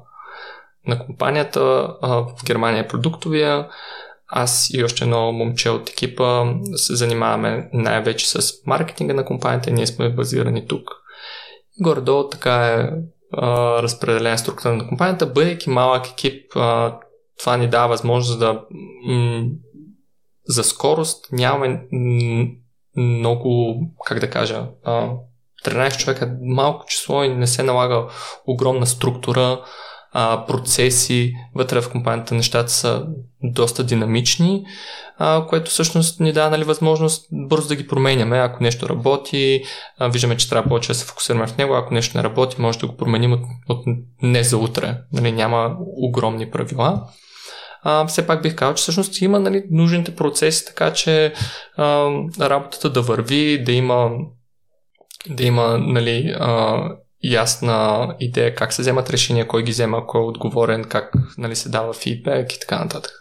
на 0.87 1.07
компанията, 1.07 1.95
а, 2.03 2.09
в 2.09 2.45
Германия 2.47 2.81
е 2.81 2.89
продуктовия. 2.89 3.69
Аз 4.27 4.71
и 4.71 4.85
още 4.85 5.05
едно 5.05 5.33
момче 5.33 5.71
от 5.71 5.89
екипа 5.89 6.45
се 6.75 6.97
занимаваме 6.97 7.71
най-вече 7.73 8.31
с 8.31 8.53
маркетинга 8.67 9.15
на 9.15 9.25
компанията 9.25 9.71
ние 9.71 9.87
сме 9.87 10.11
базирани 10.11 10.67
тук. 10.67 10.91
Горе-долу 11.81 12.29
така 12.29 12.67
е 12.67 12.91
разпределена 13.83 14.39
структура 14.39 14.75
на 14.75 14.89
компанията. 14.89 15.27
Бъдейки 15.27 15.71
малък 15.71 16.09
екип, 16.09 16.57
а, 16.57 16.99
това 17.39 17.57
ни 17.57 17.69
дава 17.69 17.89
възможност 17.89 18.39
да 18.39 18.65
м- 19.07 19.45
за 20.49 20.65
скорост 20.65 21.33
нямаме 21.33 21.87
много, 22.99 23.81
как 24.05 24.19
да 24.19 24.31
кажа, 24.31 24.67
13 25.67 25.97
човека 25.97 26.25
е 26.25 26.29
малко 26.41 26.87
число 26.87 27.23
и 27.23 27.29
не 27.29 27.47
се 27.47 27.63
налага 27.63 28.07
огромна 28.47 28.87
структура, 28.87 29.61
процеси 30.47 31.33
вътре 31.55 31.81
в 31.81 31.91
компанията. 31.91 32.35
Нещата 32.35 32.73
са 32.73 33.07
доста 33.43 33.85
динамични, 33.85 34.65
което 35.49 35.71
всъщност 35.71 36.21
ни 36.21 36.33
дава 36.33 36.51
нали, 36.51 36.65
възможност 36.65 37.27
бързо 37.33 37.69
да 37.69 37.77
ги 37.77 37.89
променяме. 37.89 38.39
Ако 38.39 38.63
нещо 38.63 38.89
работи, 38.89 39.63
виждаме, 40.01 40.37
че 40.37 40.49
трябва 40.49 40.69
повече 40.69 40.89
да 40.89 40.95
се 40.95 41.07
фокусираме 41.07 41.47
в 41.47 41.59
него. 41.59 41.75
Ако 41.75 41.95
нещо 41.95 42.19
не 42.19 42.25
работи, 42.25 42.61
може 42.61 42.79
да 42.79 42.87
го 42.87 42.97
променим 42.97 43.33
от, 43.33 43.41
от 43.69 43.85
не 44.23 44.45
за 44.45 44.59
утре. 44.59 44.99
Нали, 45.13 45.33
няма 45.33 45.77
огромни 45.81 46.51
правила 46.51 47.09
а, 47.83 48.07
все 48.07 48.27
пак 48.27 48.43
бих 48.43 48.55
казал, 48.55 48.75
че 48.75 48.83
всъщност 48.83 49.21
има 49.21 49.41
нали, 49.41 49.65
нужните 49.71 50.17
процеси, 50.17 50.67
така 50.67 50.93
че 50.93 51.33
а, 51.77 52.11
работата 52.41 52.91
да 52.91 53.03
върви, 53.03 53.65
да 53.65 53.73
има, 53.73 54.11
да 55.31 55.45
има 55.45 55.79
нали, 55.79 56.35
а, 56.41 56.79
ясна 57.25 58.09
идея 58.21 58.55
как 58.55 58.73
се 58.73 58.83
вземат 58.83 59.11
решения, 59.11 59.49
кой 59.49 59.63
ги 59.63 59.71
взема, 59.71 60.07
кой 60.07 60.21
е 60.21 60.25
отговорен, 60.25 60.85
как 60.85 61.13
нали, 61.39 61.57
се 61.57 61.69
дава 61.69 61.93
фидбек 61.93 62.53
и 62.53 62.61
така 62.61 62.79
нататък. 62.79 63.13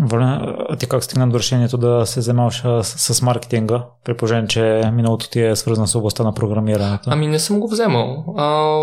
Върна, 0.00 0.56
а 0.68 0.76
ти 0.76 0.86
как 0.86 1.04
стигна 1.04 1.28
до 1.28 1.38
решението 1.38 1.78
да 1.78 2.06
се 2.06 2.20
занимаваш 2.20 2.62
с, 2.82 3.14
с 3.14 3.22
маркетинга, 3.22 3.84
при 4.04 4.16
положение, 4.16 4.48
че 4.48 4.90
миналото 4.92 5.30
ти 5.30 5.42
е 5.42 5.56
свързано 5.56 5.86
с 5.86 5.94
областта 5.94 6.24
на 6.24 6.34
програмирането? 6.34 7.10
Ами 7.12 7.26
не 7.26 7.38
съм 7.38 7.60
го 7.60 7.68
вземал. 7.68 8.34
А, 8.36 8.78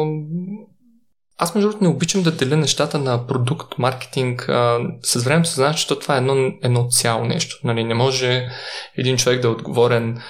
аз 1.37 1.55
между 1.55 1.69
другото 1.69 1.83
не 1.83 1.89
обичам 1.89 2.23
да 2.23 2.31
деля 2.31 2.57
нещата 2.57 2.99
на 2.99 3.27
продукт, 3.27 3.77
маркетинг. 3.77 4.49
А, 4.49 4.79
с 5.03 5.23
времето 5.23 5.49
се 5.49 5.55
знае, 5.55 5.73
че 5.73 5.87
това 5.87 6.15
е 6.15 6.17
едно, 6.17 6.51
едно 6.63 6.87
цяло 6.89 7.25
нещо. 7.25 7.55
Нали, 7.63 7.83
не 7.83 7.93
може 7.93 8.49
един 8.97 9.17
човек 9.17 9.41
да 9.41 9.47
е 9.47 9.51
отговорен 9.51 10.21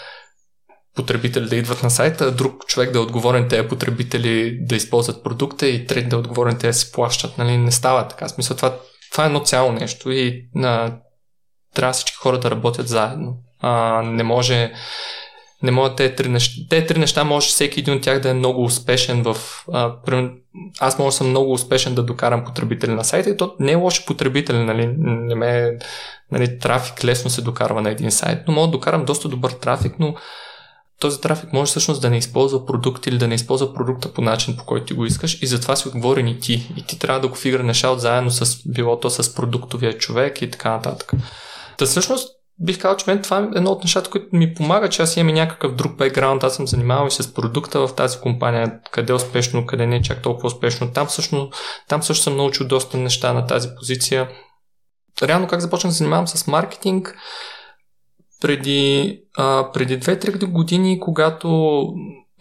потребители 0.96 1.50
да 1.50 1.56
идват 1.56 1.84
на 1.84 1.90
сайта, 1.90 2.32
друг 2.32 2.66
човек 2.68 2.92
да 2.92 2.98
е 2.98 3.02
отговорен 3.02 3.48
тези 3.48 3.68
потребители 3.68 4.58
да 4.62 4.76
използват 4.76 5.24
продукта 5.24 5.68
и 5.68 5.88
трет 5.88 6.10
да 6.10 6.16
е 6.16 6.20
отговорен 6.20 6.58
те 6.58 6.68
да 6.68 6.74
се 6.74 6.92
плащат. 6.92 7.38
Нали? 7.38 7.58
Не 7.58 7.72
става 7.72 8.08
така. 8.08 8.30
Смисъл, 8.30 8.58
това, 8.58 8.78
това 9.12 9.24
е 9.24 9.28
едно 9.28 9.40
цяло 9.40 9.72
нещо 9.72 10.12
и 10.12 10.46
на, 10.56 10.98
трябва 11.76 11.94
всички 11.94 12.16
хора 12.16 12.40
да 12.40 12.52
работят 12.52 12.88
заедно. 12.88 13.38
А, 13.60 14.02
не 14.02 14.24
може 14.24 14.74
не 15.64 15.72
могат 15.72 15.96
те 15.96 16.16
три 16.16 16.30
неща. 16.30 16.62
Те 16.70 16.86
три 16.86 17.00
неща 17.00 17.24
може 17.24 17.48
всеки 17.48 17.80
един 17.80 17.94
от 17.94 18.02
тях 18.02 18.20
да 18.20 18.30
е 18.30 18.34
много 18.34 18.64
успешен 18.64 19.24
в... 19.24 19.38
А, 19.74 19.96
аз 20.80 21.00
може 21.00 21.14
да 21.14 21.18
съм 21.18 21.30
много 21.30 21.54
успешен 21.54 21.96
да 21.96 22.04
докарам 22.04 22.46
потребители 22.46 22.92
на 22.92 23.04
сайта 23.04 23.30
и 23.30 23.38
то 23.38 23.56
не 23.60 23.72
е 23.72 23.76
лошо 23.76 24.06
потребители, 24.06 24.58
нали? 24.58 24.94
Не 24.98 25.36
ме, 25.36 25.78
нали, 26.32 26.60
трафик 26.60 27.04
лесно 27.04 27.30
се 27.30 27.42
докарва 27.42 27.82
на 27.82 27.90
един 27.90 28.12
сайт, 28.12 28.40
но 28.48 28.54
мога 28.54 28.68
да 28.68 28.72
докарам 28.72 29.06
доста 29.06 29.30
добър 29.30 29.52
трафик, 29.52 29.96
но 30.00 30.16
този 31.00 31.22
трафик 31.22 31.54
може 31.54 31.70
всъщност 31.70 32.02
да 32.02 32.10
не 32.10 32.18
използва 32.18 32.66
продукт 32.66 33.08
или 33.08 33.18
да 33.18 33.28
не 33.28 33.36
използва 33.36 33.74
продукта 33.74 34.14
по 34.14 34.22
начин, 34.22 34.58
по 34.58 34.66
който 34.66 34.86
ти 34.86 34.94
го 34.94 35.06
искаш 35.06 35.42
и 35.42 35.48
затова 35.48 35.76
си 35.76 35.88
отговорен 35.88 36.28
и 36.28 36.40
ти. 36.40 36.74
И 36.78 36.84
ти 36.84 37.00
трябва 37.00 37.22
да 37.22 37.28
го 37.28 37.36
фигранеш 37.36 37.84
от 37.84 38.02
заедно 38.02 38.32
с 38.32 38.58
билото 38.66 39.10
с 39.10 39.36
продуктовия 39.36 39.98
човек 39.98 40.42
и 40.42 40.52
така 40.52 40.70
нататък. 40.72 41.12
Та 41.78 41.86
всъщност 41.86 42.43
бих 42.60 42.80
казал, 42.80 42.98
че 42.98 43.06
мен 43.08 43.22
това 43.22 43.40
е 43.40 43.58
едно 43.58 43.72
от 43.72 43.84
нещата, 43.84 44.10
които 44.10 44.28
ми 44.32 44.54
помага, 44.54 44.90
че 44.90 45.02
аз 45.02 45.18
имам 45.18 45.34
някакъв 45.34 45.76
друг 45.76 45.98
бекграунд, 45.98 46.44
аз 46.44 46.56
съм 46.56 46.68
занимавал 46.68 47.08
и 47.08 47.12
с 47.12 47.34
продукта 47.34 47.88
в 47.88 47.96
тази 47.96 48.20
компания, 48.20 48.80
къде 48.92 49.14
е 49.14 49.16
успешно, 49.16 49.66
къде 49.66 49.88
не 49.88 49.96
е 49.96 50.02
чак 50.02 50.22
толкова 50.22 50.48
успешно. 50.48 50.92
Там 50.92 51.10
също, 51.10 51.50
там 51.88 52.04
също 52.04 52.24
съм 52.24 52.38
научил 52.38 52.68
доста 52.68 52.98
неща 52.98 53.34
на 53.34 53.48
тази 53.48 53.70
позиция. 53.80 54.30
Реално 55.24 55.48
как 55.48 55.62
започнах 55.62 55.92
да 55.92 55.96
занимавам 55.96 56.28
с 56.28 56.48
маркетинг, 56.48 57.16
преди, 58.42 59.20
а, 59.38 59.72
преди 59.74 60.00
2-3 60.00 60.46
години, 60.46 61.00
когато 61.00 61.84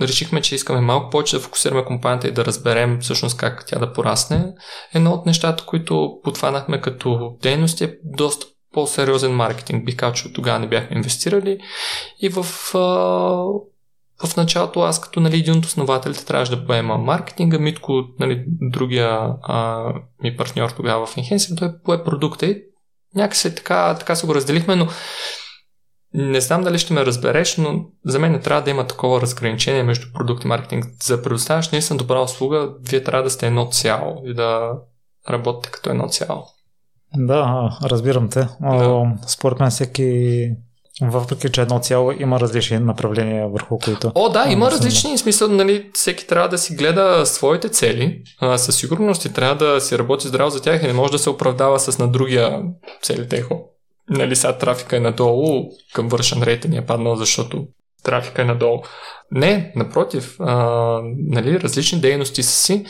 решихме, 0.00 0.42
че 0.42 0.54
искаме 0.54 0.80
малко 0.80 1.10
повече 1.10 1.36
да 1.36 1.42
фокусираме 1.42 1.84
компанията 1.84 2.28
и 2.28 2.32
да 2.32 2.44
разберем 2.44 2.98
всъщност 3.00 3.36
как 3.36 3.64
тя 3.66 3.78
да 3.78 3.92
порасне, 3.92 4.52
едно 4.94 5.10
от 5.10 5.26
нещата, 5.26 5.64
които 5.66 6.20
подхванахме 6.24 6.80
като 6.80 7.36
дейност 7.42 7.80
е 7.80 7.98
доста 8.04 8.46
по-сериозен 8.72 9.32
маркетинг. 9.32 9.84
Бих 9.84 9.96
казал, 9.96 10.14
че 10.14 10.32
тогава 10.32 10.58
не 10.58 10.68
бяхме 10.68 10.96
инвестирали 10.96 11.58
и 12.20 12.28
в, 12.28 12.46
а, 12.74 12.78
в 14.26 14.36
началото 14.36 14.80
аз 14.80 15.00
като 15.00 15.20
нали, 15.20 15.36
един 15.36 15.58
от 15.58 15.64
основателите 15.64 16.24
трябваше 16.24 16.56
да 16.56 16.66
поема 16.66 16.98
маркетинга, 16.98 17.58
Митко, 17.58 18.04
нали, 18.20 18.44
другия 18.46 19.28
а, 19.42 19.84
ми 20.22 20.36
партньор 20.36 20.70
тогава 20.70 21.06
в 21.06 21.16
Enhancing, 21.16 21.58
той 21.58 21.78
пое 21.84 22.04
продукта 22.04 22.46
и 22.46 22.62
някакси 23.14 23.54
така, 23.54 23.96
така 23.98 24.14
се 24.14 24.26
го 24.26 24.34
разделихме, 24.34 24.76
но 24.76 24.88
не 26.14 26.40
знам 26.40 26.62
дали 26.62 26.78
ще 26.78 26.94
ме 26.94 27.06
разбереш, 27.06 27.56
но 27.56 27.84
за 28.04 28.18
мен 28.18 28.32
не 28.32 28.40
трябва 28.40 28.62
да 28.62 28.70
има 28.70 28.86
такова 28.86 29.20
разграничение 29.20 29.82
между 29.82 30.12
продукт 30.12 30.44
и 30.44 30.46
маркетинг. 30.46 30.84
За 31.02 31.22
предоставяш 31.22 31.70
наистина 31.70 31.98
добра 31.98 32.20
услуга, 32.20 32.74
вие 32.80 33.02
трябва 33.02 33.22
да 33.22 33.30
сте 33.30 33.46
едно 33.46 33.68
цяло 33.70 34.22
и 34.26 34.34
да 34.34 34.72
работите 35.30 35.70
като 35.70 35.90
едно 35.90 36.08
цяло. 36.08 36.46
Да, 37.16 37.70
разбирам 37.84 38.28
те. 38.28 38.48
Да. 38.60 39.12
Според 39.26 39.60
мен 39.60 39.70
всеки 39.70 40.50
въпреки, 41.02 41.52
че 41.52 41.62
едно 41.62 41.78
цяло 41.78 42.12
има 42.12 42.40
различни 42.40 42.78
направления 42.78 43.48
върху 43.48 43.78
които. 43.78 44.12
О, 44.14 44.28
да, 44.28 44.46
има 44.48 44.70
различни 44.70 45.18
смисъл, 45.18 45.48
нали, 45.48 45.90
всеки 45.94 46.26
трябва 46.26 46.48
да 46.48 46.58
си 46.58 46.74
гледа 46.74 47.26
своите 47.26 47.68
цели. 47.68 48.22
А, 48.40 48.58
със 48.58 48.76
сигурност 48.76 49.24
и 49.24 49.32
трябва 49.32 49.56
да 49.56 49.80
си 49.80 49.98
работи 49.98 50.28
здраво 50.28 50.50
за 50.50 50.62
тях 50.62 50.82
и 50.82 50.86
не 50.86 50.92
може 50.92 51.12
да 51.12 51.18
се 51.18 51.30
оправдава 51.30 51.80
с 51.80 51.98
на 51.98 52.08
другия 52.08 52.62
цели 53.02 53.28
техо 53.28 53.72
нали 54.10 54.36
сега 54.36 54.58
трафика 54.58 54.96
е 54.96 55.00
надолу, 55.00 55.70
към 55.92 56.08
вършен 56.08 56.42
рейт 56.42 56.64
ни 56.64 56.76
е 56.76 56.86
паднал, 56.86 57.16
защото 57.16 57.66
трафика 58.02 58.42
е 58.42 58.44
надолу. 58.44 58.82
Не, 59.30 59.72
напротив, 59.76 60.36
а, 60.40 60.56
нали, 61.16 61.60
различни 61.60 62.00
дейности 62.00 62.42
са 62.42 62.56
си, 62.56 62.86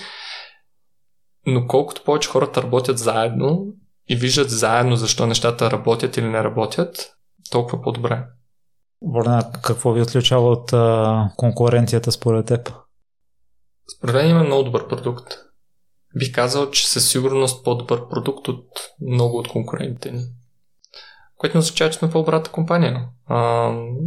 но 1.46 1.66
колкото 1.66 2.04
повече 2.04 2.28
хората 2.28 2.62
работят 2.62 2.98
заедно 2.98 3.66
и 4.09 4.16
виждат 4.16 4.50
заедно 4.50 4.96
защо 4.96 5.26
нещата 5.26 5.70
работят 5.70 6.16
или 6.16 6.28
не 6.28 6.44
работят, 6.44 7.16
толкова 7.50 7.82
по-добре. 7.82 8.24
Върна, 9.03 9.50
какво 9.62 9.92
ви 9.92 10.03
отличава 10.03 10.50
от 10.50 10.72
а, 10.72 11.30
конкуренцията 11.36 12.12
според 12.12 12.46
теб? 12.46 12.72
Според 13.96 14.14
мен 14.14 14.30
има 14.30 14.44
много 14.44 14.62
добър 14.62 14.88
продукт. 14.88 15.34
Бих 16.18 16.32
казал, 16.34 16.70
че 16.70 16.88
със 16.88 17.11
сигурност 17.11 17.64
по-добър 17.64 18.09
продукт 18.09 18.48
от 18.48 18.68
много 19.00 19.38
от 19.38 19.48
конкурентите 19.48 20.11
ни 20.11 20.24
което 21.42 21.57
не 21.57 21.59
означава, 21.59 21.90
че 21.90 21.98
сме 21.98 22.11
по-добрата 22.11 22.50
компания. 22.50 23.09
А, 23.26 23.38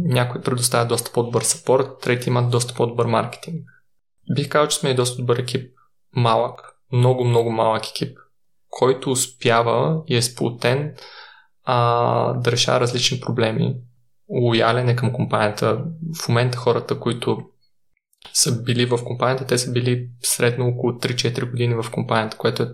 някой 0.04 0.40
предоставя 0.40 0.86
доста 0.86 1.12
по-добър 1.12 1.42
сапорт, 1.42 2.00
трети 2.02 2.28
имат 2.28 2.50
доста 2.50 2.74
по-добър 2.74 3.06
маркетинг. 3.06 3.64
Бих 4.34 4.48
казал, 4.48 4.68
че 4.68 4.76
сме 4.76 4.90
и 4.90 4.94
доста 4.94 5.16
добър 5.16 5.38
екип. 5.38 5.70
Малък, 6.12 6.76
много, 6.92 7.24
много 7.24 7.50
малък 7.50 7.88
екип, 7.88 8.18
който 8.78 9.10
успява 9.10 10.02
и 10.06 10.16
е 10.16 10.22
сплутен 10.22 10.94
а, 11.64 12.32
да 12.32 12.52
решава 12.52 12.80
различни 12.80 13.20
проблеми. 13.20 13.76
Лоялен 14.28 14.88
е 14.88 14.96
към 14.96 15.12
компанията. 15.12 15.84
В 16.22 16.28
момента 16.28 16.58
хората, 16.58 17.00
които 17.00 17.42
са 18.32 18.62
били 18.62 18.86
в 18.86 19.04
компанията, 19.04 19.46
те 19.46 19.58
са 19.58 19.72
били 19.72 20.08
средно 20.22 20.66
около 20.66 20.92
3-4 20.92 21.50
години 21.50 21.74
в 21.74 21.90
компанията, 21.90 22.36
което 22.36 22.62
е 22.62 22.68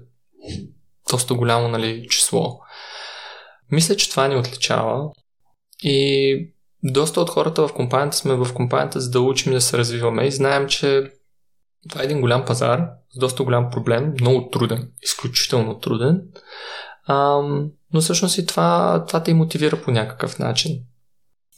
доста 1.11 1.34
голямо 1.34 1.68
нали, 1.68 2.07
число. 2.11 2.61
Мисля, 3.70 3.96
че 3.96 4.11
това 4.11 4.28
ни 4.28 4.36
отличава 4.36 5.11
и 5.82 6.53
доста 6.82 7.20
от 7.20 7.30
хората 7.30 7.68
в 7.68 7.74
компанията 7.74 8.16
сме 8.16 8.34
в 8.34 8.55
компанията 8.55 9.00
за 9.00 9.11
да 9.11 9.20
учим 9.20 9.53
да 9.53 9.61
се 9.61 9.78
развиваме 9.78 10.24
и 10.24 10.30
знаем, 10.30 10.66
че 10.68 11.12
това 11.89 12.03
е 12.03 12.05
един 12.05 12.20
голям 12.20 12.45
пазар 12.45 12.89
с 13.14 13.18
доста 13.18 13.43
голям 13.43 13.70
проблем, 13.70 14.14
много 14.20 14.51
труден, 14.51 14.91
изключително 15.03 15.78
труден, 15.78 16.22
а, 17.07 17.41
но 17.93 18.01
всъщност 18.01 18.39
и 18.39 18.47
това, 18.47 19.05
това 19.09 19.22
те 19.22 19.30
и 19.30 19.35
мотивира 19.35 19.83
по 19.83 19.91
някакъв 19.91 20.39
начин. 20.39 20.80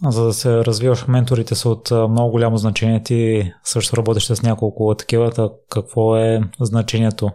За 0.02 0.24
да 0.24 0.32
се 0.32 0.50
развиваш, 0.64 1.06
менторите 1.06 1.54
са 1.54 1.68
от 1.68 1.90
много 1.90 2.30
голямо 2.30 2.56
значение. 2.56 3.02
Ти 3.02 3.52
също 3.64 3.96
работиш 3.96 4.24
с 4.24 4.42
няколко 4.42 4.94
такива. 4.94 5.50
Какво 5.70 6.16
е 6.16 6.40
значението? 6.60 7.30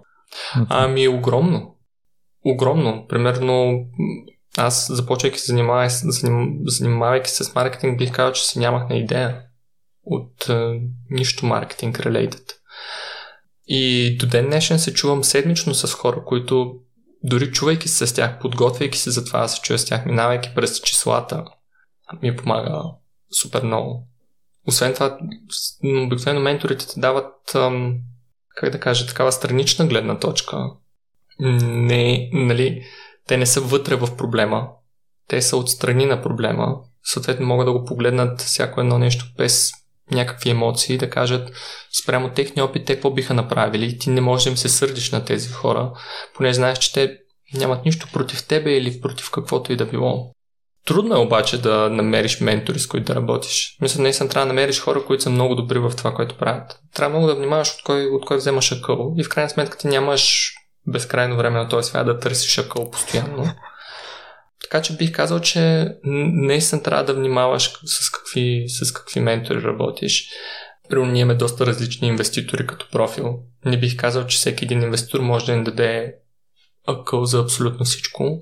Ами 0.70 1.08
огромно. 1.08 1.76
Огромно. 2.46 3.06
Примерно 3.10 3.86
аз, 4.58 4.92
започвайки 4.92 5.40
се 5.40 5.52
занимавайки, 5.52 5.94
занимавайки 6.66 7.30
се 7.30 7.44
с 7.44 7.56
маркетинг, 7.56 7.98
бих 7.98 8.12
казал, 8.12 8.34
че 8.34 8.46
си 8.46 8.60
нямах 8.60 8.90
на 8.90 8.96
идея 8.96 9.42
от 10.04 10.50
е, 10.50 10.82
нищо 11.10 11.46
маркетинг 11.46 11.98
related. 11.98 12.52
И 13.72 14.16
до 14.20 14.28
ден 14.28 14.46
днешен 14.46 14.80
се 14.80 14.94
чувам 14.94 15.24
седмично 15.24 15.74
с 15.74 15.94
хора, 15.94 16.24
които 16.26 16.76
дори 17.24 17.52
чувайки 17.52 17.88
се 17.88 18.08
с 18.08 18.14
тях, 18.14 18.40
подготвяйки 18.40 18.98
се 18.98 19.12
за 19.12 19.26
това 19.26 19.48
се 19.48 19.62
чуя 19.62 19.80
с 19.80 19.86
тях, 19.86 20.06
минавайки 20.06 20.50
през 20.56 20.82
числата, 20.82 21.46
ми 22.22 22.36
помага 22.36 22.84
супер 23.42 23.64
много. 23.64 24.08
Освен 24.68 24.94
това, 24.94 25.18
обикновено 25.84 26.40
менторите 26.40 26.88
ти 26.88 27.00
дават, 27.00 27.36
как 28.56 28.70
да 28.70 28.80
кажа, 28.80 29.08
такава 29.08 29.32
странична 29.32 29.88
гледна 29.88 30.20
точка. 30.20 30.58
Не, 31.40 32.30
нали, 32.34 32.86
те 33.28 33.38
не 33.38 33.46
са 33.46 33.62
вътре 33.62 33.96
в 33.96 34.18
проблема, 34.18 34.70
те 35.28 35.42
са 35.42 35.58
отстрани 35.58 36.06
на 36.06 36.22
проблема, 36.22 36.76
съответно 37.04 37.46
могат 37.46 37.68
да 37.68 37.72
го 37.72 37.86
погледнат 37.86 38.42
всяко 38.42 38.82
едно 38.82 38.98
нещо 38.98 39.26
без 39.38 39.72
някакви 40.12 40.50
емоции, 40.50 40.98
да 40.98 41.10
кажат 41.10 41.52
спрямо 42.04 42.30
техния 42.30 42.66
опит, 42.66 42.86
те 42.86 42.94
какво 42.94 43.12
биха 43.12 43.34
направили 43.34 44.00
ти 44.00 44.10
не 44.10 44.22
можеш 44.22 44.44
да 44.44 44.50
им 44.50 44.58
се 44.58 44.70
сърдиш 44.70 45.12
на 45.12 45.26
тези 45.26 45.50
хора, 45.50 45.92
поне 46.36 46.54
знаеш, 46.54 46.78
че 46.78 46.94
те 46.94 47.18
нямат 47.54 47.86
нищо 47.86 48.08
против 48.14 48.48
тебе 48.48 48.72
или 48.72 49.02
против 49.02 49.32
каквото 49.32 49.74
и 49.74 49.76
да 49.76 49.86
било. 49.86 50.32
Трудно 50.86 51.16
е 51.16 51.20
обаче 51.20 51.62
да 51.62 51.90
намериш 51.90 52.40
ментори, 52.40 52.80
с 52.80 52.88
които 52.88 53.06
да 53.06 53.16
работиш. 53.16 53.78
Мисля, 53.82 54.02
наистина 54.02 54.30
трябва 54.30 54.46
да 54.46 54.54
намериш 54.54 54.82
хора, 54.82 55.06
които 55.06 55.24
са 55.24 55.30
много 55.30 55.56
добри 55.56 55.80
в 55.80 55.92
това, 55.98 56.14
което 56.14 56.38
правят. 56.38 56.80
Трябва 56.96 57.18
много 57.18 57.28
да 57.28 57.36
внимаваш 57.36 57.74
от 57.74 57.84
кой, 57.84 58.06
от 58.06 58.26
кой 58.26 58.38
вземаш 58.38 58.72
акъл 58.72 59.14
и 59.18 59.24
в 59.24 59.30
крайна 59.30 59.50
сметка 59.50 59.78
ти 59.78 59.88
нямаш 59.88 60.54
безкрайно 60.88 61.38
време 61.38 61.60
на 61.60 61.70
този 61.70 61.90
свят 61.90 62.06
да 62.06 62.20
търсиш 62.20 62.58
акъл 62.58 62.92
постоянно. 62.92 63.54
Така 64.70 64.82
че 64.82 64.98
бих 64.98 65.12
казал, 65.12 65.40
че 65.40 65.88
наистина 66.04 66.84
трябва 66.84 67.04
да 67.04 67.14
внимаваш 67.14 67.72
с 67.86 68.12
какви, 68.12 68.66
с 68.68 68.94
какви 68.94 69.20
ментори 69.20 69.64
работиш. 69.64 70.30
Примерно 70.90 71.12
ние 71.12 71.22
имаме 71.22 71.38
доста 71.38 71.66
различни 71.66 72.08
инвеститори 72.08 72.68
като 72.68 72.90
профил. 72.92 73.40
Не 73.66 73.80
бих 73.80 73.98
казал, 73.98 74.26
че 74.26 74.38
всеки 74.38 74.66
един 74.66 74.82
инвеститор 74.82 75.20
може 75.20 75.46
да 75.46 75.56
ни 75.56 75.64
даде 75.64 76.16
акъл 76.88 77.26
за 77.26 77.40
абсолютно 77.40 77.86
всичко. 77.86 78.40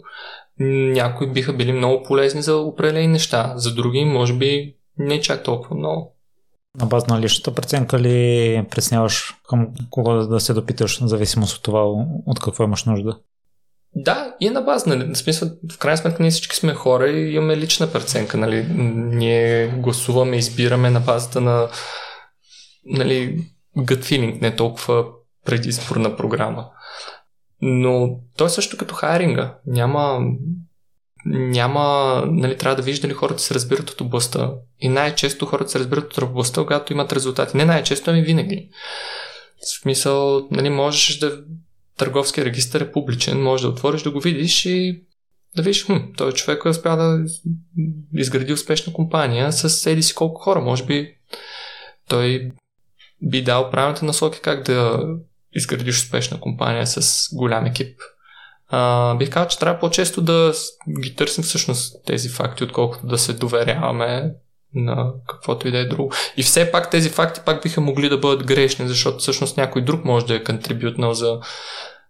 Някои 0.60 1.32
биха 1.32 1.54
били 1.54 1.72
много 1.72 2.04
полезни 2.04 2.42
за 2.42 2.56
определени 2.56 3.08
неща, 3.08 3.54
за 3.56 3.74
други 3.76 4.06
може 4.06 4.34
би 4.34 4.76
не 4.98 5.22
чак 5.22 5.44
толкова 5.44 5.76
много. 5.76 6.16
На 6.80 6.86
база 6.86 7.06
на 7.10 7.22
личната 7.22 7.54
преценка 7.56 8.00
ли 8.00 8.66
пресняваш 8.72 9.36
към 9.50 9.68
кого 9.90 10.14
да 10.14 10.40
се 10.40 10.54
допиташ, 10.54 11.00
в 11.02 11.08
зависимост 11.08 11.58
от 11.58 11.64
това, 11.64 11.84
от 12.26 12.40
какво 12.40 12.64
имаш 12.64 12.84
нужда? 12.84 13.20
Да, 13.96 14.36
и 14.40 14.50
на 14.50 14.62
база, 14.62 14.90
нали, 14.90 15.14
в 15.14 15.18
смисъл, 15.18 15.50
в 15.72 15.78
крайна 15.78 15.98
сметка 15.98 16.24
ние 16.24 16.32
всички 16.32 16.56
сме 16.56 16.74
хора 16.74 17.10
и 17.10 17.36
имаме 17.36 17.58
лична 17.58 17.92
преценка, 17.92 18.38
нали, 18.38 18.66
ние 18.96 19.68
гласуваме, 19.68 20.38
избираме 20.38 20.90
на 20.90 21.00
базата 21.00 21.42
на, 21.42 21.70
нали, 22.86 23.46
gut 23.78 24.04
feeling, 24.04 24.42
не 24.42 24.56
толкова 24.56 25.06
предизборна 25.46 26.16
програма. 26.16 26.70
Но 27.62 28.20
той 28.38 28.50
също 28.50 28.78
като 28.78 28.96
хайринга. 28.96 29.58
Няма, 29.66 30.20
няма, 31.26 32.24
нали, 32.28 32.58
трябва 32.58 32.76
да 32.76 32.82
вижда 32.82 33.08
дали 33.08 33.14
хората 33.14 33.42
се 33.42 33.54
разбират 33.54 33.90
от 33.90 34.02
областта. 34.02 34.52
И 34.80 34.90
най-често 34.90 35.46
хората 35.46 35.72
се 35.72 35.80
разбират 35.80 36.18
от 36.18 36.24
областта, 36.24 36.62
когато 36.62 36.94
имат 36.94 37.14
резултати. 37.14 37.58
Не 37.58 37.66
най-често, 37.66 38.10
ами 38.10 38.22
винаги. 38.22 38.70
В 39.62 39.82
смисъл, 39.82 40.48
нали, 40.52 40.70
можеш 40.70 41.20
да 41.20 41.44
търговския 41.98 42.46
регистр 42.46 42.82
е 42.82 42.92
публичен, 42.92 43.44
можеш 43.44 43.62
да 43.62 43.70
отвориш, 43.70 44.02
да 44.02 44.12
го 44.12 44.20
видиш 44.20 44.66
и 44.66 45.04
да 45.56 45.62
видиш, 45.62 45.86
хм, 45.86 45.98
той 46.18 46.32
човек 46.32 46.62
е 46.66 46.70
успял 46.70 46.98
да 46.98 47.26
изгради 48.14 48.54
успешна 48.54 48.94
компания 48.94 49.54
с 49.54 49.86
еди 49.86 50.04
си 50.04 50.16
колко 50.16 50.42
хора. 50.42 50.62
Може 50.62 50.86
би 50.86 51.16
той 52.08 52.52
би 53.22 53.44
дал 53.44 53.70
правилните 53.70 54.06
насоки 54.06 54.40
как 54.42 54.66
да 54.66 55.00
изградиш 55.54 55.98
успешна 55.98 56.40
компания 56.40 56.88
с 56.88 57.30
голям 57.34 57.66
екип. 57.66 58.00
А, 58.68 59.16
бих 59.16 59.30
казал, 59.30 59.48
че 59.48 59.60
трябва 59.60 59.80
по-често 59.80 60.22
да 60.22 60.54
ги 61.04 61.16
търсим 61.16 61.44
всъщност 61.44 62.06
тези 62.06 62.30
факти, 62.30 62.64
отколкото 62.64 63.08
да 63.08 63.18
се 63.18 63.34
доверяваме 63.34 64.34
на 64.76 65.14
каквото 65.28 65.68
и 65.68 65.72
да 65.72 65.78
е 65.78 65.86
друго. 65.86 66.12
И 66.38 66.44
все 66.44 66.72
пак 66.72 66.92
тези 66.92 67.10
факти 67.10 67.42
пак 67.46 67.64
биха 67.64 67.82
могли 67.82 68.10
да 68.10 68.18
бъдат 68.18 68.48
грешни, 68.48 68.88
защото 68.88 69.18
всъщност 69.18 69.58
някой 69.58 69.82
друг 69.82 70.06
може 70.06 70.26
да 70.26 70.36
е 70.36 70.44
контрибютнал 70.44 71.14
за 71.14 71.40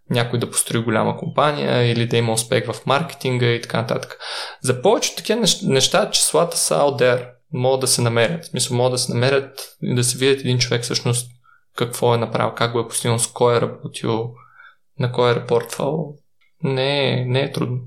някой 0.10 0.40
да 0.40 0.52
построи 0.52 0.84
голяма 0.84 1.18
компания 1.18 1.92
или 1.92 2.08
да 2.08 2.18
има 2.18 2.34
успех 2.34 2.72
в 2.72 2.86
маркетинга 2.86 3.46
и 3.46 3.62
така 3.62 3.82
нататък. 3.82 4.18
За 4.62 4.82
повечето 4.82 5.18
такива 5.18 5.46
неща 5.64 6.10
числата 6.12 6.58
са 6.58 6.76
out 6.76 7.02
there, 7.02 7.30
могат 7.54 7.82
да 7.82 7.88
се 7.88 8.02
намерят. 8.02 8.44
В 8.44 8.48
смисъл, 8.48 8.78
могат 8.78 8.92
да 8.92 8.98
се 8.98 9.14
намерят 9.14 9.78
и 9.82 9.96
да 9.96 10.04
се 10.04 10.18
видят 10.18 10.40
един 10.40 10.60
човек 10.60 10.84
всъщност 10.84 11.32
какво 11.76 12.16
е 12.16 12.18
направил, 12.18 12.54
как 12.56 12.72
го 12.72 12.80
е 12.80 12.88
постигнал, 12.88 13.20
с 13.20 13.28
кой 13.28 13.58
е 13.58 13.62
работил, 13.62 14.34
на 15.00 15.12
кой 15.12 15.32
е 15.32 15.36
репортвал. 15.36 16.16
Не, 16.64 17.10
е, 17.10 17.26
не 17.26 17.40
е 17.40 17.52
трудно. 17.52 17.78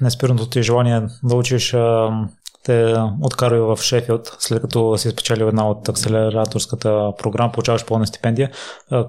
Неспирното 0.00 0.48
ти 0.48 0.62
желание 0.62 1.02
да 1.22 1.36
учиш 1.36 1.74
те 2.66 2.94
откарва 3.22 3.76
в 3.76 3.82
Шефилд, 3.82 4.36
след 4.38 4.62
като 4.62 4.98
си 4.98 5.10
спечелил 5.10 5.44
една 5.44 5.68
от 5.68 5.88
акселераторската 5.88 7.12
програма, 7.18 7.52
получаваш 7.52 7.86
пълна 7.86 8.06
стипендия. 8.06 8.50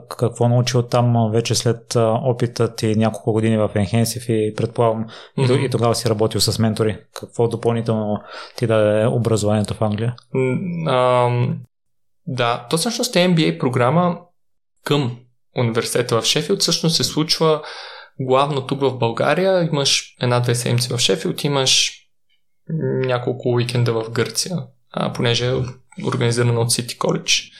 Какво 0.09 0.47
научи 0.47 0.77
от 0.77 0.89
там 0.89 1.31
вече 1.31 1.55
след 1.55 1.95
опита 1.95 2.75
ти 2.75 2.95
няколко 2.95 3.33
години 3.33 3.57
в 3.57 3.69
Enhensive 3.75 4.31
и 4.31 4.55
предполагам 4.55 5.05
mm-hmm. 5.37 5.65
и 5.65 5.69
тогава 5.69 5.95
си 5.95 6.09
работил 6.09 6.41
с 6.41 6.59
ментори? 6.59 6.97
Какво 7.13 7.47
допълнително 7.47 8.19
ти 8.55 8.67
даде 8.67 9.07
образованието 9.07 9.73
в 9.73 9.81
Англия? 9.81 10.15
Um, 10.35 11.55
да, 12.27 12.67
то 12.69 12.77
всъщност 12.77 13.15
е 13.15 13.19
MBA 13.19 13.59
програма 13.59 14.17
към 14.83 15.17
университета 15.57 16.21
в 16.21 16.25
Шефилд. 16.25 16.61
Всъщност 16.61 16.95
се 16.95 17.03
случва 17.03 17.61
главно 18.19 18.67
тук 18.67 18.81
в 18.81 18.97
България. 18.97 19.69
Имаш 19.71 20.15
една-две 20.21 20.55
седмици 20.55 20.93
в 20.93 20.99
Шефилд, 20.99 21.43
имаш 21.43 21.96
няколко 23.05 23.49
уикенда 23.49 23.93
в 23.93 24.11
Гърция, 24.11 24.57
а, 24.91 25.13
понеже 25.13 25.47
е 25.47 25.53
организирана 26.05 26.59
от 26.59 26.69
City 26.69 26.97
College. 26.97 27.51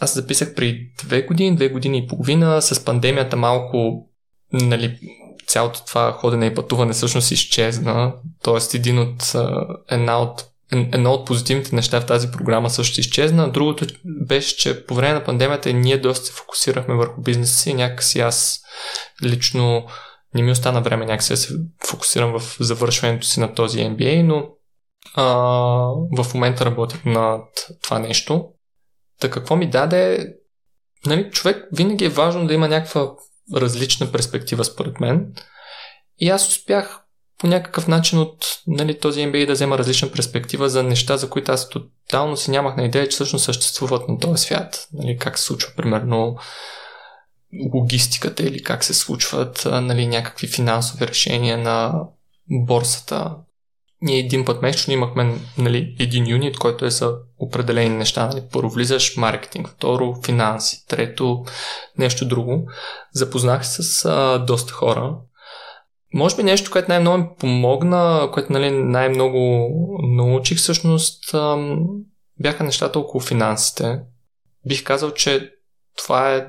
Аз 0.00 0.14
записах 0.14 0.54
при 0.54 0.90
две 1.04 1.22
години, 1.22 1.56
две 1.56 1.68
години 1.68 1.98
и 1.98 2.06
половина. 2.06 2.62
С 2.62 2.84
пандемията 2.84 3.36
малко 3.36 4.08
нали, 4.52 4.98
цялото 5.46 5.84
това 5.86 6.12
ходене 6.12 6.46
и 6.46 6.54
пътуване 6.54 6.92
всъщност 6.92 7.30
изчезна. 7.30 8.14
Тоест 8.42 8.74
един 8.74 8.98
от, 8.98 9.34
една 9.90 10.20
от 10.22 10.44
едно 10.72 11.12
от 11.12 11.26
позитивните 11.26 11.74
неща 11.74 12.00
в 12.00 12.06
тази 12.06 12.30
програма 12.30 12.70
също 12.70 13.00
изчезна. 13.00 13.50
Другото 13.50 13.86
беше, 14.04 14.56
че 14.56 14.86
по 14.86 14.94
време 14.94 15.14
на 15.14 15.24
пандемията 15.24 15.72
ние 15.72 15.98
доста 15.98 16.26
се 16.26 16.32
фокусирахме 16.32 16.94
върху 16.94 17.20
бизнеса 17.20 17.54
си. 17.54 17.74
Някакси 17.74 18.20
аз 18.20 18.60
лично 19.24 19.86
не 20.34 20.42
ми 20.42 20.50
остана 20.50 20.80
време 20.80 21.06
някакси 21.06 21.32
да 21.32 21.36
се 21.36 21.54
фокусирам 21.86 22.38
в 22.38 22.56
завършването 22.60 23.26
си 23.26 23.40
на 23.40 23.54
този 23.54 23.78
MBA, 23.78 24.22
но 24.22 24.48
а, 25.14 25.24
в 26.22 26.34
момента 26.34 26.64
работя 26.64 26.98
над 27.04 27.48
това 27.82 27.98
нещо. 27.98 28.48
Та 29.20 29.30
какво 29.30 29.56
ми 29.56 29.70
даде? 29.70 30.34
Нали, 31.06 31.30
човек 31.30 31.68
винаги 31.72 32.04
е 32.04 32.08
важно 32.08 32.46
да 32.46 32.54
има 32.54 32.68
някаква 32.68 33.10
различна 33.56 34.12
перспектива 34.12 34.64
според 34.64 35.00
мен. 35.00 35.32
И 36.18 36.28
аз 36.28 36.48
успях 36.48 37.00
по 37.38 37.46
някакъв 37.46 37.88
начин 37.88 38.18
от 38.18 38.44
нали, 38.66 38.98
този 38.98 39.20
MBA 39.20 39.46
да 39.46 39.52
взема 39.52 39.78
различна 39.78 40.12
перспектива 40.12 40.68
за 40.68 40.82
неща, 40.82 41.16
за 41.16 41.30
които 41.30 41.52
аз 41.52 41.68
тотално 41.68 42.36
си 42.36 42.50
нямах 42.50 42.76
на 42.76 42.84
идея, 42.84 43.08
че 43.08 43.14
всъщност 43.14 43.44
съществуват 43.44 44.08
на 44.08 44.18
този 44.18 44.44
свят. 44.44 44.88
Нали, 44.92 45.16
как 45.16 45.38
се 45.38 45.44
случва, 45.44 45.72
примерно, 45.76 46.36
логистиката 47.74 48.42
или 48.42 48.62
как 48.62 48.84
се 48.84 48.94
случват 48.94 49.66
нали, 49.72 50.06
някакви 50.06 50.46
финансови 50.46 51.06
решения 51.06 51.58
на 51.58 52.04
борсата. 52.50 53.36
Ние 54.00 54.18
един 54.18 54.44
път 54.44 54.62
месечно 54.62 54.92
имахме 54.92 55.38
нали, 55.58 55.96
един 55.98 56.28
юнит, 56.28 56.58
който 56.58 56.84
е 56.84 56.90
за 56.90 57.14
определени 57.38 57.96
неща. 57.96 58.26
Нали. 58.26 58.42
Първо 58.52 58.70
влизаш 58.70 59.16
маркетинг, 59.16 59.68
второ 59.68 60.14
финанси, 60.24 60.86
трето 60.86 61.44
нещо 61.98 62.28
друго. 62.28 62.70
Запознах 63.12 63.66
се 63.66 63.82
с 63.82 64.04
а, 64.04 64.38
доста 64.38 64.72
хора. 64.72 65.16
Може 66.14 66.36
би 66.36 66.42
нещо, 66.42 66.70
което 66.70 66.88
най-много 66.88 67.18
ми 67.18 67.28
помогна, 67.38 68.28
което 68.32 68.52
нали, 68.52 68.70
най-много 68.70 69.68
научих 70.02 70.58
всъщност, 70.58 71.34
ам, 71.34 71.86
бяха 72.40 72.64
нещата 72.64 72.98
около 72.98 73.20
финансите. 73.20 74.00
Бих 74.66 74.84
казал, 74.84 75.10
че 75.10 75.50
това 75.96 76.34
е 76.34 76.46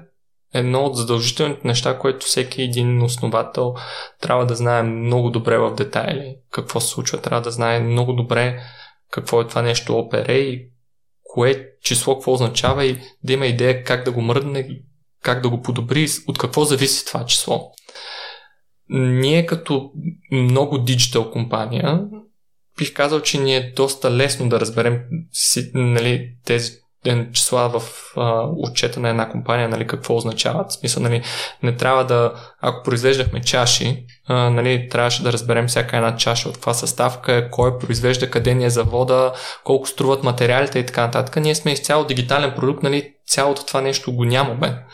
едно 0.54 0.86
от 0.86 0.98
задължителните 0.98 1.68
неща, 1.68 1.98
което 1.98 2.26
всеки 2.26 2.62
един 2.62 3.02
основател 3.02 3.74
трябва 4.22 4.46
да 4.46 4.56
знае 4.56 4.84
много 4.84 5.30
добре 5.30 5.58
в 5.58 5.76
детайли. 5.76 6.36
Какво 6.52 6.80
се 6.80 6.88
случва, 6.88 7.22
трябва 7.22 7.42
да 7.42 7.52
знае 7.52 7.80
много 7.80 8.14
добре 8.14 8.60
какво 9.12 9.42
е 9.42 9.48
това 9.48 9.62
нещо 9.62 9.98
опере 9.98 10.34
и 10.34 10.70
кое 11.24 11.68
число 11.84 12.16
какво 12.16 12.34
означава 12.34 12.86
и 12.86 13.00
да 13.24 13.34
има 13.34 13.46
идея 13.46 13.84
как 13.84 14.06
да 14.06 14.12
го 14.12 14.22
мръдне, 14.22 14.70
как 15.24 15.42
да 15.42 15.50
го 15.50 15.62
подобри, 15.62 16.08
от 16.28 16.38
какво 16.38 16.64
зависи 16.64 17.06
това 17.06 17.26
число. 17.26 17.72
Ние 18.90 19.46
като 19.46 19.92
много 20.32 20.78
диджитал 20.78 21.32
компания 21.32 22.02
бих 22.78 22.94
казал, 22.94 23.22
че 23.22 23.40
ни 23.40 23.56
е 23.56 23.74
доста 23.76 24.12
лесно 24.12 24.50
да 24.50 24.60
разберем 24.60 25.02
нали, 25.74 26.36
тези 26.46 26.72
числа 27.34 27.70
в 27.70 27.82
а, 28.18 28.44
отчета 28.58 29.00
на 29.00 29.10
една 29.10 29.30
компания, 29.30 29.70
нали, 29.70 29.88
какво 29.88 30.16
означават. 30.16 30.72
В 30.72 30.74
смисъл, 30.74 31.04
нали, 31.04 31.24
не 31.64 31.76
трябва 31.76 32.06
да, 32.06 32.34
ако 32.62 32.84
произвеждахме 32.84 33.42
чаши, 33.42 34.06
а, 34.28 34.50
нали, 34.50 34.90
трябваше 34.90 35.24
да 35.24 35.34
разберем 35.34 35.68
всяка 35.68 35.98
една 35.98 36.16
чаша 36.16 36.50
от 36.50 36.56
каква 36.56 36.74
съставка 36.74 37.34
е, 37.34 37.50
кой 37.50 37.78
произвежда, 37.78 38.30
къде 38.32 38.54
ни 38.54 38.66
е 38.66 38.70
завода, 38.70 39.34
колко 39.64 39.88
струват 39.88 40.24
материалите 40.24 40.80
и 40.80 40.86
така 40.86 41.06
нататък. 41.06 41.36
Ние 41.36 41.56
сме 41.56 41.72
изцяло 41.72 42.06
дигитален 42.06 42.54
продукт, 42.56 42.84
нали, 42.84 43.14
цялото 43.28 43.66
това 43.66 43.82
нещо 43.82 44.16
го 44.16 44.26
нямаме. 44.26 44.86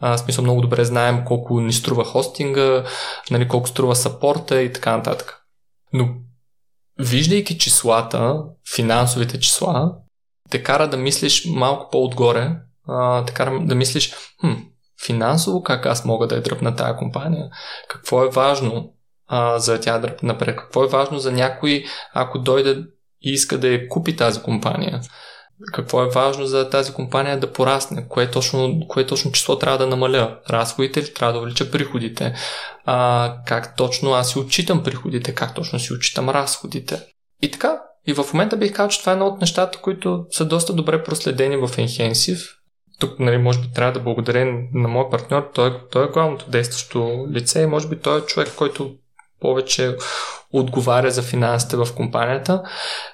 А, 0.00 0.18
смисъл 0.18 0.44
много 0.44 0.60
добре 0.60 0.84
знаем 0.84 1.24
колко 1.24 1.60
ни 1.60 1.72
струва 1.72 2.04
хостинга, 2.04 2.84
нали, 3.30 3.48
колко 3.48 3.68
струва 3.68 3.96
сапорта 3.96 4.62
и 4.62 4.72
така 4.72 4.96
нататък. 4.96 5.38
Но 5.92 6.08
виждайки 6.98 7.58
числата, 7.58 8.42
финансовите 8.74 9.40
числа, 9.40 9.92
те 10.52 10.62
кара 10.62 10.88
да 10.88 10.96
мислиш 10.96 11.44
малко 11.46 11.90
по-отгоре, 11.90 12.56
а, 12.88 13.24
те 13.24 13.32
кара 13.32 13.60
да 13.60 13.74
мислиш, 13.74 14.14
хм, 14.40 14.52
финансово 15.06 15.62
как 15.62 15.86
аз 15.86 16.04
мога 16.04 16.26
да 16.26 16.34
я 16.34 16.42
дръпна 16.42 16.76
тази 16.76 16.98
компания, 16.98 17.50
какво 17.88 18.24
е 18.24 18.30
важно 18.30 18.94
а, 19.28 19.58
за 19.58 19.80
тя 19.80 19.98
да 19.98 20.16
напред, 20.22 20.56
какво 20.56 20.84
е 20.84 20.88
важно 20.88 21.18
за 21.18 21.32
някой, 21.32 21.84
ако 22.14 22.38
дойде 22.38 22.84
и 23.22 23.32
иска 23.32 23.58
да 23.58 23.68
я 23.68 23.88
купи 23.88 24.16
тази 24.16 24.42
компания, 24.42 25.00
какво 25.72 26.02
е 26.02 26.10
важно 26.10 26.46
за 26.46 26.70
тази 26.70 26.92
компания 26.92 27.40
да 27.40 27.52
порасне, 27.52 28.08
кое 28.08 28.30
точно, 28.30 28.80
кое 28.88 29.06
точно 29.06 29.32
число 29.32 29.58
трябва 29.58 29.78
да 29.78 29.86
намаля, 29.86 30.38
разходите 30.50 31.00
или 31.00 31.14
трябва 31.14 31.32
да 31.32 31.38
увелича 31.38 31.70
приходите, 31.70 32.34
а, 32.84 33.36
как 33.46 33.76
точно 33.76 34.12
аз 34.12 34.30
си 34.32 34.38
отчитам 34.38 34.82
приходите, 34.82 35.34
как 35.34 35.54
точно 35.54 35.78
си 35.78 35.92
отчитам 35.92 36.30
разходите. 36.30 37.00
И 37.42 37.50
така, 37.50 37.80
и 38.06 38.12
в 38.14 38.24
момента 38.32 38.56
бих 38.56 38.72
казал, 38.72 38.88
че 38.88 39.00
това 39.00 39.12
е 39.12 39.14
едно 39.14 39.26
от 39.26 39.40
нещата, 39.40 39.78
които 39.78 40.26
са 40.30 40.44
доста 40.44 40.72
добре 40.72 41.02
проследени 41.02 41.56
в 41.56 41.68
Enhensive. 41.68 42.48
Тук, 42.98 43.18
нали, 43.18 43.38
може 43.38 43.60
би 43.60 43.72
трябва 43.74 43.92
да 43.92 44.00
благодаря 44.00 44.44
на 44.74 44.88
моят 44.88 45.10
партньор. 45.10 45.50
Той, 45.54 45.80
той 45.90 46.04
е 46.04 46.08
главното 46.08 46.50
действащо 46.50 47.26
лице 47.32 47.62
и 47.62 47.66
може 47.66 47.88
би 47.88 47.96
той 47.96 48.18
е 48.18 48.26
човек, 48.26 48.48
който 48.56 48.94
повече 49.40 49.96
отговаря 50.52 51.10
за 51.10 51.22
финансите 51.22 51.76
в 51.76 51.88
компанията, 51.96 52.62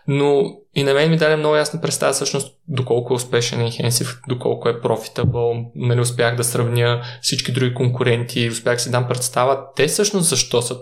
но 0.08 0.44
и 0.74 0.82
на 0.82 0.94
мен 0.94 1.10
ми 1.10 1.16
даде 1.16 1.36
много 1.36 1.56
ясна 1.56 1.80
представа 1.80 2.12
всъщност 2.12 2.56
доколко 2.68 3.12
е 3.12 3.16
успешен 3.16 3.58
Enhensive, 3.58 4.18
доколко 4.28 4.68
е 4.68 4.80
profitable, 4.80 5.66
нали, 5.74 6.00
успях 6.00 6.36
да 6.36 6.44
сравня 6.44 7.02
всички 7.22 7.52
други 7.52 7.74
конкуренти, 7.74 8.50
успях 8.50 8.82
си 8.82 8.90
дам 8.90 9.08
представа 9.08 9.58
те 9.76 9.86
всъщност 9.86 10.28
защо 10.28 10.62
са 10.62 10.76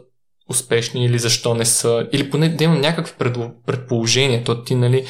успешни 0.50 1.04
или 1.04 1.18
защо 1.18 1.54
не 1.54 1.64
са, 1.64 2.08
или 2.12 2.30
поне 2.30 2.48
да 2.48 2.64
имам 2.64 2.80
някакви 2.80 3.12
предположения, 3.66 4.44
то 4.44 4.62
ти 4.62 4.74
нали 4.74 5.06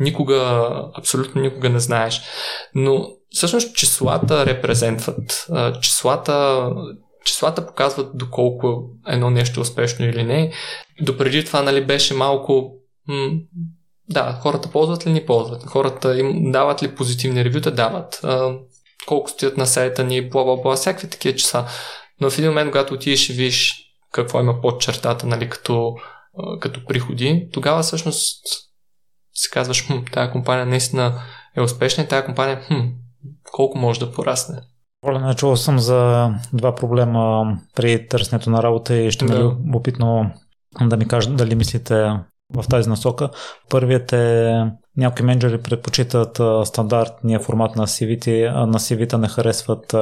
никога, 0.00 0.70
абсолютно 0.98 1.40
никога 1.40 1.68
не 1.68 1.78
знаеш. 1.78 2.20
Но 2.74 3.08
всъщност 3.30 3.76
числата 3.76 4.46
репрезентват. 4.46 5.46
Числата, 5.80 6.66
числата 7.24 7.66
показват 7.66 8.18
доколко 8.18 8.82
едно 9.06 9.30
нещо 9.30 9.60
е 9.60 9.62
успешно 9.62 10.06
или 10.06 10.22
не. 10.22 10.52
Допреди 11.00 11.44
това 11.44 11.62
нали, 11.62 11.84
беше 11.84 12.14
малко 12.14 12.72
м- 13.08 13.30
да, 14.08 14.38
хората 14.42 14.70
ползват 14.70 15.06
ли 15.06 15.12
ни 15.12 15.26
ползват. 15.26 15.66
Хората 15.66 16.18
им 16.18 16.52
дават 16.52 16.82
ли 16.82 16.94
позитивни 16.94 17.44
ревюта, 17.44 17.70
дават. 17.70 18.20
Колко 19.06 19.30
стоят 19.30 19.56
на 19.56 19.66
сайта 19.66 20.04
ни, 20.04 20.28
бла, 20.28 20.44
бла, 20.44 20.56
бла, 20.56 20.76
всякакви 20.76 21.10
такива 21.10 21.36
часа. 21.36 21.64
Но 22.20 22.30
в 22.30 22.38
един 22.38 22.50
момент, 22.50 22.70
когато 22.70 22.94
отидеш 22.94 23.30
и 23.30 23.32
виж 23.32 23.85
какво 24.16 24.40
има 24.40 24.60
под 24.60 24.80
чертата, 24.80 25.26
нали, 25.26 25.48
като, 25.48 25.96
като 26.60 26.84
приходи, 26.84 27.48
тогава 27.52 27.82
всъщност 27.82 28.46
си 29.34 29.50
казваш, 29.50 29.86
хм, 29.86 29.98
тази 30.12 30.32
компания 30.32 30.66
наистина 30.66 31.22
е 31.56 31.60
успешна 31.60 32.04
и 32.04 32.08
тази 32.08 32.26
компания, 32.26 32.60
хм, 32.66 32.80
колко 33.52 33.78
може 33.78 34.00
да 34.00 34.12
порасне. 34.12 34.60
Оля, 35.06 35.34
чувал 35.34 35.56
съм 35.56 35.78
за 35.78 36.30
два 36.52 36.74
проблема 36.74 37.56
при 37.74 38.08
търсенето 38.08 38.50
на 38.50 38.62
работа 38.62 38.96
и 38.96 39.10
ще 39.10 39.24
да. 39.24 39.34
ме 39.34 39.40
любопитно 39.40 40.30
да 40.80 40.96
ми 40.96 41.08
кажете 41.08 41.34
дали 41.34 41.54
мислите 41.54 41.94
в 42.54 42.64
тази 42.70 42.88
насока. 42.88 43.30
Първият 43.70 44.12
е 44.12 44.54
някои 44.96 45.24
менеджери 45.24 45.62
предпочитат 45.62 46.40
стандартния 46.68 47.40
формат 47.40 47.76
на 47.76 47.86
CV, 47.86 48.52
а 48.54 48.66
на 48.66 48.78
CV 48.78 49.16
не 49.16 49.28
харесват 49.28 49.94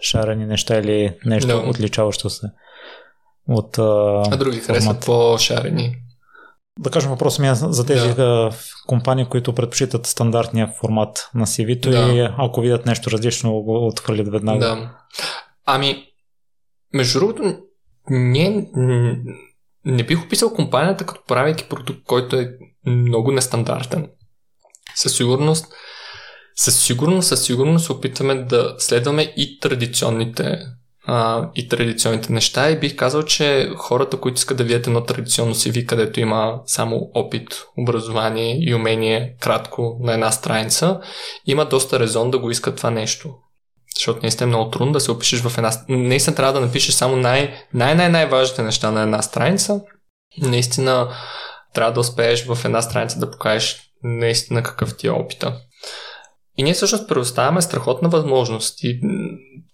шарени 0.00 0.46
неща 0.46 0.78
или 0.78 1.16
нещо 1.26 1.48
да. 1.48 1.70
отличаващо 1.70 2.30
се 2.30 2.46
от 3.48 3.78
А 3.78 4.36
други 4.36 4.58
харесват 4.58 5.06
по-шарени. 5.06 5.96
Да 6.78 6.90
кажем 6.90 7.10
въпросът 7.10 7.40
ми 7.40 7.48
е 7.48 7.54
за 7.54 7.86
тези 7.86 8.14
да. 8.14 8.50
компании, 8.86 9.26
които 9.26 9.54
предпочитат 9.54 10.06
стандартния 10.06 10.72
формат 10.80 11.30
на 11.34 11.46
CV-то 11.46 11.90
да. 11.90 11.98
и 11.98 12.28
ако 12.38 12.60
видят 12.60 12.86
нещо 12.86 13.10
различно, 13.10 13.62
го 13.62 13.86
отхвърлят 13.86 14.28
веднага. 14.28 14.58
Да. 14.58 14.98
Ами, 15.66 16.06
между 16.94 17.18
другото, 17.18 17.58
не, 18.10 18.70
не 19.84 20.02
бих 20.02 20.24
описал 20.24 20.54
компанията 20.54 21.06
като 21.06 21.24
правейки 21.26 21.68
продукт, 21.68 22.00
който 22.06 22.36
е 22.36 22.50
много 22.86 23.32
нестандартен. 23.32 24.10
Със 24.94 25.16
сигурност, 25.16 25.66
със 26.56 26.82
сигурност, 26.82 27.28
със 27.28 27.44
сигурност 27.44 27.86
се 27.86 27.92
опитваме 27.92 28.34
да 28.34 28.74
следваме 28.78 29.22
и 29.22 29.60
традиционните 29.60 30.58
а, 31.06 31.50
и 31.54 31.68
традиционните 31.68 32.32
неща 32.32 32.70
и 32.70 32.78
бих 32.78 32.96
казал, 32.96 33.22
че 33.22 33.70
хората, 33.76 34.20
които 34.20 34.36
искат 34.36 34.56
да 34.56 34.64
видят 34.64 34.86
едно 34.86 35.04
традиционно 35.04 35.54
CV, 35.54 35.86
където 35.86 36.20
има 36.20 36.60
само 36.66 37.10
опит, 37.14 37.48
образование 37.78 38.58
и 38.60 38.74
умение 38.74 39.36
кратко 39.40 39.98
на 40.00 40.14
една 40.14 40.32
страница, 40.32 41.00
има 41.46 41.64
доста 41.64 42.00
резон 42.00 42.30
да 42.30 42.38
го 42.38 42.50
искат 42.50 42.76
това 42.76 42.90
нещо. 42.90 43.34
Защото 43.96 44.18
наистина 44.22 44.44
е 44.44 44.48
много 44.48 44.70
трудно 44.70 44.92
да 44.92 45.00
се 45.00 45.10
опишеш 45.10 45.40
в 45.40 45.58
една... 45.58 45.70
Наистина 45.88 46.36
трябва 46.36 46.52
да 46.52 46.60
напишеш 46.60 46.94
само 46.94 47.16
най- 47.16 47.54
най-най-най-важните 47.74 48.62
неща 48.62 48.90
на 48.90 49.02
една 49.02 49.22
страница. 49.22 49.80
Наистина 50.38 51.08
трябва 51.74 51.92
да 51.92 52.00
успееш 52.00 52.46
в 52.46 52.58
една 52.64 52.82
страница 52.82 53.18
да 53.18 53.30
покажеш 53.30 53.80
наистина 54.02 54.62
какъв 54.62 54.96
ти 54.96 55.06
е 55.06 55.10
опита. 55.10 55.60
И 56.56 56.62
ние 56.62 56.74
всъщност 56.74 57.08
предоставяме 57.08 57.62
страхотна 57.62 58.08
възможност 58.08 58.78
и 58.82 59.00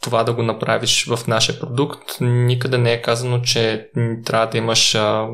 това 0.02 0.24
да 0.24 0.32
го 0.32 0.42
направиш 0.42 1.06
в 1.08 1.26
нашия 1.26 1.60
продукт. 1.60 2.02
Никъде 2.20 2.78
не 2.78 2.92
е 2.92 3.02
казано, 3.02 3.40
че 3.40 3.88
трябва 4.24 4.46
да 4.46 4.58
имаш 4.58 4.94
а, 4.94 5.28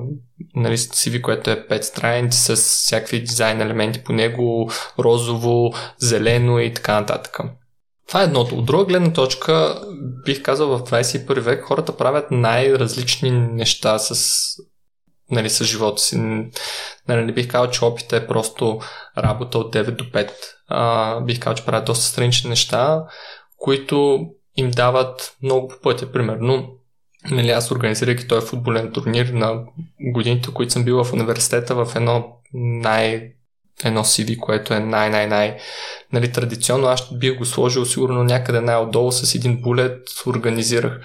нали, 0.54 0.76
CV, 0.76 1.20
което 1.20 1.50
е 1.50 1.66
5 1.70 1.80
страници 1.80 2.40
с 2.40 2.56
всякакви 2.56 3.20
дизайн 3.20 3.60
елементи 3.60 4.04
по 4.04 4.12
него, 4.12 4.70
розово, 4.98 5.72
зелено 5.98 6.58
и 6.60 6.74
така 6.74 7.00
нататък. 7.00 7.38
Това 8.08 8.20
е 8.20 8.24
едното. 8.24 8.54
От 8.54 8.66
друга 8.66 8.84
гледна 8.84 9.12
точка, 9.12 9.82
бих 10.24 10.42
казал, 10.42 10.68
в 10.68 10.82
21 10.82 11.40
век 11.40 11.64
хората 11.64 11.96
правят 11.96 12.30
най-различни 12.30 13.30
неща 13.30 13.98
с, 13.98 14.36
нали, 15.30 15.50
с 15.50 15.64
живота 15.64 16.02
си. 16.02 16.16
Нали, 17.08 17.24
не 17.24 17.32
бих 17.32 17.48
казал, 17.48 17.70
че 17.70 17.84
опита 17.84 18.16
е 18.16 18.26
просто 18.26 18.80
работа 19.18 19.58
от 19.58 19.74
9 19.74 19.90
до 19.90 20.04
5. 20.04 20.30
А, 20.68 21.20
бих 21.20 21.40
казал, 21.40 21.54
че 21.54 21.64
правят 21.64 21.84
доста 21.84 22.04
странични 22.04 22.50
неща, 22.50 23.04
които 23.56 24.26
им 24.56 24.70
дават 24.70 25.36
много 25.42 25.68
по 25.68 25.80
пътя. 25.80 26.12
Примерно, 26.12 26.68
нали, 27.30 27.50
аз 27.50 27.70
организирайки 27.70 28.28
този 28.28 28.46
футболен 28.46 28.92
турнир 28.92 29.26
на 29.26 29.64
годините, 30.00 30.52
които 30.54 30.72
съм 30.72 30.84
бил 30.84 31.04
в 31.04 31.12
университета 31.12 31.74
в 31.74 31.96
едно 31.96 32.36
най 32.54 33.32
едно 33.84 34.04
CV, 34.04 34.38
което 34.38 34.74
е 34.74 34.80
най-най-най 34.80 35.58
нали, 36.12 36.32
традиционно. 36.32 36.86
Аз 36.86 37.18
бих 37.18 37.38
го 37.38 37.44
сложил 37.44 37.84
сигурно 37.84 38.24
някъде 38.24 38.60
най-отдолу 38.60 39.12
с 39.12 39.34
един 39.34 39.60
булет, 39.62 40.08
организирах. 40.26 41.00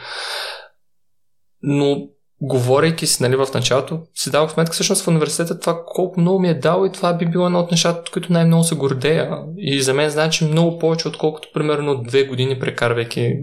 Но 1.61 2.07
говорейки 2.41 3.07
си 3.07 3.23
нали, 3.23 3.35
в 3.35 3.47
началото, 3.53 3.99
си 4.15 4.31
давах 4.31 4.51
сметка 4.51 4.73
всъщност 4.73 5.03
в 5.03 5.07
университета 5.07 5.59
това 5.59 5.83
колко 5.85 6.19
много 6.19 6.39
ми 6.39 6.49
е 6.49 6.53
дало 6.53 6.85
и 6.85 6.91
това 6.91 7.13
би 7.13 7.25
било 7.25 7.45
едно 7.45 7.59
от 7.59 7.71
нещата, 7.71 7.99
от 7.99 8.09
които 8.09 8.33
най-много 8.33 8.63
се 8.63 8.75
гордея. 8.75 9.37
И 9.57 9.81
за 9.81 9.93
мен 9.93 10.09
значи 10.09 10.45
много 10.45 10.79
повече, 10.79 11.07
отколкото 11.07 11.49
примерно 11.53 12.03
две 12.03 12.23
години 12.23 12.59
прекарвайки 12.59 13.33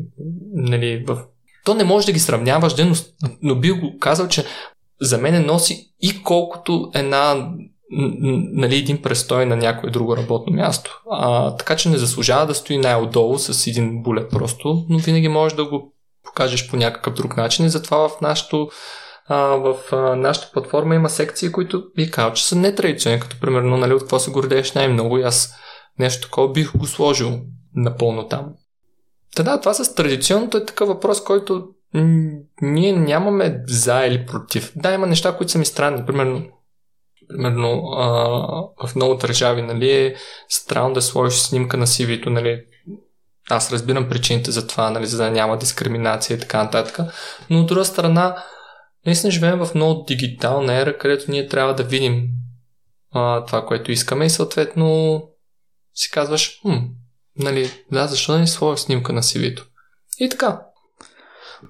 нали, 0.54 1.04
в... 1.06 1.18
То 1.64 1.74
не 1.74 1.84
може 1.84 2.06
да 2.06 2.12
ги 2.12 2.18
сравняваш, 2.18 2.74
но, 2.76 2.94
но 3.42 3.54
бих 3.54 3.80
го 3.80 3.98
казал, 3.98 4.28
че 4.28 4.44
за 5.00 5.18
мен 5.18 5.46
носи 5.46 5.92
и 6.00 6.22
колкото 6.22 6.90
една 6.94 7.50
нали, 7.90 8.76
един 8.76 9.02
престой 9.02 9.46
на 9.46 9.56
някое 9.56 9.90
друго 9.90 10.16
работно 10.16 10.56
място. 10.56 11.02
А, 11.10 11.56
така 11.56 11.76
че 11.76 11.88
не 11.88 11.98
заслужава 11.98 12.46
да 12.46 12.54
стои 12.54 12.78
най-отдолу 12.78 13.38
с 13.38 13.66
един 13.66 14.02
булет 14.02 14.30
просто, 14.30 14.86
но 14.88 14.98
винаги 14.98 15.28
можеш 15.28 15.56
да 15.56 15.64
го 15.64 15.92
покажеш 16.28 16.70
по 16.70 16.76
някакъв 16.76 17.14
друг 17.14 17.36
начин 17.36 17.66
и 17.66 17.70
затова 17.70 18.08
в 18.08 18.20
нашото 18.20 18.68
в 19.30 19.76
нашата 20.16 20.52
платформа 20.52 20.94
има 20.94 21.08
секции, 21.08 21.52
които 21.52 21.84
би 21.96 22.10
казал, 22.10 22.32
че 22.32 22.46
са 22.46 22.56
нетрадиционни, 22.56 23.20
като 23.20 23.40
примерно 23.40 23.76
нали, 23.76 23.92
от 23.92 24.00
какво 24.00 24.18
се 24.18 24.30
гордееш 24.30 24.72
най-много 24.72 25.18
и 25.18 25.22
аз 25.22 25.54
нещо 25.98 26.22
такова 26.22 26.52
бих 26.52 26.76
го 26.76 26.86
сложил 26.86 27.40
напълно 27.74 28.28
там. 28.28 28.54
Та 29.36 29.42
да, 29.42 29.60
това 29.60 29.74
с 29.74 29.94
традиционното 29.94 30.56
е 30.56 30.66
такъв 30.66 30.88
въпрос, 30.88 31.24
който 31.24 31.68
ние 32.62 32.92
нямаме 32.92 33.62
за 33.66 34.06
или 34.06 34.26
против. 34.26 34.72
Да, 34.76 34.92
има 34.92 35.06
неща, 35.06 35.36
които 35.36 35.52
са 35.52 35.58
ми 35.58 35.64
странни. 35.64 36.06
Примерно, 36.06 36.42
примерно 37.28 37.82
а, 37.96 38.08
в 38.86 38.96
много 38.96 39.14
държави 39.14 39.62
нали, 39.62 39.90
е 39.90 40.14
странно 40.48 40.94
да 40.94 41.02
сложиш 41.02 41.38
снимка 41.38 41.76
на 41.76 41.86
CV-то. 41.86 42.30
Нали. 42.30 42.64
Аз 43.48 43.72
разбирам 43.72 44.08
причините 44.08 44.50
за 44.50 44.66
това, 44.66 44.90
нали, 44.90 45.06
за 45.06 45.16
да 45.16 45.30
няма 45.30 45.58
дискриминация 45.58 46.36
и 46.36 46.40
така 46.40 46.62
нататък. 46.62 46.98
Но 47.50 47.60
от 47.60 47.66
друга 47.66 47.84
страна, 47.84 48.44
наистина 49.06 49.30
живеем 49.30 49.58
в 49.58 49.74
много 49.74 50.04
дигитална 50.08 50.74
ера, 50.74 50.98
където 50.98 51.30
ние 51.30 51.48
трябва 51.48 51.74
да 51.74 51.82
видим 51.82 52.28
а, 53.12 53.44
това, 53.44 53.66
което 53.66 53.92
искаме 53.92 54.24
и 54.24 54.30
съответно 54.30 55.22
си 55.94 56.10
казваш, 56.10 56.60
хм, 56.62 56.76
нали, 57.36 57.70
да, 57.92 58.06
защо 58.06 58.32
да 58.32 58.38
не 58.38 58.46
сложиш 58.46 58.84
снимка 58.84 59.12
на 59.12 59.22
CV-то? 59.22 59.64
И 60.18 60.28
така. 60.28 60.60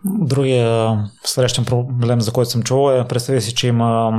Другия 0.04 0.96
срещан 1.24 1.64
проблем, 1.64 2.20
за 2.20 2.32
който 2.32 2.50
съм 2.50 2.62
чувал 2.62 3.00
е, 3.00 3.08
представи 3.08 3.40
си, 3.40 3.54
че 3.54 3.66
има 3.66 4.12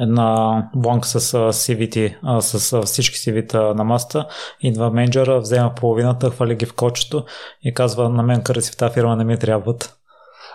една 0.00 0.62
бланка 0.76 1.08
с 1.08 1.20
CV-ти, 1.52 2.16
с 2.40 2.82
всички 2.82 3.16
CV-та 3.16 3.74
на 3.74 3.84
маста. 3.84 4.26
Идва 4.60 4.90
менеджера, 4.90 5.40
взема 5.40 5.74
половината, 5.74 6.30
хвали 6.30 6.54
ги 6.54 6.66
в 6.66 6.74
кочето 6.74 7.24
и 7.62 7.74
казва 7.74 8.08
на 8.08 8.22
мен 8.22 8.42
си 8.60 8.72
в 8.72 8.76
тази 8.76 8.94
фирма 8.94 9.16
не 9.16 9.24
ми 9.24 9.38
трябват. 9.38 9.94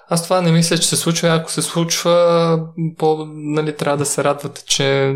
Аз 0.09 0.23
това 0.23 0.41
не 0.41 0.51
мисля, 0.51 0.77
че 0.77 0.87
се 0.87 0.95
случва. 0.95 1.29
Ако 1.29 1.51
се 1.51 1.61
случва, 1.61 2.59
по, 2.97 3.25
нали, 3.33 3.75
трябва 3.75 3.97
да 3.97 4.05
се 4.05 4.23
радвате, 4.23 4.63
че 4.65 5.15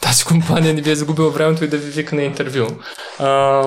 тази 0.00 0.24
компания 0.24 0.74
не 0.74 0.80
ви 0.80 0.90
е 0.90 0.94
загубила 0.94 1.30
времето 1.30 1.64
и 1.64 1.68
да 1.68 1.76
ви 1.76 1.90
вика 1.90 2.16
на 2.16 2.22
интервю. 2.22 2.66
А, 3.18 3.62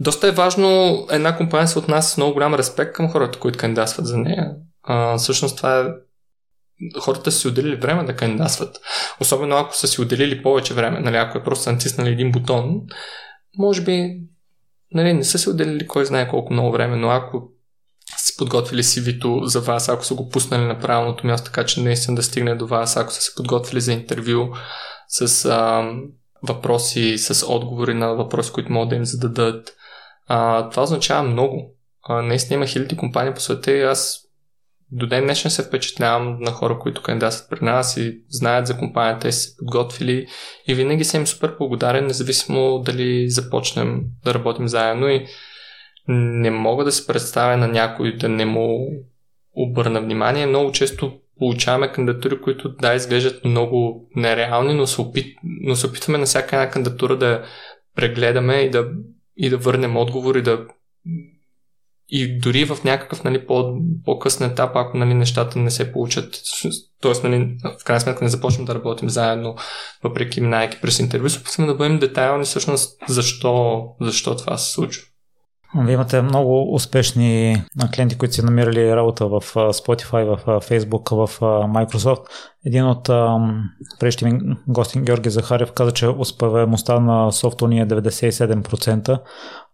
доста 0.00 0.28
е 0.28 0.32
важно 0.32 0.98
една 1.10 1.36
компания 1.36 1.68
се 1.68 1.78
отнася 1.78 2.08
с 2.08 2.16
много 2.16 2.32
голям 2.32 2.54
респект 2.54 2.92
към 2.92 3.10
хората, 3.10 3.38
които 3.38 3.58
кандидатстват 3.58 4.06
за 4.06 4.16
нея. 4.16 4.50
А, 4.82 5.16
всъщност 5.16 5.56
това 5.56 5.80
е 5.80 5.84
хората 7.00 7.32
са 7.32 7.38
си 7.38 7.48
отделили 7.48 7.76
време 7.76 8.04
да 8.04 8.16
кандидатстват. 8.16 8.76
Особено 9.20 9.56
ако 9.56 9.76
са 9.76 9.88
си 9.88 10.00
отделили 10.00 10.42
повече 10.42 10.74
време, 10.74 11.00
нали, 11.00 11.16
ако 11.16 11.38
е 11.38 11.42
просто 11.42 11.72
натиснали 11.72 12.10
един 12.10 12.32
бутон, 12.32 12.80
може 13.58 13.80
би 13.80 14.20
нали, 14.92 15.12
не 15.12 15.24
са 15.24 15.38
си 15.38 15.50
отделили 15.50 15.86
кой 15.86 16.04
знае 16.04 16.28
колко 16.28 16.52
много 16.52 16.72
време, 16.72 16.96
но 16.96 17.10
ако 17.10 17.48
си 18.16 18.36
подготвили 18.36 18.82
CV-то 18.82 19.40
за 19.44 19.60
вас, 19.60 19.88
ако 19.88 20.04
са 20.04 20.14
го 20.14 20.28
пуснали 20.28 20.64
на 20.64 20.78
правилното 20.78 21.26
място, 21.26 21.44
така 21.44 21.66
че 21.66 21.82
наистина 21.82 22.16
да 22.16 22.22
стигне 22.22 22.54
до 22.54 22.66
вас, 22.66 22.96
ако 22.96 23.12
са 23.12 23.22
се 23.22 23.34
подготвили 23.34 23.80
за 23.80 23.92
интервю 23.92 24.54
с 25.08 25.44
а, 25.44 25.90
въпроси, 26.42 27.18
с 27.18 27.46
отговори 27.46 27.94
на 27.94 28.14
въпроси, 28.14 28.52
които 28.52 28.72
могат 28.72 28.88
да 28.88 28.96
им 28.96 29.04
зададат. 29.04 29.76
А, 30.26 30.68
това 30.70 30.82
означава 30.82 31.22
много. 31.22 31.76
А, 32.02 32.22
наистина 32.22 32.54
има 32.54 32.66
хиляди 32.66 32.96
компании 32.96 33.34
по 33.34 33.40
света 33.40 33.72
и 33.72 33.82
аз 33.82 34.29
до 34.92 35.06
ден 35.06 35.24
днешен 35.24 35.50
се 35.50 35.62
впечатлявам 35.62 36.36
на 36.40 36.50
хора, 36.50 36.78
които 36.78 37.02
кандидатстват 37.02 37.50
при 37.50 37.64
нас 37.64 37.96
и 37.96 38.20
знаят 38.28 38.66
за 38.66 38.78
компанията 38.78 39.28
и 39.28 39.32
се 39.32 39.56
подготвили 39.56 40.26
и 40.68 40.74
винаги 40.74 41.04
съм 41.04 41.20
им 41.20 41.26
супер 41.26 41.54
благодарен, 41.58 42.06
независимо 42.06 42.78
дали 42.78 43.30
започнем 43.30 44.02
да 44.24 44.34
работим 44.34 44.68
заедно 44.68 45.08
и 45.08 45.26
не 46.08 46.50
мога 46.50 46.84
да 46.84 46.92
се 46.92 47.06
представя 47.06 47.56
на 47.56 47.68
някой 47.68 48.16
да 48.16 48.28
не 48.28 48.44
му 48.44 48.88
обърна 49.54 50.00
внимание. 50.00 50.46
Много 50.46 50.72
често 50.72 51.12
получаваме 51.38 51.92
кандидатури, 51.92 52.40
които 52.40 52.68
да 52.68 52.94
изглеждат 52.94 53.44
много 53.44 54.08
нереални, 54.16 54.74
но 54.74 54.86
се, 54.86 55.00
опит, 55.00 55.36
но 55.42 55.76
се 55.76 55.86
опитваме 55.86 56.18
на 56.18 56.26
всяка 56.26 56.56
една 56.56 56.70
кандидатура 56.70 57.16
да 57.16 57.44
прегледаме 57.96 58.54
и 58.54 58.70
да, 58.70 58.88
и 59.36 59.50
да 59.50 59.56
върнем 59.56 59.96
отговор 59.96 60.34
и 60.34 60.42
да 60.42 60.66
и 62.10 62.38
дори 62.38 62.64
в 62.64 62.78
някакъв 62.84 63.24
нали, 63.24 63.46
по, 63.46 63.74
по-късен 64.04 64.50
етап, 64.50 64.70
ако 64.74 64.96
нали, 64.96 65.14
нещата 65.14 65.58
не 65.58 65.70
се 65.70 65.92
получат, 65.92 66.40
т.е. 67.02 67.28
Нали, 67.28 67.56
в 67.80 67.84
крайна 67.84 68.00
сметка 68.00 68.24
не 68.24 68.30
започнем 68.30 68.64
да 68.64 68.74
работим 68.74 69.10
заедно, 69.10 69.56
въпреки 70.02 70.40
минайки 70.40 70.78
през 70.82 70.98
интервю, 70.98 71.28
се 71.28 71.38
опитваме 71.38 71.72
да 71.72 71.74
бъдем 71.74 71.98
детайлни 71.98 72.44
всъщност 72.44 72.98
защо, 73.08 73.84
защо 74.00 74.36
това 74.36 74.58
се 74.58 74.72
случва. 74.72 75.09
Вие 75.74 75.94
имате 75.94 76.22
много 76.22 76.74
успешни 76.74 77.62
клиенти, 77.94 78.18
които 78.18 78.34
си 78.34 78.44
намирали 78.44 78.96
работа 78.96 79.26
в 79.26 79.40
Spotify, 79.54 80.24
в 80.24 80.44
Facebook, 80.44 81.26
в 81.26 81.40
Microsoft. 81.40 82.20
Един 82.66 82.86
от 82.86 83.04
прещи 84.00 84.24
ми 84.24 84.56
гости 84.68 85.00
Георги 85.00 85.30
Захарев 85.30 85.72
каза, 85.72 85.92
че 85.92 86.08
успеваемостта 86.08 87.00
на 87.00 87.32
софтуер 87.32 87.68
ни 87.68 87.80
е 87.80 87.86
97% 87.86 89.20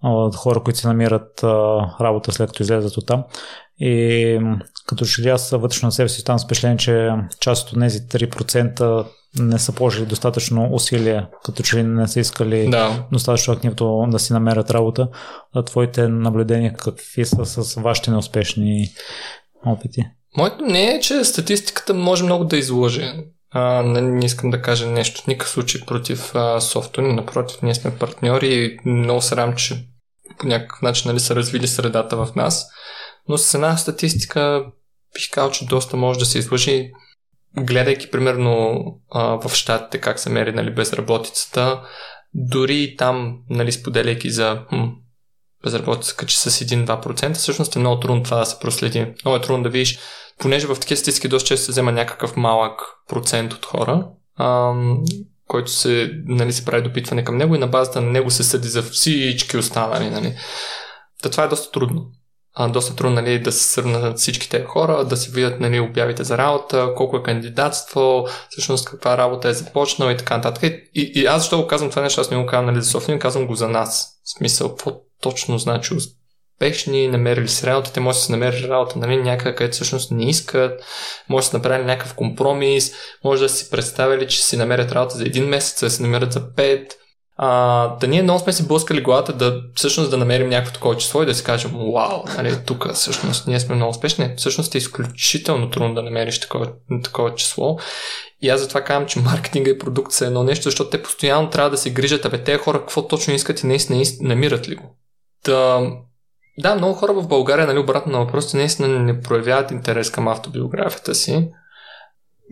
от 0.02 0.36
хора, 0.36 0.60
които 0.60 0.78
си 0.78 0.86
намират 0.86 1.44
работа 2.00 2.32
след 2.32 2.50
като 2.50 2.62
излезат 2.62 2.96
от 2.96 3.06
там. 3.06 3.24
И 3.80 4.40
като 4.86 5.04
че 5.04 5.22
ли 5.22 5.28
аз 5.28 5.50
вътрешно 5.50 5.86
на 5.86 5.92
себе 5.92 6.08
си 6.08 6.20
ставам 6.20 6.38
впечатлен, 6.38 6.78
че 6.78 7.10
част 7.40 7.72
от 7.72 7.80
тези 7.80 7.98
3% 7.98 9.06
не 9.38 9.58
са 9.58 9.72
положили 9.72 10.06
достатъчно 10.06 10.68
усилия, 10.72 11.28
като 11.44 11.62
че 11.62 11.76
ли 11.76 11.82
не 11.82 12.08
са 12.08 12.20
искали 12.20 12.68
да. 12.70 13.06
достатъчно 13.12 13.54
активно 13.54 14.06
да 14.10 14.18
си 14.18 14.32
намерят 14.32 14.70
работа. 14.70 15.08
А 15.54 15.62
твоите 15.62 16.08
наблюдения 16.08 16.72
какви 16.72 17.24
са 17.24 17.46
с 17.46 17.80
вашите 17.80 18.10
неуспешни 18.10 18.88
опити? 19.66 20.04
Моето 20.36 20.64
не 20.64 20.94
е, 20.94 21.00
че 21.00 21.24
статистиката 21.24 21.94
може 21.94 22.24
много 22.24 22.44
да 22.44 22.56
изложи. 22.56 23.12
А, 23.50 23.82
не, 23.82 24.00
не 24.00 24.24
искам 24.24 24.50
да 24.50 24.62
кажа 24.62 24.86
нещо 24.86 25.22
в 25.22 25.26
никакъв 25.26 25.48
случай 25.50 25.80
против 25.86 26.34
а, 26.34 26.60
софтуер, 26.60 27.06
напротив, 27.06 27.62
ние 27.62 27.74
сме 27.74 27.98
партньори 27.98 28.54
и 28.54 28.90
много 28.90 29.22
се 29.22 29.36
рам, 29.36 29.54
че 29.54 29.86
по 30.38 30.46
някакъв 30.46 30.82
начин 30.82 31.08
нали, 31.08 31.20
са 31.20 31.36
развили 31.36 31.66
средата 31.66 32.16
в 32.16 32.28
нас. 32.36 32.66
Но 33.28 33.38
с 33.38 33.54
една 33.54 33.76
статистика 33.76 34.66
бих 35.14 35.30
казал, 35.30 35.50
че 35.50 35.66
доста 35.66 35.96
може 35.96 36.18
да 36.18 36.26
се 36.26 36.38
излъжи 36.38 36.90
гледайки 37.56 38.10
примерно 38.10 38.84
а, 39.10 39.48
в 39.48 39.54
щатите 39.54 39.98
как 39.98 40.18
се 40.18 40.30
мери 40.30 40.52
нали, 40.52 40.74
безработицата, 40.74 41.82
дори 42.34 42.94
там, 42.98 43.38
нали, 43.50 43.72
споделяйки 43.72 44.30
за 44.30 44.64
хм, 44.68 44.84
безработица 45.64 46.16
качи 46.16 46.36
с 46.36 46.50
1-2%, 46.50 47.34
всъщност 47.34 47.76
е 47.76 47.78
много 47.78 48.00
трудно 48.00 48.22
това 48.22 48.38
да 48.38 48.46
се 48.46 48.58
проследи. 48.58 49.14
Много 49.24 49.36
е 49.36 49.40
трудно 49.40 49.62
да 49.62 49.68
видиш, 49.68 49.98
понеже 50.38 50.66
в 50.66 50.80
такива 50.80 50.96
статистики 50.96 51.28
доста 51.28 51.48
често 51.48 51.64
се 51.64 51.72
взема 51.72 51.92
някакъв 51.92 52.36
малък 52.36 52.80
процент 53.08 53.52
от 53.52 53.66
хора, 53.66 54.08
ам, 54.38 55.04
който 55.46 55.70
се, 55.70 56.10
нали, 56.26 56.52
се 56.52 56.64
прави 56.64 56.82
допитване 56.82 57.24
към 57.24 57.36
него 57.36 57.54
и 57.54 57.58
на 57.58 57.66
базата 57.66 58.00
на 58.00 58.10
него 58.10 58.30
се 58.30 58.44
съди 58.44 58.68
за 58.68 58.82
всички 58.82 59.56
останали. 59.56 60.10
Нали. 60.10 60.36
Та 61.22 61.30
това 61.30 61.44
е 61.44 61.48
доста 61.48 61.70
трудно 61.70 62.06
а, 62.58 62.68
доста 62.68 62.96
трудно 62.96 63.14
нали, 63.14 63.38
да 63.38 63.52
се 63.52 63.64
сравнат 63.64 64.18
всички 64.18 64.50
тези 64.50 64.64
хора, 64.64 65.04
да 65.04 65.16
се 65.16 65.30
видят 65.30 65.60
нали, 65.60 65.80
обявите 65.80 66.24
за 66.24 66.38
работа, 66.38 66.92
колко 66.96 67.16
е 67.16 67.22
кандидатство, 67.22 68.26
всъщност 68.50 68.84
каква 68.90 69.18
работа 69.18 69.48
е 69.48 69.52
започнала 69.52 70.12
и 70.12 70.16
така 70.16 70.36
нататък. 70.36 70.64
И, 70.94 71.12
и 71.14 71.26
аз 71.26 71.42
защо 71.42 71.62
го 71.62 71.66
казвам 71.66 71.90
това 71.90 72.02
нещо, 72.02 72.20
аз 72.20 72.30
не 72.30 72.36
го 72.36 72.46
казвам 72.46 72.66
нали, 72.66 72.82
за 72.82 72.90
София, 72.90 73.18
казвам 73.18 73.46
го 73.46 73.54
за 73.54 73.68
нас. 73.68 74.08
В 74.24 74.38
смисъл, 74.38 74.68
какво 74.68 74.92
точно 75.20 75.58
значи 75.58 75.94
успешни, 75.94 77.08
намерили 77.08 77.48
си 77.48 77.66
работа, 77.66 77.92
те 77.92 78.00
може 78.00 78.18
да 78.18 78.24
се 78.24 78.32
намерили 78.32 78.68
работа 78.68 78.98
нали, 78.98 79.16
някъде, 79.16 79.54
където 79.54 79.74
всъщност 79.74 80.10
не 80.10 80.28
искат, 80.28 80.80
може 81.28 81.44
да 81.44 81.50
се 81.50 81.56
направили 81.56 81.86
някакъв 81.86 82.14
компромис, 82.14 82.92
може 83.24 83.42
да 83.42 83.48
си 83.48 83.70
представили, 83.70 84.28
че 84.28 84.42
си 84.42 84.56
намерят 84.56 84.92
работа 84.92 85.16
за 85.16 85.24
един 85.24 85.44
месец, 85.44 85.80
да 85.80 85.90
се 85.90 86.02
намерят 86.02 86.32
за 86.32 86.54
пет, 86.54 86.96
а, 87.38 87.88
да 87.96 88.08
ние 88.08 88.22
много 88.22 88.40
сме 88.40 88.52
си 88.52 88.68
блъскали 88.68 89.00
главата 89.00 89.32
да 89.32 89.62
всъщност 89.74 90.10
да 90.10 90.16
намерим 90.16 90.48
някакво 90.48 90.74
такова 90.74 90.96
число 90.96 91.22
и 91.22 91.26
да 91.26 91.34
си 91.34 91.44
кажем, 91.44 91.70
вау, 91.94 92.22
нали, 92.36 92.58
тук 92.66 92.92
всъщност 92.92 93.46
ние 93.46 93.60
сме 93.60 93.74
много 93.74 93.90
успешни. 93.90 94.34
Всъщност 94.36 94.74
е 94.74 94.78
изключително 94.78 95.70
трудно 95.70 95.94
да 95.94 96.02
намериш 96.02 96.40
такова, 96.40 96.72
такова 97.04 97.34
число. 97.34 97.78
И 98.42 98.48
аз 98.48 98.60
затова 98.60 98.80
казвам, 98.80 99.06
че 99.06 99.20
маркетинга 99.20 99.70
и 99.70 99.78
продукт 99.78 100.12
са 100.12 100.26
едно 100.26 100.42
нещо, 100.42 100.62
защото 100.62 100.90
те 100.90 101.02
постоянно 101.02 101.50
трябва 101.50 101.70
да 101.70 101.76
се 101.76 101.90
грижат, 101.90 102.24
абе, 102.24 102.44
тези 102.44 102.58
хора 102.58 102.78
какво 102.78 103.08
точно 103.08 103.34
искат 103.34 103.60
и 103.60 103.66
наистина 103.66 104.04
намират 104.20 104.68
ли 104.68 104.74
го. 104.74 104.96
Да, 105.44 105.90
да, 106.58 106.74
много 106.74 106.94
хора 106.94 107.12
в 107.12 107.28
България, 107.28 107.66
нали, 107.66 107.78
обратно 107.78 108.12
на 108.12 108.18
въпросите, 108.18 108.56
наистина 108.56 108.88
не 108.88 109.20
проявяват 109.20 109.70
интерес 109.70 110.10
към 110.10 110.28
автобиографията 110.28 111.14
си 111.14 111.48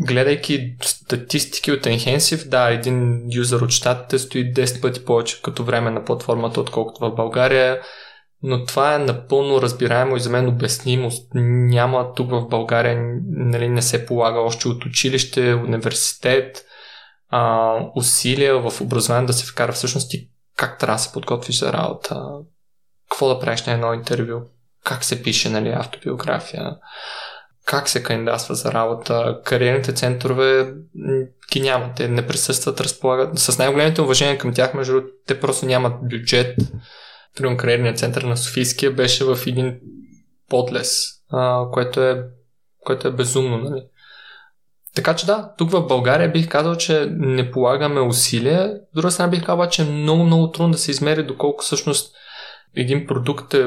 гледайки 0.01 0.77
статистики 0.83 1.73
от 1.73 1.85
Enhensive, 1.85 2.49
да, 2.49 2.71
един 2.71 3.23
юзър 3.33 3.61
от 3.61 3.71
щатите 3.71 4.19
стои 4.19 4.55
10 4.55 4.81
пъти 4.81 5.05
повече 5.05 5.43
като 5.43 5.65
време 5.65 5.91
на 5.91 6.05
платформата, 6.05 6.61
отколкото 6.61 7.01
в 7.01 7.15
България, 7.15 7.81
но 8.43 8.65
това 8.65 8.95
е 8.95 8.99
напълно 8.99 9.63
разбираемо 9.63 10.17
и 10.17 10.21
за 10.21 10.31
мен 10.31 10.49
обяснимо. 10.49 11.11
Няма 11.35 12.15
тук 12.15 12.31
в 12.31 12.49
България, 12.49 13.19
нали, 13.29 13.69
не 13.69 13.83
се 13.83 14.07
полага 14.07 14.41
още 14.41 14.69
от 14.69 14.85
училище, 14.85 15.55
университет, 15.55 16.65
а, 17.29 17.75
усилия 17.97 18.71
в 18.71 18.81
образование 18.81 19.27
да 19.27 19.33
се 19.33 19.47
вкара 19.47 19.73
всъщност 19.73 20.15
и 20.15 20.31
как 20.57 20.79
трябва 20.79 20.95
да 20.95 21.03
се 21.03 21.13
подготвиш 21.13 21.59
за 21.59 21.73
работа, 21.73 22.23
какво 23.11 23.29
да 23.29 23.41
правиш 23.41 23.63
на 23.63 23.73
едно 23.73 23.95
интервю, 23.95 24.41
как 24.85 25.05
се 25.05 25.23
пише 25.23 25.51
нали, 25.51 25.69
автобиография 25.69 26.77
как 27.67 27.89
се 27.89 28.03
кандидатства 28.03 28.55
за 28.55 28.73
работа. 28.73 29.41
Кариерните 29.45 29.93
центрове 29.93 30.75
ги 31.53 31.61
нямат. 31.61 31.97
Те 31.97 32.09
не 32.09 32.27
присъстват, 32.27 32.81
разполагат. 32.81 33.39
С 33.39 33.59
най-големите 33.59 34.01
уважения 34.01 34.39
към 34.39 34.55
тях, 34.55 34.75
между 34.75 34.93
другото, 34.93 35.13
те 35.27 35.41
просто 35.41 35.67
нямат 35.67 35.93
бюджет. 36.03 36.57
Примерно 37.37 37.57
кариерният 37.57 37.99
център 37.99 38.23
на 38.23 38.37
Софийския 38.37 38.91
беше 38.91 39.25
в 39.25 39.39
един 39.47 39.79
подлес, 40.49 41.05
а, 41.33 41.65
което, 41.73 42.03
е, 42.03 42.25
което 42.85 43.09
е 43.09 43.13
безумно, 43.13 43.59
нали? 43.59 43.83
Така 44.95 45.17
че 45.17 45.27
да, 45.27 45.53
тук 45.59 45.71
в 45.71 45.87
България 45.87 46.33
бих 46.33 46.49
казал, 46.49 46.77
че 46.77 47.07
не 47.11 47.51
полагаме 47.51 48.01
усилия. 48.01 48.81
С 48.93 48.95
друга 48.97 49.11
страна 49.11 49.31
бих 49.31 49.45
казал, 49.45 49.69
че 49.69 49.83
е 49.83 49.85
много, 49.85 50.25
много 50.25 50.51
трудно 50.51 50.73
да 50.73 50.79
се 50.79 50.91
измери 50.91 51.27
доколко 51.27 51.63
всъщност 51.63 52.15
един 52.77 53.07
продукт 53.07 53.55
е 53.55 53.67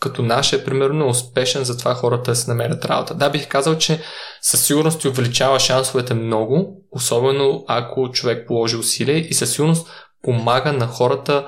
като 0.00 0.22
наш 0.22 0.52
е 0.52 0.64
примерно 0.64 1.08
успешен 1.08 1.64
за 1.64 1.78
това 1.78 1.94
хората 1.94 2.30
да 2.30 2.36
се 2.36 2.50
намерят 2.50 2.84
работа. 2.84 3.14
Да, 3.14 3.30
бих 3.30 3.48
казал, 3.48 3.78
че 3.78 4.00
със 4.42 4.66
сигурност 4.66 5.00
ти 5.00 5.08
увеличава 5.08 5.60
шансовете 5.60 6.14
много, 6.14 6.82
особено 6.90 7.64
ако 7.68 8.10
човек 8.10 8.46
положи 8.46 8.76
усилие 8.76 9.16
и 9.16 9.34
със 9.34 9.52
сигурност 9.52 9.88
помага 10.22 10.72
на 10.72 10.86
хората 10.86 11.46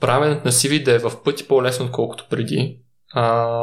правенето 0.00 0.40
на 0.44 0.52
CV 0.52 0.84
да 0.84 0.92
е 0.94 0.98
в 0.98 1.12
пъти 1.24 1.48
по-лесно, 1.48 1.86
отколкото 1.86 2.26
преди. 2.30 2.78
А, 3.14 3.58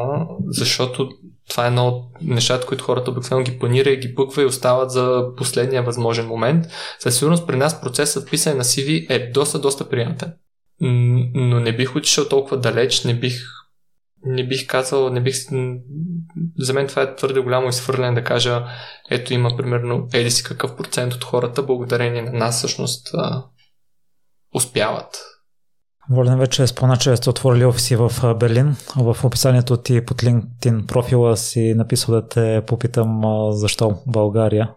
защото 0.48 1.10
това 1.50 1.64
е 1.64 1.68
едно 1.68 1.88
от 1.88 2.22
нещата, 2.22 2.68
които 2.68 2.84
хората 2.84 3.12
обикновено 3.12 3.46
ги 3.46 3.60
планира 3.60 3.90
и 3.90 3.98
ги 3.98 4.14
буква 4.14 4.42
и 4.42 4.46
остават 4.46 4.92
за 4.92 5.24
последния 5.38 5.84
възможен 5.84 6.28
момент. 6.28 6.66
Със 7.00 7.18
сигурност 7.18 7.48
при 7.48 7.56
нас 7.56 7.82
процесът 7.82 8.30
писане 8.30 8.56
на 8.56 8.64
CV 8.64 9.06
е 9.10 9.32
доста, 9.32 9.60
доста 9.60 9.90
приятен. 9.90 10.34
Но 10.82 11.60
не 11.60 11.76
бих 11.76 11.96
отишъл 11.96 12.28
толкова 12.28 12.58
далеч, 12.58 13.04
не 13.04 13.14
бих 13.14 13.34
не 14.26 14.48
бих 14.48 14.68
казал, 14.68 15.10
не 15.10 15.22
бих... 15.22 15.36
За 16.58 16.74
мен 16.74 16.88
това 16.88 17.02
е 17.02 17.16
твърде 17.16 17.40
голямо 17.40 17.70
изхвърляне 17.70 18.16
да 18.16 18.24
кажа, 18.24 18.66
ето 19.10 19.34
има 19.34 19.58
примерно 19.58 20.08
еди 20.14 20.32
си 20.32 20.44
какъв 20.44 20.76
процент 20.76 21.14
от 21.14 21.24
хората, 21.24 21.64
благодарение 21.64 22.22
на 22.22 22.32
нас 22.32 22.58
всъщност 22.58 23.08
успяват. 24.56 25.24
Волен 26.10 26.40
вече 26.40 26.64
е 26.64 26.68
спомена, 26.68 26.98
че 26.98 27.16
сте 27.16 27.30
отворили 27.30 27.66
офиси 27.66 27.96
в 27.96 28.36
Берлин. 28.40 28.76
В 28.96 29.18
описанието 29.24 29.78
ти 29.78 30.06
под 30.06 30.22
LinkedIn 30.22 30.86
профила 30.86 31.38
си 31.38 31.74
написал 31.74 32.16
да 32.16 32.28
те 32.28 32.64
попитам 32.68 33.22
защо 33.52 33.98
България. 34.08 34.72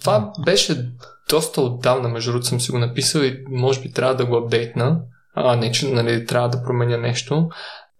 Това 0.00 0.32
беше 0.44 0.92
доста 1.30 1.60
отдавна, 1.60 2.08
между 2.08 2.30
другото 2.30 2.46
съм 2.46 2.60
си 2.60 2.70
го 2.70 2.78
написал 2.78 3.20
и 3.20 3.44
може 3.48 3.80
би 3.80 3.92
трябва 3.92 4.16
да 4.16 4.26
го 4.26 4.36
апдейтна 4.36 5.00
а 5.34 5.56
не 5.56 5.72
че 5.72 5.88
нали, 5.88 6.26
трябва 6.26 6.48
да 6.48 6.62
променя 6.62 6.96
нещо. 6.96 7.48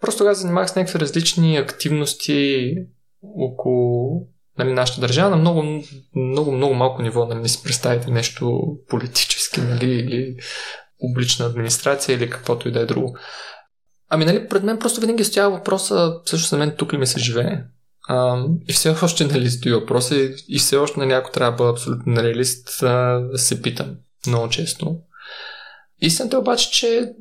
просто 0.01 0.18
тогава 0.18 0.35
занимавах 0.35 0.70
с 0.70 0.76
някакви 0.76 1.01
различни 1.01 1.57
активности 1.57 2.74
около 3.22 4.20
нали, 4.59 4.72
нашата 4.72 5.01
държава 5.01 5.30
на 5.30 5.37
много, 5.37 5.82
много, 6.16 6.53
много 6.53 6.74
малко 6.74 7.03
ниво. 7.03 7.26
Нали, 7.26 7.39
не 7.39 7.49
си 7.49 7.62
представите 7.62 8.11
нещо 8.11 8.62
политически 8.89 9.61
нали, 9.61 9.91
или 9.91 10.37
публична 11.01 11.47
администрация 11.47 12.16
или 12.16 12.30
каквото 12.30 12.68
и 12.68 12.72
да 12.72 12.80
е 12.80 12.87
друго. 12.87 13.16
Ами, 14.09 14.24
нали, 14.24 14.49
пред 14.49 14.62
мен 14.62 14.78
просто 14.78 15.01
винаги 15.01 15.24
стоява 15.24 15.57
въпроса, 15.57 16.14
също 16.26 16.49
за 16.49 16.59
мен 16.59 16.74
тук 16.78 16.93
ли 16.93 16.99
ми 16.99 17.07
се 17.07 17.20
живее. 17.20 17.62
А, 18.09 18.45
и 18.68 18.72
все 18.72 18.91
още 19.03 19.24
нали, 19.24 19.51
стои 19.51 19.72
въпроса 19.72 20.16
и, 20.16 20.35
и 20.49 20.59
все 20.59 20.76
още, 20.76 21.01
нали, 21.01 21.12
ако 21.12 21.30
трябва 21.30 21.51
да 21.51 21.57
бъда 21.57 21.70
абсолютно 21.70 22.16
реалист, 22.16 22.82
а, 22.82 23.22
се 23.35 23.62
питам 23.62 23.97
много 24.26 24.49
често. 24.49 24.97
Истината 26.01 26.36
е 26.36 26.40
обаче, 26.40 26.70
че 26.70 27.12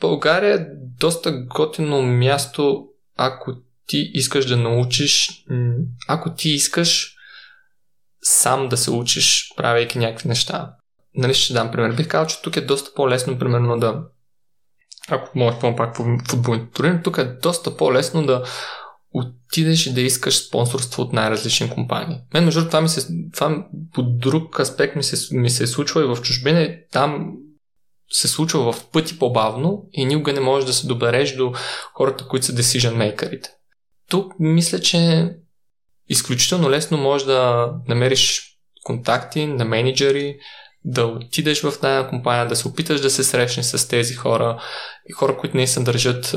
България 0.00 0.54
е 0.54 0.66
доста 0.98 1.32
готино 1.32 2.02
място, 2.02 2.88
ако 3.16 3.54
ти 3.86 4.10
искаш 4.14 4.46
да 4.46 4.56
научиш, 4.56 5.44
ако 6.08 6.34
ти 6.34 6.50
искаш 6.50 7.14
сам 8.22 8.68
да 8.68 8.76
се 8.76 8.90
учиш, 8.90 9.52
правейки 9.56 9.98
някакви 9.98 10.28
неща. 10.28 10.74
Нали 11.14 11.34
ще 11.34 11.52
дам 11.52 11.70
пример. 11.70 11.92
Бих 11.92 12.08
казал, 12.08 12.26
че 12.26 12.42
тук 12.42 12.56
е 12.56 12.60
доста 12.60 12.94
по-лесно, 12.94 13.38
примерно 13.38 13.78
да 13.78 14.02
ако 15.10 15.38
може 15.38 15.56
да 15.56 15.76
пак 15.76 15.96
футболните 16.30 16.72
турнири, 16.72 17.02
тук 17.04 17.18
е 17.18 17.24
доста 17.24 17.76
по-лесно 17.76 18.26
да 18.26 18.44
отидеш 19.12 19.86
и 19.86 19.94
да 19.94 20.00
искаш 20.00 20.46
спонсорство 20.46 21.02
от 21.02 21.12
най-различни 21.12 21.70
компании. 21.70 22.18
Мен, 22.34 22.44
между 22.44 22.66
това, 22.66 22.80
ми 22.80 22.88
се, 22.88 23.08
това 23.32 23.66
по 23.94 24.02
друг 24.02 24.60
аспект 24.60 24.96
ми 24.96 25.02
се, 25.02 25.36
ми 25.36 25.50
се 25.50 25.64
е 25.64 25.66
случва 25.66 26.02
и 26.02 26.06
в 26.06 26.22
чужбина. 26.22 26.76
Там 26.92 27.32
се 28.10 28.28
случва 28.28 28.72
в 28.72 28.86
пъти 28.86 29.18
по-бавно 29.18 29.84
и 29.92 30.04
никога 30.04 30.32
не 30.32 30.40
можеш 30.40 30.66
да 30.66 30.72
се 30.72 30.86
добереш 30.86 31.36
до 31.36 31.52
хората, 31.94 32.28
които 32.28 32.46
са 32.46 32.52
decision 32.52 32.94
makerите. 32.94 33.48
Тук 34.10 34.32
мисля, 34.38 34.80
че 34.80 35.30
изключително 36.08 36.70
лесно 36.70 36.98
можеш 36.98 37.26
да 37.26 37.70
намериш 37.88 38.54
контакти 38.84 39.46
на 39.46 39.64
менеджери, 39.64 40.38
да 40.84 41.06
отидеш 41.06 41.62
в 41.62 41.80
тази 41.80 42.08
компания, 42.08 42.48
да 42.48 42.56
се 42.56 42.68
опиташ 42.68 43.00
да 43.00 43.10
се 43.10 43.24
срещнеш 43.24 43.66
с 43.66 43.88
тези 43.88 44.14
хора 44.14 44.62
и 45.08 45.12
хора, 45.12 45.36
които 45.36 45.56
не 45.56 45.66
се 45.66 45.80
държат, 45.80 46.34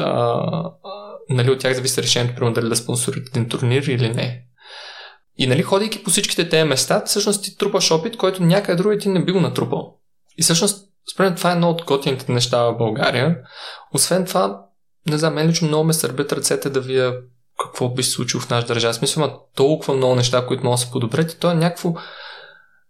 нали, 1.30 1.52
от 1.52 1.60
тях 1.60 1.74
зависи 1.74 2.04
решението, 2.04 2.36
примерно 2.36 2.54
дали 2.54 2.70
да 2.70 2.76
спонсорят 2.76 3.28
един 3.28 3.50
турнир 3.50 3.84
или 3.84 4.10
не. 4.10 4.46
И 5.38 5.48
нали, 5.48 5.64
ходейки 5.64 6.04
по 6.04 6.10
всичките 6.10 6.50
тези 6.50 6.64
места, 6.64 7.04
всъщност 7.06 7.44
ти 7.44 7.58
трупаш 7.58 7.92
опит, 7.92 8.18
който 8.18 8.44
някъде 8.44 8.84
други 8.84 9.00
ти 9.00 9.10
не 9.10 9.26
би 9.26 9.32
го 9.32 9.40
натрупал. 9.40 9.98
И 10.38 10.42
всъщност, 10.44 10.91
според 11.14 11.36
това 11.36 11.50
е 11.50 11.54
едно 11.54 11.70
от 11.70 11.84
готините 11.86 12.32
неща 12.32 12.64
в 12.64 12.78
България. 12.78 13.38
Освен 13.94 14.26
това, 14.26 14.62
не 15.10 15.18
знам, 15.18 15.34
мен 15.34 15.48
лично 15.48 15.68
много 15.68 15.84
ме 15.84 15.94
сърбят 15.94 16.34
ръцете 16.34 16.70
да 16.70 16.82
вия 16.82 17.14
какво 17.60 17.90
би 17.90 18.04
се 18.04 18.12
случило 18.12 18.42
в 18.42 18.50
нашата 18.50 18.74
държава. 18.74 18.94
Смисъл, 18.94 19.22
има 19.22 19.34
толкова 19.56 19.94
много 19.94 20.16
неща, 20.16 20.46
които 20.46 20.64
могат 20.64 20.80
да 20.80 20.86
се 20.86 20.92
подобрят 20.92 21.32
и 21.32 21.40
то 21.40 21.52
е 21.52 21.56
някакво 21.56 21.94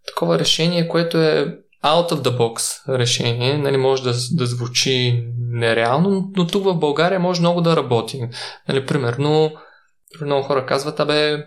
такова 0.06 0.38
решение, 0.38 0.88
което 0.88 1.18
е 1.18 1.58
out 1.84 2.12
of 2.12 2.22
the 2.22 2.38
box 2.38 2.82
решение. 2.98 3.58
Нали, 3.58 3.76
може 3.76 4.02
да, 4.02 4.12
да 4.32 4.46
звучи 4.46 5.24
нереално, 5.38 6.30
но 6.36 6.46
тук 6.46 6.64
в 6.64 6.74
България 6.74 7.20
може 7.20 7.40
много 7.40 7.60
да 7.60 7.76
работи. 7.76 8.22
Нали, 8.68 8.86
примерно, 8.86 9.52
много 10.20 10.42
хора 10.42 10.66
казват, 10.66 11.00
абе, 11.00 11.46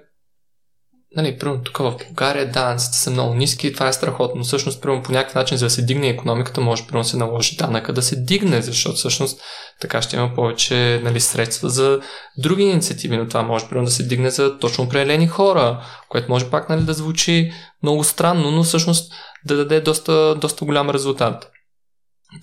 Нали, 1.15 1.37
примерно 1.37 1.63
тук 1.63 1.77
в 1.77 1.95
България 2.05 2.51
данъците 2.51 2.97
са 2.97 3.11
много 3.11 3.33
ниски 3.33 3.67
и 3.67 3.73
това 3.73 3.87
е 3.87 3.93
страхотно. 3.93 4.43
Всъщност, 4.43 4.81
примерно 4.81 5.03
по 5.03 5.11
някакъв 5.11 5.35
начин, 5.35 5.57
за 5.57 5.65
да 5.65 5.69
се 5.69 5.81
дигне 5.81 6.07
економиката, 6.07 6.61
може 6.61 6.87
примерно 6.87 7.03
се 7.03 7.17
наложи 7.17 7.55
данъка 7.55 7.93
да 7.93 8.01
се 8.01 8.15
дигне, 8.15 8.61
защото 8.61 8.95
всъщност 8.95 9.41
така 9.81 10.01
ще 10.01 10.15
има 10.15 10.31
повече 10.35 11.01
нали, 11.03 11.19
средства 11.19 11.69
за 11.69 11.99
други 12.37 12.63
инициативи, 12.63 13.17
но 13.17 13.27
това 13.27 13.43
може 13.43 13.67
примерно 13.67 13.85
да 13.85 13.91
се 13.91 14.03
дигне 14.03 14.29
за 14.29 14.59
точно 14.59 14.83
определени 14.83 15.27
хора, 15.27 15.85
което 16.09 16.31
може 16.31 16.49
пак 16.49 16.69
нали, 16.69 16.81
да 16.81 16.93
звучи 16.93 17.51
много 17.83 18.03
странно, 18.03 18.51
но 18.51 18.63
всъщност 18.63 19.13
да 19.45 19.55
даде 19.57 19.81
доста, 19.81 20.35
доста 20.35 20.65
голям 20.65 20.89
резултат. 20.89 21.51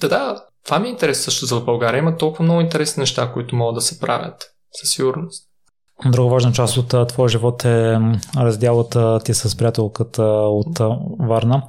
Та 0.01 0.09
да, 0.09 0.45
това 0.65 0.79
ми 0.79 0.89
е 0.89 0.91
интерес 0.91 1.25
също 1.25 1.47
за 1.47 1.61
България. 1.61 1.99
Има 1.99 2.17
толкова 2.17 2.45
много 2.45 2.61
интересни 2.61 3.01
неща, 3.01 3.33
които 3.33 3.57
могат 3.57 3.75
да 3.75 3.81
се 3.81 4.01
правят. 4.01 4.43
Със 4.73 4.91
сигурност. 4.91 5.52
Друга 6.07 6.31
важна 6.31 6.53
част 6.53 6.77
от 6.77 7.09
твоя 7.09 7.29
живот 7.29 7.65
е 7.65 7.99
разделата 8.37 9.21
ти 9.25 9.35
с 9.35 9.57
приятелката 9.57 10.23
от 10.25 10.79
Варна. 11.19 11.63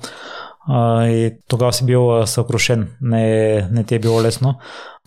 И 1.08 1.34
тогава 1.48 1.74
си 1.74 1.86
бил 1.86 2.28
съкрушен. 2.28 2.90
Не, 3.02 3.56
не 3.72 3.84
ти 3.84 3.96
е 3.96 4.00
било 4.00 4.22
лесно. 4.22 4.56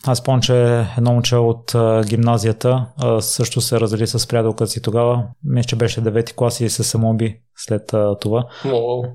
Аз 0.07 0.23
помня, 0.23 0.41
че 0.41 0.87
едно 0.99 1.13
момче 1.13 1.37
от 1.37 1.77
гимназията 2.07 2.87
също 3.21 3.61
се 3.61 3.81
раздели 3.81 4.07
с 4.07 4.29
приятелката 4.29 4.67
си 4.67 4.83
тогава. 4.83 5.25
Мисля, 5.45 5.69
че 5.69 5.77
беше 5.77 6.01
9 6.01 6.35
клас 6.35 6.61
и 6.61 6.71
се 6.71 6.83
самоби 6.83 7.41
след 7.57 7.87
това. 8.21 8.47
Wow. 8.65 9.09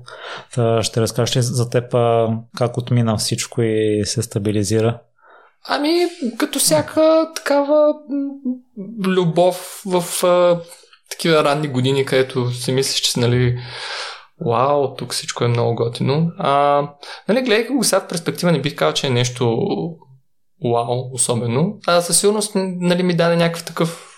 ще 0.82 1.00
разкажеш 1.00 1.36
ли 1.36 1.42
за 1.42 1.70
теб 1.70 1.92
как 2.56 2.78
отмина 2.78 3.16
всичко 3.16 3.62
и 3.62 4.02
се 4.04 4.22
стабилизира? 4.22 4.98
Ами, 5.68 6.06
като 6.38 6.58
всяка 6.58 7.30
такава 7.36 7.94
любов 9.04 9.82
в 9.86 10.24
а, 10.24 10.60
такива 11.10 11.44
ранни 11.44 11.68
години, 11.68 12.04
където 12.04 12.50
си 12.50 12.72
мислиш, 12.72 13.00
че 13.00 13.20
нали, 13.20 13.58
вау, 14.46 14.94
тук 14.94 15.12
всичко 15.12 15.44
е 15.44 15.48
много 15.48 15.74
готино. 15.74 16.32
А, 16.38 16.82
нали, 17.28 17.42
гледайки 17.42 17.72
го 17.72 17.84
сега 17.84 18.00
в 18.00 18.08
перспектива, 18.08 18.52
не 18.52 18.60
бих 18.60 18.74
казал, 18.74 18.92
че 18.92 19.06
е 19.06 19.10
нещо 19.10 19.56
вау, 20.72 21.12
особено. 21.12 21.78
А 21.86 22.00
със 22.00 22.20
сигурност 22.20 22.52
нали, 22.54 23.02
ми 23.02 23.16
даде 23.16 23.36
някакъв 23.36 23.64
такъв 23.64 24.08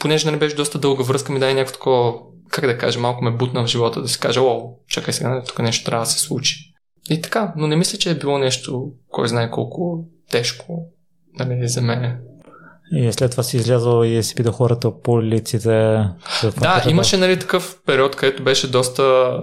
понеже 0.00 0.26
нали 0.26 0.38
беше 0.38 0.56
доста 0.56 0.78
дълга 0.78 1.04
връзка, 1.04 1.32
ми 1.32 1.38
даде 1.38 1.54
някакво 1.54 1.72
такова, 1.72 2.14
как 2.50 2.66
да 2.66 2.78
кажа, 2.78 3.00
малко 3.00 3.24
ме 3.24 3.30
бутна 3.30 3.64
в 3.64 3.66
живота 3.66 4.02
да 4.02 4.08
си 4.08 4.20
кажа, 4.20 4.40
о, 4.40 4.70
чакай 4.88 5.14
сега, 5.14 5.28
нали, 5.28 5.44
тук 5.46 5.58
нещо 5.58 5.84
трябва 5.84 6.04
да 6.04 6.10
се 6.10 6.18
случи. 6.18 6.72
И 7.10 7.22
така, 7.22 7.52
но 7.56 7.66
не 7.66 7.76
мисля, 7.76 7.98
че 7.98 8.10
е 8.10 8.18
било 8.18 8.38
нещо, 8.38 8.92
кой 9.08 9.28
знае 9.28 9.50
колко 9.50 10.04
тежко 10.30 10.86
нали, 11.38 11.68
за 11.68 11.82
мен. 11.82 12.18
И 12.92 13.12
след 13.12 13.30
това 13.30 13.42
си 13.42 13.56
излязъл 13.56 14.04
и 14.04 14.22
си 14.22 14.34
питал 14.34 14.52
хората 14.52 15.00
по 15.02 15.22
лиците. 15.22 15.68
Да, 16.60 16.82
имаше 16.88 17.16
нали, 17.16 17.38
такъв 17.38 17.78
период, 17.86 18.16
където 18.16 18.42
беше 18.42 18.70
доста, 18.70 19.38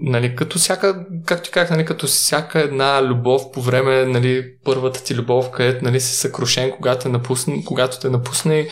нали, 0.00 0.36
като 0.36 0.58
всяка, 0.58 1.06
както 1.24 1.44
ти 1.44 1.50
казах, 1.50 1.70
нали, 1.70 1.84
като 1.84 2.06
всяка 2.06 2.60
една 2.60 3.02
любов 3.02 3.52
по 3.52 3.62
време, 3.62 4.04
нали, 4.04 4.44
първата 4.64 5.04
ти 5.04 5.14
любов, 5.14 5.50
където 5.50 5.84
нали, 5.84 6.00
си 6.00 6.14
съкрушен, 6.14 6.70
когато 6.70 7.02
те 7.02 7.08
напусне, 7.08 7.64
когато 7.64 8.00
те 8.00 8.10
напусне. 8.10 8.68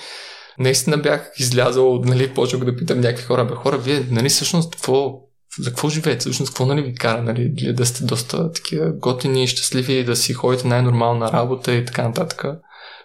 Наистина 0.58 0.98
бях 0.98 1.30
излязъл, 1.38 1.98
нали, 2.04 2.34
почвах 2.34 2.64
да 2.64 2.76
питам 2.76 3.00
някакви 3.00 3.24
хора, 3.24 3.44
бе, 3.44 3.54
хора, 3.54 3.78
вие, 3.78 4.06
нали, 4.10 4.28
всъщност, 4.28 4.74
какво, 4.74 5.20
за 5.58 5.70
какво 5.70 5.88
живеете? 5.88 6.18
Всъщност, 6.18 6.50
какво 6.50 6.66
нали 6.66 6.82
ви 6.82 6.94
кара? 6.94 7.22
Нали, 7.22 7.72
да 7.72 7.86
сте 7.86 8.04
доста 8.04 8.52
такива 8.52 8.92
готини, 8.92 9.46
щастливи, 9.46 10.04
да 10.04 10.16
си 10.16 10.32
ходите 10.32 10.68
най-нормална 10.68 11.32
работа 11.32 11.74
и 11.74 11.84
така 11.84 12.02
нататък. 12.02 12.44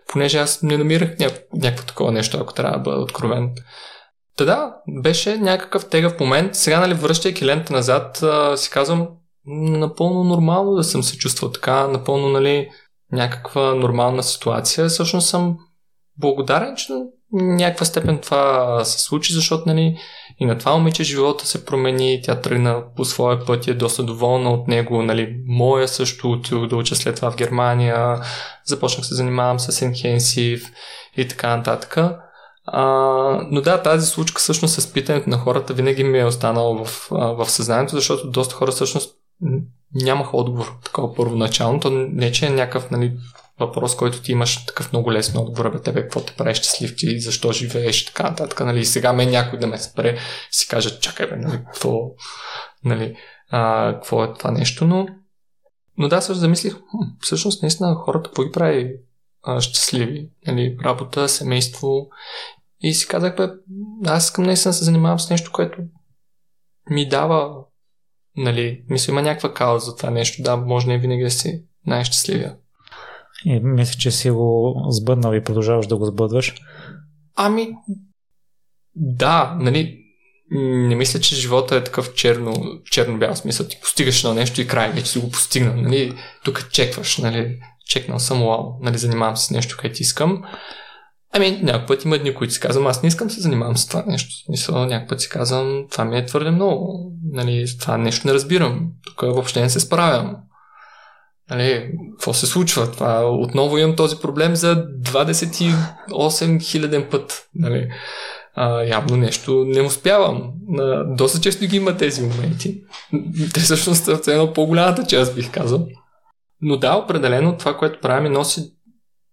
Понеже 0.08 0.38
аз 0.38 0.62
не 0.62 0.78
намирах 0.78 1.18
ня- 1.18 1.42
някакво 1.54 1.86
такова 1.86 2.12
нещо, 2.12 2.38
ако 2.42 2.54
трябва 2.54 2.78
да 2.78 2.84
бъда 2.84 3.02
откровен. 3.02 3.52
Та 4.38 4.46
да, 4.46 4.74
беше 5.04 5.38
някакъв 5.38 5.90
тегъв 5.90 6.20
момент. 6.20 6.56
Сега, 6.56 6.80
нали, 6.80 6.94
връщайки 6.94 7.46
лента 7.46 7.74
назад, 7.74 8.24
а, 8.24 8.58
си 8.58 8.70
казвам, 8.70 9.08
напълно 9.46 10.24
нормално 10.24 10.76
да 10.76 10.84
съм 10.84 11.04
се 11.04 11.18
чувствал 11.18 11.52
така, 11.52 11.88
напълно, 11.88 12.30
нали, 12.30 12.70
някаква 13.12 13.74
нормална 13.76 14.24
ситуация. 14.24 14.88
Всъщност 14.88 15.30
съм 15.30 15.58
благодарен, 16.18 16.76
че 16.76 16.94
някаква 17.32 17.86
степен 17.86 18.20
това 18.20 18.82
се 18.86 19.00
случи, 19.00 19.34
защото 19.34 19.64
нали, 19.66 19.98
и 20.40 20.46
на 20.46 20.58
това 20.58 20.78
момиче 20.78 21.04
живота 21.04 21.46
се 21.46 21.66
промени, 21.66 22.22
тя 22.24 22.42
тръгна 22.42 22.84
по 22.96 23.06
своя 23.06 23.46
път 23.46 23.68
и 23.68 23.72
е 23.72 23.74
доста 23.74 24.04
доволна 24.04 24.50
от 24.50 24.68
него. 24.68 25.04
Нали, 25.04 25.36
моя 25.48 25.88
също 25.88 26.32
отидох 26.32 26.68
да 26.68 26.76
уча 26.76 26.96
след 26.96 27.16
това 27.16 27.32
в 27.32 27.36
Германия, 27.36 28.22
започнах 28.66 29.06
се 29.06 29.16
занимавам 29.16 29.60
с 29.60 29.72
Enhensive 29.72 30.72
и 31.18 31.28
така 31.28 31.58
нататък. 31.58 31.98
А, 32.66 32.84
но 33.52 33.62
да, 33.62 33.82
тази 33.82 34.08
случка 34.08 34.40
всъщност 34.40 34.82
с 34.82 34.94
питането 34.94 35.30
на 35.30 35.38
хората 35.38 35.74
винаги 35.74 36.04
ми 36.04 36.20
е 36.20 36.26
останала 36.26 36.86
в, 36.86 37.08
в 37.12 37.50
съзнанието, 37.50 37.96
защото 37.96 38.30
доста 38.30 38.56
хора 38.56 38.72
всъщност 38.72 39.16
нямаха 39.96 40.38
отговор 40.38 40.74
такова 40.84 41.16
първоначално. 41.16 41.80
То 41.80 41.90
не, 41.90 42.32
че 42.32 42.46
е 42.46 42.50
някакъв 42.50 42.92
нали, 42.92 43.14
въпрос, 43.60 43.96
който 43.96 44.22
ти 44.22 44.32
имаш 44.32 44.66
такъв 44.66 44.92
много 44.92 45.12
лесно 45.12 45.42
отговор, 45.42 45.72
бе 45.72 45.82
тебе, 45.82 46.02
какво 46.02 46.22
те 46.22 46.34
прави 46.34 46.56
щастлив 46.56 46.96
ти, 46.96 47.20
защо 47.20 47.52
живееш 47.52 48.02
и 48.02 48.06
така 48.06 48.24
нататък. 48.24 48.60
Нали, 48.60 48.86
сега 48.86 49.14
мен 49.14 49.30
някой 49.30 49.60
да 49.60 49.68
ме 49.68 49.78
спре, 49.78 50.18
си 50.52 50.68
каже, 50.68 51.00
чакай 51.00 51.28
бе, 51.28 51.36
нали, 51.36 51.58
какво, 51.58 52.12
нали, 52.84 53.16
а, 53.50 53.94
какво 53.94 54.24
е 54.24 54.34
това 54.34 54.52
нещо, 54.52 54.86
но, 54.86 55.08
но 55.98 56.08
да, 56.08 56.22
също 56.22 56.40
замислих, 56.40 56.74
хм, 56.74 57.04
всъщност 57.22 57.62
наистина 57.62 57.96
хората 57.96 58.44
ги 58.44 58.52
прави 58.52 58.96
а, 59.44 59.62
щастливи, 59.62 60.30
нали, 60.48 60.78
работа, 60.84 61.30
семейство 61.30 62.08
и 62.82 62.94
си 62.94 63.08
казах, 63.08 63.36
бе, 63.36 63.50
аз 64.06 64.26
искам 64.26 64.46
наистина 64.46 64.70
да 64.70 64.74
се 64.74 64.84
занимавам 64.84 65.20
с 65.20 65.30
нещо, 65.30 65.52
което 65.52 65.82
ми 66.90 67.10
дава, 67.10 67.56
нали, 68.38 68.84
мисля, 68.90 69.12
има 69.12 69.22
някаква 69.22 69.54
кауза 69.54 69.86
за 69.86 69.96
това 69.96 70.10
нещо, 70.10 70.44
да, 70.44 70.58
може 70.58 70.88
не 70.88 70.98
винаги 70.98 71.24
да 71.24 71.32
си 71.32 71.64
най-щастливия. 71.86 72.58
И 73.46 73.60
мисля, 73.60 74.00
че 74.00 74.12
си 74.12 74.30
го 74.30 74.76
сбъднал 74.90 75.34
и 75.34 75.44
продължаваш 75.44 75.88
да 75.88 75.98
го 75.98 76.06
сбъдваш. 76.06 76.56
Ами, 77.36 77.70
да, 78.96 79.58
нали, 79.60 80.00
не 80.52 80.96
мисля, 80.96 81.20
че 81.20 81.36
живота 81.36 81.76
е 81.76 81.84
такъв 81.84 82.14
черно, 82.14 82.54
черно-бял 82.92 83.36
смисъл. 83.36 83.68
Ти 83.68 83.80
постигаш 83.82 84.24
на 84.24 84.34
нещо 84.34 84.62
и 84.62 84.68
край, 84.68 84.92
вече 84.92 85.12
си 85.12 85.20
го 85.20 85.32
постигнал. 85.32 85.76
Нали? 85.76 86.14
Тук 86.44 86.70
чекваш, 86.72 87.18
нали? 87.18 87.60
чекнал 87.86 88.20
съм, 88.20 88.44
уау, 88.44 88.64
нали? 88.82 88.98
занимавам 88.98 89.38
се 89.38 89.46
с 89.46 89.52
нещо, 89.52 89.78
което 89.82 90.02
искам. 90.02 90.44
Ами, 91.34 91.60
някой 91.64 91.86
път 91.86 92.06
има 92.06 92.18
дни, 92.18 92.36
които 92.36 92.54
си 92.54 92.60
казвам, 92.60 92.88
аз 92.88 93.04
не 93.04 93.08
искам 93.08 93.28
да 93.28 93.34
се 93.34 93.42
занимавам 93.42 93.78
с 93.78 93.88
това 93.88 94.04
нещо. 94.08 94.46
Смисъл, 94.46 94.86
някой 94.86 95.08
път 95.08 95.22
си 95.22 95.30
казвам, 95.30 95.86
това 95.92 96.06
ми 96.06 96.18
е 96.18 96.26
твърде 96.26 96.52
много. 96.52 97.12
Нали, 97.32 97.66
това 97.80 97.98
нещо 97.98 98.28
не 98.28 98.34
разбирам. 98.34 98.92
Тук 99.06 99.22
въобще 99.22 99.62
не 99.62 99.70
се 99.70 99.80
справям. 99.80 100.36
Нали, 101.50 101.92
какво 102.12 102.34
се 102.34 102.46
случва? 102.46 102.92
Това, 102.92 103.26
отново 103.26 103.78
имам 103.78 103.96
този 103.96 104.16
проблем 104.16 104.56
за 104.56 104.88
28 104.88 106.62
хиляден 106.62 107.08
път. 107.12 107.48
Нали 107.56 107.90
а, 108.60 108.84
явно 108.84 109.18
нещо 109.18 109.66
не 109.68 109.82
успявам. 109.82 110.54
А, 110.80 111.04
доста 111.04 111.42
често 111.42 111.66
ги 111.66 111.78
има 111.78 111.98
тези 111.98 112.22
моменти. 112.22 112.82
Те 113.54 113.60
всъщност 113.60 114.24
са 114.24 114.32
едно 114.32 114.54
по-голямата 114.54 115.06
част, 115.06 115.36
бих 115.36 115.52
казал. 115.52 115.88
Но 116.62 116.78
да, 116.78 116.96
определено 116.96 117.58
това, 117.58 117.78
което 117.78 118.02
правя 118.02 118.22
ми 118.22 118.30
носи 118.30 118.74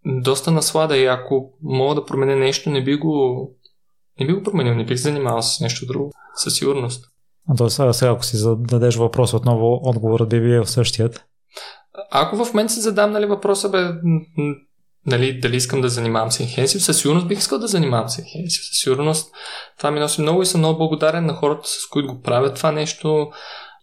доста 0.07 0.51
наслада 0.51 0.97
и 0.97 1.07
ако 1.07 1.53
мога 1.63 1.95
да 1.95 2.05
променя 2.05 2.37
нещо, 2.37 2.71
не 2.71 2.85
би 2.85 2.97
го, 2.97 3.51
не 4.21 4.27
би 4.27 4.33
го 4.33 4.43
променил, 4.43 4.75
не 4.75 4.85
бих 4.85 4.97
занимавал 4.97 5.43
с 5.43 5.61
нещо 5.61 5.87
друго, 5.87 6.13
със 6.35 6.55
сигурност. 6.55 7.05
А 7.49 7.55
то 7.55 7.71
сега, 7.71 8.11
ако 8.11 8.25
си 8.25 8.37
зададеш 8.37 8.97
въпрос 8.97 9.35
отново, 9.35 9.81
отговорът 9.83 10.29
би 10.29 10.41
бил 10.41 10.65
същият. 10.65 11.25
Ако 12.11 12.45
в 12.45 12.55
момента 12.55 12.73
си 12.73 12.81
задам 12.81 13.13
нали, 13.13 13.27
въпроса, 13.27 13.69
бе, 13.69 13.89
нали, 15.07 15.41
дали 15.41 15.57
искам 15.57 15.81
да 15.81 15.89
занимавам 15.89 16.31
с 16.31 16.39
Enhensive, 16.39 16.79
със 16.79 16.99
сигурност 16.99 17.29
бих 17.29 17.39
искал 17.39 17.59
да 17.59 17.67
занимавам 17.67 18.09
с 18.09 18.17
Enhensive. 18.17 18.69
Със 18.69 18.81
сигурност 18.81 19.35
това 19.79 19.91
ми 19.91 20.01
носи 20.01 20.21
много 20.21 20.43
и 20.43 20.47
съм 20.47 20.61
много 20.61 20.79
благодарен 20.79 21.27
на 21.27 21.35
хората, 21.35 21.69
с 21.69 21.89
които 21.91 22.15
го 22.15 22.21
правят 22.21 22.57
това 22.57 22.73
нещо, 22.73 23.31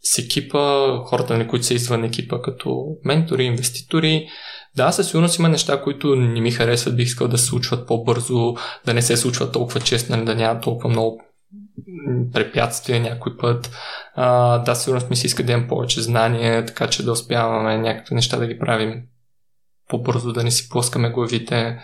с 0.03 0.17
екипа, 0.17 0.97
хората, 1.05 1.37
нали, 1.37 1.47
които 1.47 1.65
са 1.65 1.73
извън 1.73 2.03
екипа, 2.03 2.41
като 2.41 2.85
ментори, 3.05 3.43
инвеститори. 3.43 4.27
Да, 4.75 4.91
със 4.91 5.07
сигурност 5.07 5.39
има 5.39 5.49
неща, 5.49 5.81
които 5.81 6.15
не 6.15 6.41
ми 6.41 6.51
харесват, 6.51 6.95
бих 6.95 7.05
искал 7.05 7.27
да 7.27 7.37
се 7.37 7.45
случват 7.45 7.87
по-бързо, 7.87 8.53
да 8.85 8.93
не 8.93 9.01
се 9.01 9.17
случват 9.17 9.53
толкова 9.53 9.79
често, 9.79 10.11
нали, 10.11 10.25
да 10.25 10.35
няма 10.35 10.59
толкова 10.59 10.89
много 10.89 11.23
препятствия 12.33 13.01
някой 13.01 13.37
път. 13.37 13.71
А, 14.15 14.57
да, 14.57 14.75
сигурно 14.75 15.07
ми 15.09 15.15
се 15.15 15.27
иска 15.27 15.43
да 15.43 15.51
имам 15.51 15.67
повече 15.67 16.01
знания, 16.01 16.65
така 16.65 16.87
че 16.87 17.03
да 17.03 17.11
успяваме 17.11 17.77
някакви 17.77 18.15
неща 18.15 18.37
да 18.37 18.47
ги 18.47 18.59
правим 18.59 19.03
по-бързо 19.89 20.33
да 20.33 20.43
не 20.43 20.51
си 20.51 20.69
плъскаме 20.69 21.09
главите. 21.09 21.79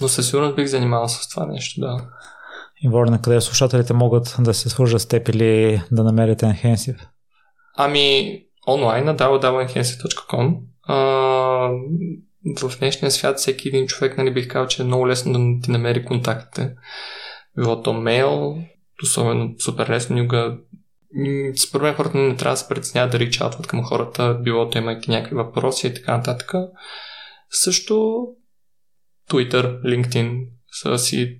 Но 0.00 0.08
със 0.08 0.28
сигурност 0.28 0.56
бих 0.56 0.66
занимавал 0.66 1.08
с 1.08 1.28
това 1.28 1.46
нещо, 1.46 1.80
да. 1.80 2.08
И 2.82 2.88
Ворна, 2.88 3.22
къде 3.22 3.40
слушателите 3.40 3.92
могат 3.92 4.36
да 4.38 4.54
се 4.54 4.68
свържат 4.68 5.00
с 5.00 5.06
теб 5.06 5.28
или 5.28 5.82
да 5.90 6.04
намерят 6.04 6.40
Enhensive? 6.40 6.98
Ами, 7.76 8.38
онлайн 8.68 9.04
на 9.04 9.16
www.enhensive.com 9.16 10.58
в 12.62 12.78
днешния 12.78 13.10
свят 13.10 13.38
всеки 13.38 13.68
един 13.68 13.86
човек, 13.86 14.18
нали 14.18 14.34
бих 14.34 14.48
казал, 14.48 14.66
че 14.66 14.82
е 14.82 14.84
много 14.84 15.08
лесно 15.08 15.32
да 15.32 15.62
ти 15.62 15.70
намери 15.70 16.04
контактите. 16.04 16.74
Било 17.58 17.82
то 17.82 17.92
мейл, 17.92 18.56
особено 19.02 19.54
супер 19.58 19.88
лесно 19.88 20.16
никога 20.16 20.58
според 21.56 21.82
мен 21.82 21.94
хората 21.94 22.18
не 22.18 22.36
трябва 22.36 22.52
да 22.52 22.56
се 22.56 22.68
притесняват 22.68 23.12
да 23.12 23.18
ричатват 23.18 23.66
към 23.66 23.84
хората, 23.84 24.38
било 24.42 24.70
то 24.70 24.78
имайки 24.78 25.10
някакви 25.10 25.36
въпроси 25.36 25.86
и 25.86 25.94
така 25.94 26.16
нататък. 26.16 26.54
Също 27.50 28.26
Twitter, 29.30 29.80
LinkedIn 29.82 30.46
са 30.72 30.98
си 30.98 31.38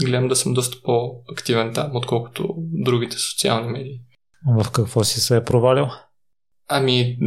гледам 0.00 0.28
да 0.28 0.36
съм 0.36 0.54
доста 0.54 0.78
по-активен 0.84 1.74
там, 1.74 1.90
отколкото 1.94 2.54
другите 2.58 3.18
социални 3.18 3.72
медии. 3.72 4.00
В 4.58 4.70
какво 4.70 5.04
си 5.04 5.20
се 5.20 5.36
е 5.36 5.44
провалил? 5.44 5.86
Ами, 6.68 7.18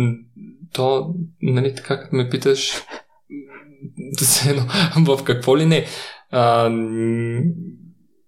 то, 0.73 1.15
нали, 1.41 1.75
така 1.75 1.99
като 1.99 2.15
ме 2.15 2.29
питаш, 2.29 2.73
в 5.05 5.23
какво 5.23 5.57
ли 5.57 5.65
не? 5.65 5.85
А, 6.31 6.69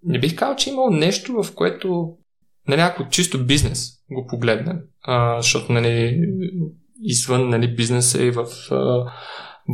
не 0.04 0.20
бих 0.20 0.36
казал, 0.36 0.56
че 0.56 0.70
е 0.70 0.72
имал 0.72 0.90
нещо, 0.90 1.42
в 1.42 1.54
което, 1.54 2.16
нали, 2.68 2.80
ако 2.80 3.08
чисто 3.08 3.44
бизнес 3.44 3.90
го 4.12 4.26
погледнем, 4.26 4.80
а, 5.02 5.40
защото, 5.40 5.72
нали, 5.72 6.20
извън, 7.02 7.48
нали, 7.48 7.74
бизнеса 7.74 8.22
и 8.22 8.30
в 8.30 8.46
а, 8.70 9.12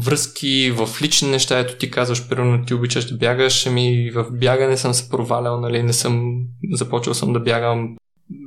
връзки, 0.05 0.70
в 0.70 1.03
лични 1.03 1.31
неща, 1.31 1.59
ето 1.59 1.76
ти 1.76 1.91
казваш, 1.91 2.28
примерно 2.28 2.64
ти 2.64 2.74
обичаш 2.74 3.11
да 3.11 3.16
бягаш, 3.16 3.66
ами 3.66 4.11
в 4.11 4.26
бягане 4.33 4.76
съм 4.76 4.95
се 4.95 5.11
провалял, 5.11 5.61
нали, 5.61 5.83
не 5.83 5.93
съм, 5.93 6.45
започвал 6.72 7.14
съм 7.14 7.33
да 7.33 7.41
бягам 7.41 7.97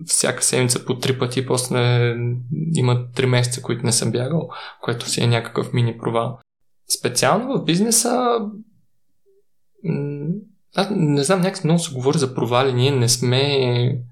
всяка 0.05 0.43
седмица 0.43 0.85
по 0.85 0.97
три 0.97 1.19
пъти, 1.19 1.45
после 1.45 2.13
има 2.75 3.11
три 3.15 3.25
месеца, 3.25 3.61
които 3.61 3.85
не 3.85 3.91
съм 3.91 4.11
бягал, 4.11 4.49
което 4.81 5.09
си 5.09 5.23
е 5.23 5.27
някакъв 5.27 5.73
мини 5.73 5.97
провал. 5.97 6.39
Специално 6.99 7.59
в 7.59 7.63
бизнеса 7.65 8.39
аз 10.75 10.87
не 10.91 11.23
знам, 11.23 11.41
някак 11.41 11.63
много 11.63 11.79
се 11.79 11.93
говори 11.93 12.17
за 12.17 12.35
провали. 12.35 12.73
Ние 12.73 12.91
не 12.91 13.09
сме 13.09 14.03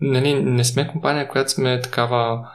нали, 0.00 0.42
не 0.42 0.64
сме 0.64 0.88
компания, 0.88 1.28
която 1.28 1.50
сме 1.50 1.80
такава 1.80 2.48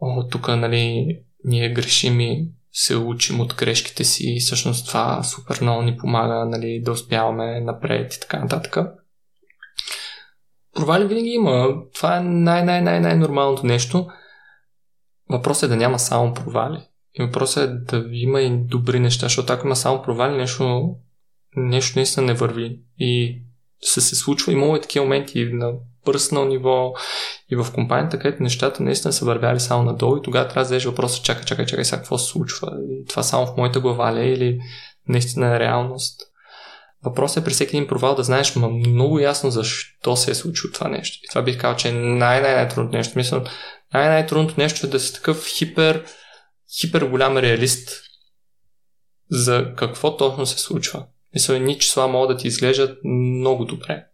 о, 0.00 0.28
тук, 0.28 0.48
нали, 0.48 1.18
ние 1.44 1.72
грешим 1.72 2.20
и 2.20 2.48
се 2.72 2.96
учим 2.96 3.40
от 3.40 3.54
грешките 3.54 4.04
си 4.04 4.24
и 4.26 4.40
всъщност 4.40 4.88
това 4.88 5.22
супер 5.22 5.58
много 5.60 5.82
ни 5.82 5.96
помага 5.96 6.44
нали, 6.44 6.82
да 6.84 6.92
успяваме 6.92 7.60
напред 7.60 8.14
и 8.14 8.20
така 8.20 8.38
нататък. 8.38 8.76
Провали 10.74 11.04
винаги 11.04 11.30
има. 11.30 11.74
Това 11.94 12.16
е 12.16 12.20
най-най-най-най-нормалното 12.20 13.66
нещо. 13.66 14.06
Въпросът 15.30 15.62
е 15.62 15.68
да 15.68 15.76
няма 15.76 15.98
само 15.98 16.34
провали. 16.34 16.88
И 17.14 17.22
въпросът 17.22 17.70
е 17.70 17.96
да 17.96 18.04
има 18.12 18.40
и 18.40 18.64
добри 18.64 19.00
неща, 19.00 19.26
защото 19.26 19.52
ако 19.52 19.66
има 19.66 19.76
само 19.76 20.02
провали, 20.02 20.36
нещо, 20.36 20.94
нещо 21.56 21.98
наистина 21.98 22.26
не 22.26 22.34
върви. 22.34 22.80
И 22.98 23.42
се 23.82 24.00
се 24.00 24.16
случва. 24.16 24.52
Имало 24.52 24.76
и 24.76 24.80
такива 24.80 25.04
моменти 25.04 25.44
на 25.52 25.72
пърснал 26.04 26.44
ниво 26.44 26.92
и 27.50 27.56
в 27.56 27.66
компанията, 27.74 28.18
където 28.18 28.42
нещата 28.42 28.82
наистина 28.82 29.12
са 29.12 29.24
вървяли 29.24 29.60
само 29.60 29.82
надолу 29.82 30.16
и 30.16 30.22
тогава 30.22 30.48
трябва 30.48 30.60
да 30.60 30.64
зададеш 30.64 30.84
въпроса, 30.84 31.22
чакай, 31.22 31.44
чакай, 31.44 31.66
чакай, 31.66 31.84
сега 31.84 31.98
какво 31.98 32.18
се 32.18 32.30
случва? 32.30 32.72
И 32.90 33.04
това 33.08 33.22
само 33.22 33.46
в 33.46 33.56
моята 33.56 33.80
глава 33.80 34.14
ли 34.14 34.20
е 34.20 34.32
или 34.32 34.60
наистина 35.08 35.56
е 35.56 35.60
реалност? 35.60 36.20
Въпросът 37.04 37.42
е 37.42 37.44
при 37.44 37.52
всеки 37.52 37.76
един 37.76 37.88
провал 37.88 38.14
да 38.14 38.22
знаеш 38.22 38.56
ма 38.56 38.68
много 38.68 39.18
ясно 39.18 39.50
защо 39.50 40.16
се 40.16 40.30
е 40.30 40.34
случило 40.34 40.72
това 40.72 40.88
нещо. 40.88 41.18
И 41.24 41.28
това 41.28 41.42
бих 41.42 41.60
казал, 41.60 41.76
че 41.76 41.88
е 41.88 41.92
най-най-най-трудното 41.92 42.96
нещо. 42.96 43.12
Мисля, 43.18 43.44
най-най-трудното 43.94 44.54
нещо 44.58 44.86
е 44.86 44.90
да 44.90 45.00
си 45.00 45.14
такъв 45.14 45.46
хипер, 45.46 46.04
хипер 46.80 47.02
голям 47.02 47.38
реалист 47.38 48.02
за 49.30 49.72
какво 49.76 50.16
точно 50.16 50.46
се 50.46 50.58
случва. 50.58 51.06
Мисля, 51.34 51.58
ни 51.58 51.78
числа 51.78 52.08
могат 52.08 52.36
да 52.36 52.42
ти 52.42 52.48
изглеждат 52.48 52.98
много 53.04 53.64
добре. 53.64 54.04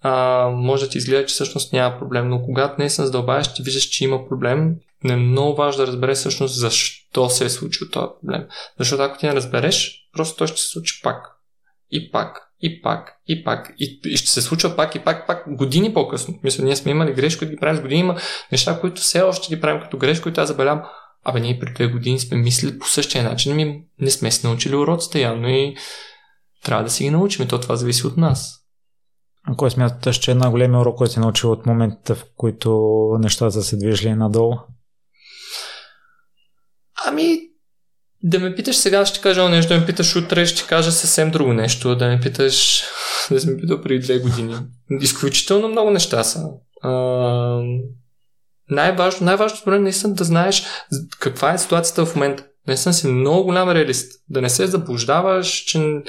А, 0.00 0.48
може 0.48 0.84
да 0.84 0.90
ти 0.90 0.98
изглежда, 0.98 1.26
че 1.26 1.32
всъщност 1.32 1.72
няма 1.72 1.98
проблем, 1.98 2.28
но 2.28 2.42
когато 2.42 2.82
не 2.82 2.90
се 2.90 3.04
задълбаваш, 3.04 3.54
ти 3.54 3.62
виждаш, 3.62 3.84
че 3.84 4.04
има 4.04 4.28
проблем, 4.28 4.74
не 5.04 5.12
е 5.12 5.16
много 5.16 5.56
важно 5.56 5.84
да 5.84 5.86
разбереш 5.86 6.18
всъщност 6.18 6.60
защо 6.60 7.30
се 7.30 7.44
е 7.44 7.50
случил 7.50 7.88
този 7.90 8.10
проблем. 8.20 8.46
Защото 8.78 9.02
ако 9.02 9.18
ти 9.18 9.26
не 9.26 9.34
разбереш, 9.34 10.08
просто 10.12 10.36
той 10.36 10.46
ще 10.46 10.60
се 10.60 10.68
случи 10.68 11.00
пак. 11.02 11.38
И 11.90 12.10
пак. 12.10 12.44
И 12.60 12.82
пак. 12.82 13.20
И 13.26 13.44
пак. 13.44 13.74
И, 13.78 14.00
и 14.04 14.16
ще 14.16 14.30
се 14.30 14.42
случва 14.42 14.76
пак 14.76 14.94
и 14.94 14.98
пак, 14.98 15.26
пак 15.26 15.44
години 15.56 15.94
по-късно. 15.94 16.38
Мисля, 16.42 16.64
ние 16.64 16.76
сме 16.76 16.90
имали 16.90 17.12
грешки, 17.12 17.38
които 17.38 17.50
ги 17.50 17.60
правим 17.60 17.76
с 17.76 17.82
години. 17.82 18.00
Има 18.00 18.16
неща, 18.52 18.80
които 18.80 19.00
все 19.00 19.22
още 19.22 19.54
ги 19.54 19.60
правим 19.60 19.82
като 19.82 19.98
грешки, 19.98 20.22
които 20.22 20.40
аз 20.40 20.48
забелявам. 20.48 20.82
Абе, 21.24 21.40
ние 21.40 21.58
при 21.58 21.72
две 21.74 21.86
години 21.86 22.18
сме 22.18 22.36
мислили 22.36 22.78
по 22.78 22.86
същия 22.86 23.24
начин, 23.24 23.56
ми 23.56 23.82
не 24.00 24.10
сме 24.10 24.30
се 24.30 24.46
научили 24.46 24.76
уроците 24.76 25.20
явно 25.20 25.48
и 25.48 25.76
трябва 26.64 26.84
да 26.84 26.90
си 26.90 27.04
ги 27.04 27.10
научим 27.10 27.44
и 27.44 27.48
то 27.48 27.60
това 27.60 27.76
зависи 27.76 28.06
от 28.06 28.16
нас. 28.16 28.54
А 29.46 29.56
кой 29.56 29.70
смяташ, 29.70 30.16
че 30.16 30.30
е 30.30 30.34
най-големият 30.34 30.80
урок, 30.80 30.96
който 30.98 31.12
си 31.12 31.20
научил 31.20 31.52
от 31.52 31.66
момента, 31.66 32.14
в 32.14 32.24
които 32.36 32.70
нещата 33.20 33.52
са 33.52 33.62
се 33.62 33.76
движили 33.76 34.14
надолу? 34.14 34.56
Ами, 37.06 37.38
да 38.22 38.38
ме 38.38 38.54
питаш 38.54 38.76
сега, 38.76 39.06
ще 39.06 39.20
кажа 39.20 39.48
нещо, 39.48 39.74
да 39.74 39.80
ме 39.80 39.86
питаш 39.86 40.16
утре, 40.16 40.46
ще 40.46 40.66
кажа 40.66 40.92
съвсем 40.92 41.30
друго 41.30 41.52
нещо, 41.52 41.96
да 41.96 42.08
ме 42.08 42.20
питаш, 42.20 42.82
да 43.30 43.40
си 43.40 43.50
ме 43.50 43.56
питал 43.56 43.80
преди 43.80 44.00
две 44.00 44.18
години. 44.18 44.54
Изключително 45.00 45.68
много 45.68 45.90
неща 45.90 46.24
са. 46.24 46.48
А, 46.82 46.90
най-важно, 48.70 49.24
най-важното 49.24 49.60
според 49.60 49.82
наистина 49.82 50.14
да 50.14 50.24
знаеш 50.24 50.64
каква 51.18 51.52
е 51.52 51.58
ситуацията 51.58 52.06
в 52.06 52.14
момента. 52.14 52.44
Наистина 52.66 52.92
си 52.92 53.06
много 53.06 53.44
голям 53.44 53.70
реалист. 53.70 54.12
Да 54.28 54.42
не 54.42 54.48
се 54.48 54.66
заблуждаваш, 54.66 55.48
че 55.48 56.02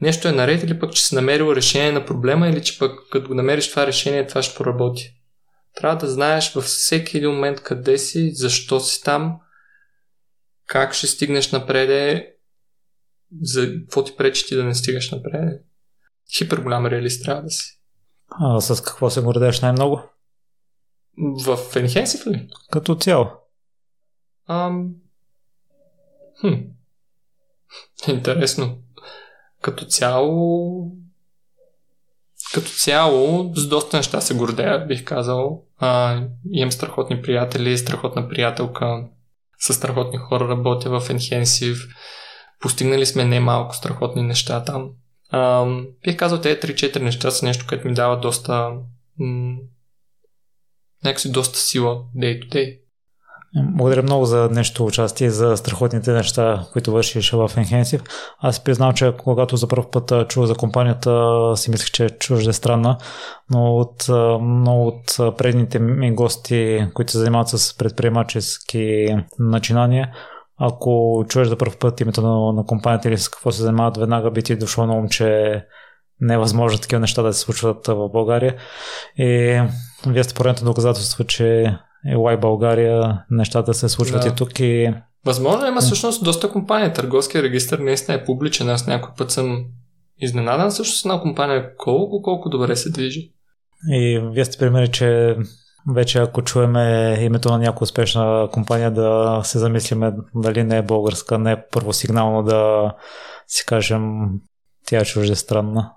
нещо 0.00 0.28
е 0.28 0.32
наред 0.32 0.62
или 0.62 0.78
пък, 0.78 0.92
че 0.94 1.06
си 1.06 1.14
намерил 1.14 1.52
решение 1.52 1.92
на 1.92 2.06
проблема 2.06 2.48
или 2.48 2.62
че 2.62 2.78
пък 2.78 3.00
като 3.10 3.28
го 3.28 3.34
намериш 3.34 3.70
това 3.70 3.86
решение, 3.86 4.26
това 4.26 4.42
ще 4.42 4.56
поработи. 4.56 5.20
Трябва 5.74 5.96
да 5.96 6.10
знаеш 6.10 6.52
във 6.52 6.64
всеки 6.64 7.16
един 7.16 7.30
момент 7.30 7.60
къде 7.60 7.98
си, 7.98 8.30
защо 8.34 8.80
си 8.80 9.02
там, 9.02 9.40
как 10.66 10.94
ще 10.94 11.06
стигнеш 11.06 11.52
напред, 11.52 12.22
за 13.42 13.72
какво 13.72 14.04
ти 14.04 14.16
пречи 14.16 14.46
ти 14.46 14.56
да 14.56 14.64
не 14.64 14.74
стигаш 14.74 15.10
напред. 15.10 15.64
Хипер 16.36 16.58
голям 16.58 16.86
реалист 16.86 17.24
трябва 17.24 17.42
да 17.42 17.50
си. 17.50 17.80
А 18.40 18.60
с 18.60 18.82
какво 18.82 19.10
се 19.10 19.20
гордееш 19.20 19.60
най-много? 19.60 20.02
В 21.18 21.56
Enhensive 21.56 22.26
ли? 22.26 22.48
Като 22.70 22.94
цяло. 22.94 23.26
Ам... 24.48 24.94
Хм. 26.40 26.54
Интересно. 28.08 28.78
Като 29.66 29.84
цяло... 29.84 30.92
Като 32.54 32.70
цяло, 32.70 33.52
с 33.54 33.68
доста 33.68 33.96
неща 33.96 34.20
се 34.20 34.34
гордея, 34.34 34.86
бих 34.86 35.04
казал. 35.04 35.64
А, 35.78 36.22
имам 36.52 36.72
страхотни 36.72 37.22
приятели, 37.22 37.78
страхотна 37.78 38.28
приятелка. 38.28 39.04
С 39.58 39.74
страхотни 39.74 40.18
хора 40.18 40.48
работя 40.48 40.90
в 40.90 41.08
Enhensive. 41.08 41.96
Постигнали 42.60 43.06
сме 43.06 43.24
немалко 43.24 43.76
страхотни 43.76 44.22
неща 44.22 44.64
там. 44.64 44.90
А, 45.30 45.66
бих 46.04 46.16
казал, 46.16 46.40
тези 46.40 46.60
3-4 46.60 47.00
неща 47.00 47.30
са 47.30 47.46
нещо, 47.46 47.64
което 47.68 47.88
ми 47.88 47.94
дава 47.94 48.20
доста 48.20 48.72
м- 49.18 49.56
някакси 51.04 51.32
доста 51.32 51.58
сила 51.58 52.04
day 52.16 52.42
to 52.42 52.52
day. 52.52 52.78
Благодаря 53.54 54.02
много 54.02 54.24
за 54.24 54.48
нещо 54.52 54.84
участие, 54.84 55.30
за 55.30 55.56
страхотните 55.56 56.12
неща, 56.12 56.66
които 56.72 56.92
вършиш 56.92 57.30
в 57.30 57.48
Enhensive. 57.48 58.08
Аз 58.40 58.60
признавам, 58.60 58.94
че 58.94 59.12
когато 59.18 59.56
за 59.56 59.68
първ 59.68 59.90
път 59.90 60.28
чух 60.28 60.44
за 60.44 60.54
компанията, 60.54 61.52
си 61.56 61.70
мислех, 61.70 61.90
че 61.90 62.34
е 62.34 62.52
странна, 62.52 62.98
но 63.50 63.76
от 63.76 64.08
много 64.42 64.86
от 64.86 65.36
предните 65.36 65.78
ми 65.78 66.14
гости, 66.14 66.86
които 66.94 67.12
се 67.12 67.18
занимават 67.18 67.48
с 67.48 67.78
предприемачески 67.78 69.06
начинания, 69.38 70.10
ако 70.58 71.24
чуеш 71.28 71.48
за 71.48 71.56
първ 71.56 71.76
път 71.80 72.00
името 72.00 72.22
на, 72.22 72.52
на 72.52 72.66
компанията 72.66 73.08
или 73.08 73.18
с 73.18 73.28
какво 73.28 73.52
се 73.52 73.62
занимават, 73.62 73.96
веднага 73.96 74.30
би 74.30 74.42
ти 74.42 74.56
дошло 74.56 74.86
на 74.86 74.94
ум, 74.94 75.08
че 75.08 75.62
не 76.20 76.34
е 76.34 76.38
възможно 76.38 76.78
такива 76.78 77.00
неща 77.00 77.22
да 77.22 77.32
се 77.32 77.40
случват 77.40 77.86
в 77.86 78.08
България. 78.08 78.54
И 79.18 79.60
вие 80.06 80.24
сте 80.24 80.34
поредното 80.34 80.64
доказателство, 80.64 81.24
че 81.24 81.76
Елай 82.12 82.36
България 82.36 83.24
нещата 83.30 83.74
се 83.74 83.88
случват 83.88 84.22
да. 84.22 84.28
и 84.28 84.34
тук 84.34 84.60
и... 84.60 84.94
Възможно 85.24 85.66
има 85.66 85.80
всъщност 85.80 86.24
доста 86.24 86.50
компании. 86.50 86.92
Търговския 86.92 87.42
регистр 87.42 87.78
наистина 87.78 88.16
е 88.16 88.24
публичен. 88.24 88.68
Аз 88.68 88.86
някой 88.86 89.10
път 89.18 89.30
съм 89.30 89.64
изненадан 90.18 90.72
също 90.72 90.98
с 90.98 91.04
една 91.04 91.20
компания 91.20 91.76
колко, 91.76 92.22
колко 92.22 92.48
добре 92.48 92.76
се 92.76 92.90
движи. 92.90 93.32
И 93.90 94.20
вие 94.32 94.44
сте 94.44 94.58
примери, 94.58 94.90
че 94.90 95.36
вече 95.94 96.18
ако 96.18 96.42
чуеме 96.42 97.16
името 97.20 97.48
на 97.48 97.58
някоя 97.58 97.82
успешна 97.82 98.48
компания 98.52 98.90
да 98.90 99.40
се 99.44 99.58
замислиме 99.58 100.12
дали 100.34 100.64
не 100.64 100.76
е 100.76 100.82
българска, 100.82 101.38
не 101.38 101.52
е 101.52 101.62
първосигнално 101.72 102.42
да 102.42 102.92
си 103.46 103.66
кажем 103.66 104.02
тя 104.86 104.98
е 104.98 105.04
чуждестранна. 105.04 105.92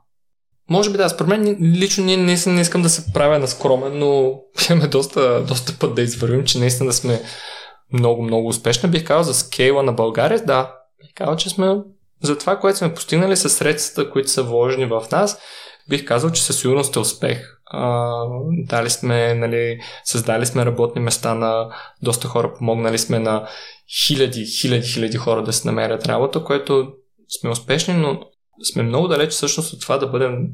Може 0.69 0.89
би 0.89 0.97
да, 0.97 1.09
според 1.09 1.29
мен 1.29 1.57
лично 1.61 2.05
ние 2.05 2.17
не, 2.17 2.37
не 2.47 2.61
искам 2.61 2.81
да 2.81 2.89
се 2.89 3.13
правя 3.13 3.39
на 3.39 3.47
скромен, 3.47 3.99
но 3.99 4.39
имаме 4.69 4.87
доста, 4.87 5.43
доста 5.47 5.73
път 5.79 5.95
да 5.95 6.01
извървим, 6.01 6.45
че 6.45 6.59
наистина 6.59 6.89
да 6.89 6.93
сме 6.93 7.21
много, 7.93 8.23
много 8.23 8.47
успешни. 8.47 8.89
Бих 8.89 9.05
казал 9.05 9.33
за 9.33 9.39
скейла 9.39 9.83
на 9.83 9.91
България, 9.93 10.45
да. 10.45 10.75
Бих 11.01 11.13
казал, 11.15 11.35
че 11.35 11.49
сме 11.49 11.75
за 12.23 12.37
това, 12.37 12.59
което 12.59 12.77
сме 12.77 12.93
постигнали 12.93 13.35
с 13.35 13.49
средствата, 13.49 14.11
които 14.11 14.29
са 14.29 14.43
вложени 14.43 14.85
в 14.85 15.03
нас, 15.11 15.39
бих 15.89 16.05
казал, 16.05 16.31
че 16.31 16.43
със 16.43 16.59
сигурност 16.59 16.95
е 16.95 16.99
успех. 16.99 17.59
А, 17.65 18.13
дали 18.49 18.89
сме, 18.89 19.35
нали, 19.35 19.79
създали 20.03 20.45
сме 20.45 20.65
работни 20.65 21.01
места 21.01 21.33
на 21.33 21.69
доста 22.01 22.27
хора, 22.27 22.53
помогнали 22.53 22.97
сме 22.97 23.19
на 23.19 23.47
хиляди, 24.05 24.45
хиляди, 24.45 24.87
хиляди 24.87 25.17
хора 25.17 25.43
да 25.43 25.53
се 25.53 25.67
намерят 25.67 26.07
работа, 26.07 26.43
което 26.43 26.87
сме 27.39 27.49
успешни, 27.49 27.93
но 27.93 28.19
сме 28.63 28.83
много 28.83 29.07
далеч 29.07 29.31
всъщност 29.31 29.73
от 29.73 29.81
това 29.81 29.97
да 29.97 30.07
бъдем 30.07 30.47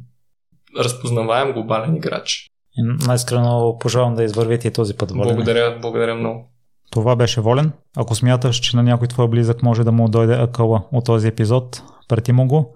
разпознаваем 0.80 1.54
глобален 1.54 1.96
играч. 1.96 2.50
Най-искрено 2.78 3.78
пожелавам 3.80 4.16
да 4.16 4.24
извървите 4.24 4.68
и 4.68 4.74
този 4.74 4.94
път. 4.94 5.12
Волен. 5.12 5.36
Благодаря, 5.36 5.78
благодаря 5.82 6.16
много. 6.16 6.52
Това 6.92 7.16
беше 7.16 7.42
Волен. 7.42 7.72
Ако 7.98 8.16
смяташ, 8.16 8.56
че 8.56 8.78
на 8.78 8.84
някой 8.84 9.08
твой 9.08 9.28
близък 9.28 9.64
може 9.64 9.84
да 9.84 9.92
му 9.92 10.10
дойде 10.10 10.34
акъла 10.34 10.84
от 10.92 11.06
този 11.06 11.28
епизод, 11.28 11.82
прати 12.08 12.32
му 12.32 12.48
го. 12.48 12.76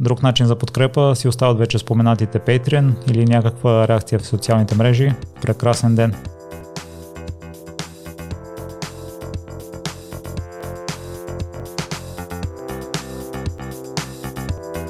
Друг 0.00 0.22
начин 0.22 0.46
за 0.46 0.56
подкрепа 0.56 1.16
си 1.16 1.28
остават 1.28 1.58
вече 1.58 1.78
споменатите 1.78 2.38
Patreon 2.40 3.10
или 3.10 3.24
някаква 3.24 3.88
реакция 3.88 4.18
в 4.18 4.26
социалните 4.26 4.74
мрежи. 4.74 5.12
Прекрасен 5.42 5.94
ден! 5.94 6.35